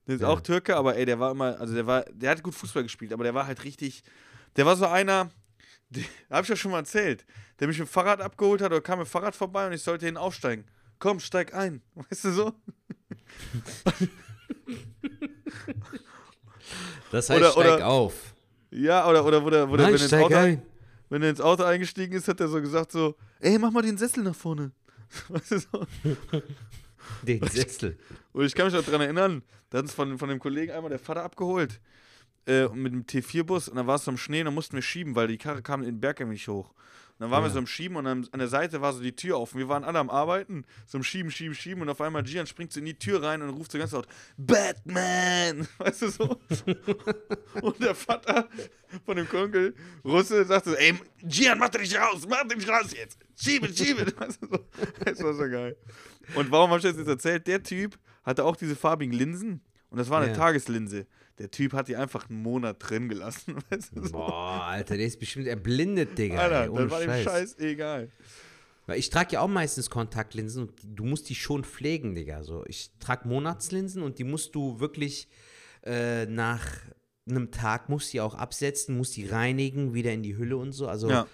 [0.08, 0.28] Der ist Ja.
[0.28, 3.12] auch Türke, aber ey, der war immer, also der war, der hat gut Fußball gespielt,
[3.14, 4.03] aber der war halt richtig,
[4.56, 5.32] der war so einer,
[5.89, 7.26] der, habe ich ja schon mal erzählt,
[7.60, 9.82] der mich mit dem Fahrrad abgeholt hat oder kam mit dem Fahrrad vorbei und ich
[9.82, 10.66] sollte hin aufsteigen.
[10.99, 11.82] Komm, steig ein.
[11.95, 12.53] Weißt du so?
[17.12, 18.14] Das heißt, heißt, steig oder- auf.
[18.72, 20.62] Ja, oder, oder, oder, oder Nein, wenn, er ins steig Auto, ein.
[21.10, 23.97] wenn er ins Auto eingestiegen ist, hat er so gesagt so, ey, mach mal den
[23.97, 24.72] Sessel nach vorne.
[25.30, 25.88] Weißt du so?
[27.24, 27.97] Den Sessel.
[28.34, 30.89] Und ich kann mich auch daran erinnern, da hat uns von, von dem Kollegen einmal
[30.89, 31.80] der Vater abgeholt.
[32.47, 35.16] Äh, mit dem T4-Bus und dann war es im Schnee und dann mussten wir schieben,
[35.16, 36.76] weil die Karre kam den Berg nämlich hoch.
[37.18, 37.53] Dann waren wir Ja.
[37.53, 39.39] so im Schieben und an der Seite war so die Tür.
[39.39, 41.82] Und wir waren alle am Arbeiten, so im Schieben, Schieben, Schieben.
[41.82, 44.05] Und auf einmal Gian springt so in die Tür rein und ruft so ganz laut:
[44.38, 45.68] Batman!
[45.78, 46.38] Weißt du so?
[47.61, 48.47] und der Vater
[49.05, 50.93] von dem Kumpel, Russe, sagte so: Ey,
[51.24, 53.18] Gian, mach dich raus, mach dich raus jetzt!
[53.36, 54.05] Schiebe, schiebe!
[54.18, 54.59] Weißt du so?
[55.03, 55.78] Das war so geil.
[56.36, 57.47] Und warum habe ich das jetzt erzählt?
[57.47, 60.38] Der Typ hatte auch diese farbigen Linsen und das war eine Ja.
[60.38, 61.07] Tageslinse.
[61.40, 63.56] Der Typ hat die einfach einen Monat drin gelassen.
[63.70, 64.12] Weißt du, so.
[64.14, 66.38] Boah, Alter, der ist bestimmt erblindet, Digga.
[66.40, 67.24] Alter, ey, ohne war dem Scheiß.
[67.26, 68.10] Scheiß egal.
[68.88, 72.44] Weil ich trage ja auch meistens Kontaktlinsen und du musst die schon pflegen, Digga.
[72.44, 75.28] So, ich trage Monatslinsen und die musst du wirklich
[75.84, 76.66] äh, nach
[77.28, 80.88] einem Tag musst die auch absetzen, musst die reinigen, wieder in die Hülle und so.
[80.88, 81.28] Also Ja.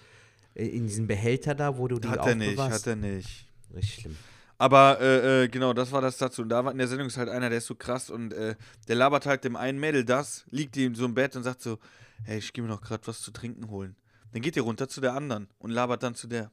[0.54, 2.86] äh, in diesem Behälter da, wo du die Hat er nicht, aufbewahrst.
[2.86, 3.46] hat er nicht.
[3.74, 4.16] Richtig schlimm.
[4.62, 6.42] Aber äh, äh, genau, das war das dazu.
[6.42, 8.54] Und da war in der Sendung ist halt einer, der ist so krass und äh,
[8.86, 11.80] der labert halt dem einen Mädel das, liegt in so einem Bett und sagt so,
[12.22, 13.96] hey, ich gehe mir noch gerade was zu trinken holen.
[14.30, 16.52] Dann geht ihr runter zu der anderen und labert dann zu der.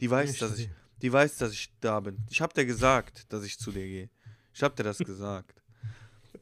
[0.00, 0.70] Die weiß, Ja, dass ich,
[1.02, 2.18] die weiß, dass ich da bin.
[2.30, 4.08] Ich hab der gesagt, dass ich zu dir gehe.
[4.54, 5.60] Ich hab dir das gesagt.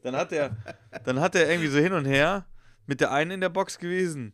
[0.03, 0.55] Dann hat er,
[1.03, 2.45] dann hat er irgendwie so hin und her
[2.85, 4.33] mit der einen in der Box gewesen.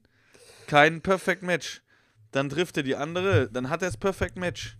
[0.67, 1.81] Kein Perfect Match.
[2.31, 4.77] Dann trifft er die andere, dann hat er das Perfect Match.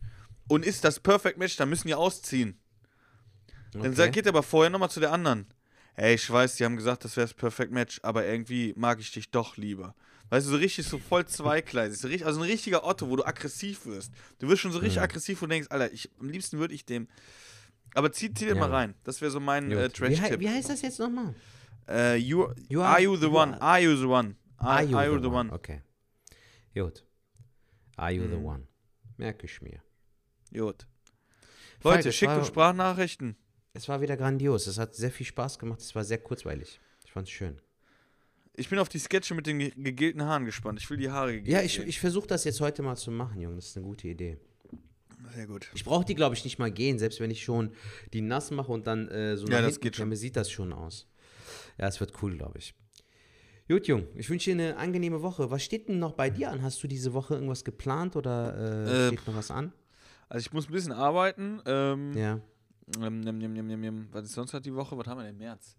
[0.48, 2.60] Und ist das Perfect Match, dann müssen die ausziehen.
[3.72, 3.94] Dann Okay.
[3.94, 5.48] sagt, geht er aber vorher nochmal zu der anderen.
[5.96, 9.12] Ey, ich weiß, die haben gesagt, das wäre das Perfect Match, aber irgendwie mag ich
[9.12, 9.96] dich doch lieber.
[10.30, 12.26] Weißt du, so richtig so voll zweigleisig.
[12.26, 14.12] Also ein richtiger Otto, wo du aggressiv wirst.
[14.39, 17.08] Du wirst schon so richtig aggressiv und denkst, Alter, ich, am liebsten würde ich dem.
[17.94, 18.60] Aber zieh, zieh dir Ja.
[18.60, 18.96] mal rein.
[19.04, 20.39] Das wäre so mein äh, wie, Trash-Tipp.
[20.39, 21.36] wie heißt das jetzt nochmal?
[21.88, 23.54] Äh, you, You are, are- you the you one?
[23.56, 24.36] are- Are you the one?
[24.58, 25.36] Are you, are the, one?
[25.50, 25.54] one?
[25.54, 25.82] Okay.
[26.74, 27.06] Gut.
[27.98, 28.46] Are you the Mhm.
[28.46, 28.68] one?
[29.18, 29.84] Merke ich mir.
[30.54, 30.86] Gut.
[31.80, 33.36] Falk, Leute, es schickt war- uns Sprachnachrichten.
[33.74, 34.68] Es war wieder grandios.
[34.68, 35.80] Es hat sehr viel Spaß gemacht.
[35.80, 36.80] Es war sehr kurzweilig.
[37.06, 37.60] Ich fand's schön.
[38.56, 40.80] Ich bin auf die Sketche mit den ge- gegelten Haaren gespannt.
[40.80, 41.88] Ich will die Haare gegelt Ja, ich, sehen.
[41.88, 43.56] ich versuche das jetzt heute mal zu machen, Junge.
[43.56, 44.38] Das ist eine gute Idee.
[45.34, 45.72] Sehr gut.
[45.74, 47.72] Ich brauche die, glaube ich, nicht mal gehen, selbst wenn ich schon
[48.14, 50.04] die nass mache und dann äh, so Ja, nach das hinten geht schon.
[50.04, 51.08] klemme, sieht das schon aus.
[51.80, 52.76] Ja, es wird cool, glaube ich.
[53.68, 55.49] Gut, Jung, ich wünsche dir eine angenehme Woche.
[55.49, 56.62] Was steht denn noch bei dir an?
[56.62, 59.74] Hast du diese Woche irgendwas geplant oder äh, Äh, steht noch was an?
[60.34, 61.62] Also ich muss ein bisschen arbeiten.
[61.68, 62.40] Ähm, Ja.
[63.00, 64.08] ähm, nimm, nimm, nimm, nimm, nimm.
[64.12, 64.98] Was ist sonst halt die Woche?
[64.98, 65.76] Was haben wir denn im März?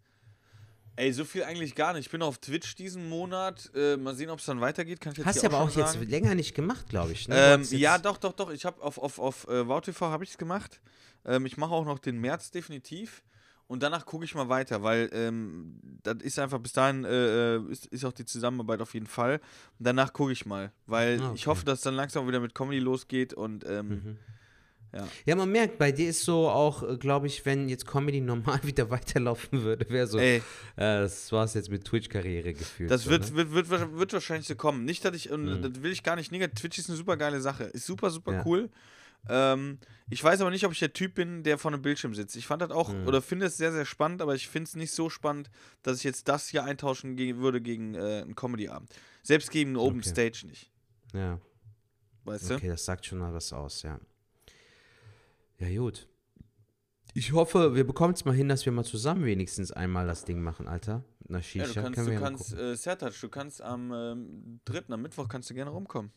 [0.95, 2.07] Ey, so viel eigentlich gar nicht.
[2.07, 3.69] Ich bin auf Twitch diesen Monat.
[3.75, 5.01] Äh, mal sehen, ob es dann weitergeht.
[5.01, 6.09] Kann ich jetzt Hast du aber auch jetzt sagen.
[6.09, 7.27] länger nicht gemacht, glaube ich.
[7.27, 7.35] Ne?
[7.37, 8.51] Ähm, ja, doch, doch, doch.
[8.53, 10.81] Ich habe auf, auf, auf äh, WowTV habe ich es gemacht.
[11.25, 13.25] Ähm, ich mache auch noch den März definitiv.
[13.67, 17.71] Und danach gucke ich mal weiter, weil ähm, das ist einfach bis dahin äh, äh,
[17.73, 19.41] ist, ist auch die Zusammenarbeit auf jeden Fall.
[19.81, 21.51] Und danach gucke ich mal, weil Ah, ich okay.
[21.51, 24.19] hoffe, dass dann langsam wieder mit Comedy losgeht und ähm, Mhm.
[24.95, 25.09] Ja.
[25.27, 28.91] Ja, man merkt, bei dir ist so auch, glaube ich, wenn jetzt Comedy normal wieder
[28.91, 30.43] weiterlaufen würde, wäre so, Ey, äh,
[30.77, 32.91] das war's jetzt mit Twitch-Karriere gefühlt.
[32.91, 33.37] Das so, wird, ne?
[33.37, 34.85] wird, wird, wird, wird wahrscheinlich so kommen.
[34.85, 35.63] Nicht, dass ich, und Mhm.
[35.63, 36.61] das will ich gar nicht negativ.
[36.61, 37.65] Twitch ist eine super geile Sache.
[37.65, 38.43] Ist super, super Ja.
[38.47, 38.71] cool.
[39.27, 39.79] Ähm,
[40.11, 42.37] ich weiß aber nicht, ob ich der Typ bin, der vor einem Bildschirm sitzt.
[42.37, 43.07] Ich fand das auch, Mhm.
[43.07, 45.51] oder finde es sehr, sehr spannend, aber ich finde es nicht so spannend,
[45.83, 48.95] dass ich jetzt das hier eintauschen ge würde gegen äh, einen Comedy-Abend.
[49.23, 50.09] Selbst gegen einen Open Okay.
[50.11, 50.71] Stage nicht.
[51.15, 51.41] Ja,
[52.25, 53.99] Weißt okay, das sagt schon mal was aus, ja.
[55.59, 56.09] Ja, gut.
[57.17, 60.43] Ich hoffe, wir bekommen es mal hin, dass wir mal zusammen wenigstens einmal das Ding
[60.43, 61.05] machen, Alter.
[61.21, 61.41] Du?
[61.41, 61.67] Shisha.
[61.67, 65.49] Ja, du kannst, du kannst, äh, Sertac, du kannst am ähm, 3., am Mittwoch kannst
[65.51, 66.11] du gerne rumkommen.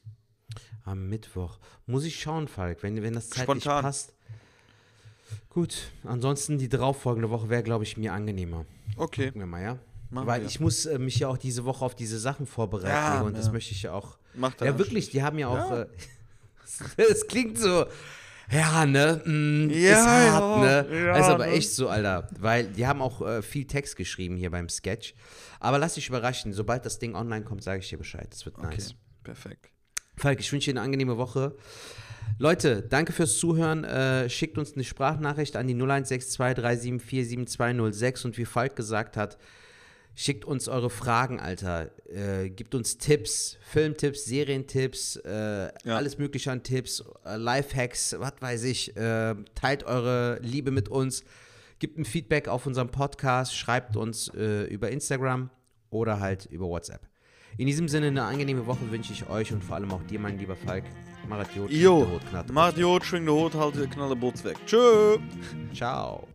[0.84, 1.60] Am Mittwoch.
[1.86, 3.84] Muss ich schauen, Falk, wenn, wenn das zeitlich Spontan.
[3.84, 4.14] passt.
[5.50, 8.66] Gut, ansonsten die darauffolgende Woche wäre, glaube ich, mir angenehmer.
[8.96, 9.28] Okay.
[9.28, 9.80] Gucken wir mal, ja?
[10.10, 10.48] Machen Weil wir.
[10.48, 13.48] ich muss äh, mich ja auch diese Woche auf diese Sachen vorbereiten Ja, und das
[13.48, 13.52] ja.
[13.52, 14.18] möchte ich ja auch.
[14.34, 15.70] Mach dann Ja, wirklich, die haben ja auch.
[15.72, 15.82] Ja.
[15.84, 15.88] Äh,
[17.12, 17.86] es klingt so.
[18.50, 19.22] Ja, ne?
[19.26, 21.06] Mm, Ja, ist hart, ja, ne?
[21.06, 21.52] ja, ist aber ne?
[21.52, 22.30] echt so, Alter.
[22.40, 25.16] Weil die haben auch äh, viel Text geschrieben hier beim Sketch.
[25.60, 26.54] Aber lass dich überraschen.
[26.54, 28.28] Sobald das Ding online kommt, sage ich dir Bescheid.
[28.30, 28.96] Das wird nice.
[29.24, 29.72] Perfekt.
[30.16, 31.56] Falk, ich wünsche dir eine angenehme Woche.
[32.40, 33.84] Leute, danke fürs Zuhören.
[33.84, 39.38] Äh, schickt uns eine Sprachnachricht an die 016237477206 und wie Falk gesagt hat,
[40.18, 41.92] schickt uns eure Fragen, Alter.
[42.10, 48.64] Äh, gibt uns Tipps, Filmtipps, Serientipps, äh, alles mögliche an Tipps, äh, Lifehacks, was weiß
[48.64, 48.98] ich.
[48.98, 51.24] Äh, teilt eure Liebe mit uns.
[51.80, 55.52] Gibt ein Feedback auf unserem Podcast, schreibt uns äh, über Instagram
[55.92, 57.02] oder halt über WhatsApp.
[57.58, 60.40] In diesem Sinne eine angenehme Woche wünsche ich euch und vor allem auch dir, mein
[60.40, 60.84] lieber Falk.
[61.30, 62.20] Macht Jod, Jo,
[62.52, 64.58] macht Jod, schwing der Hut, halt, knalle Boots weg.
[64.66, 65.18] Tschö.
[65.74, 66.28] Ciao.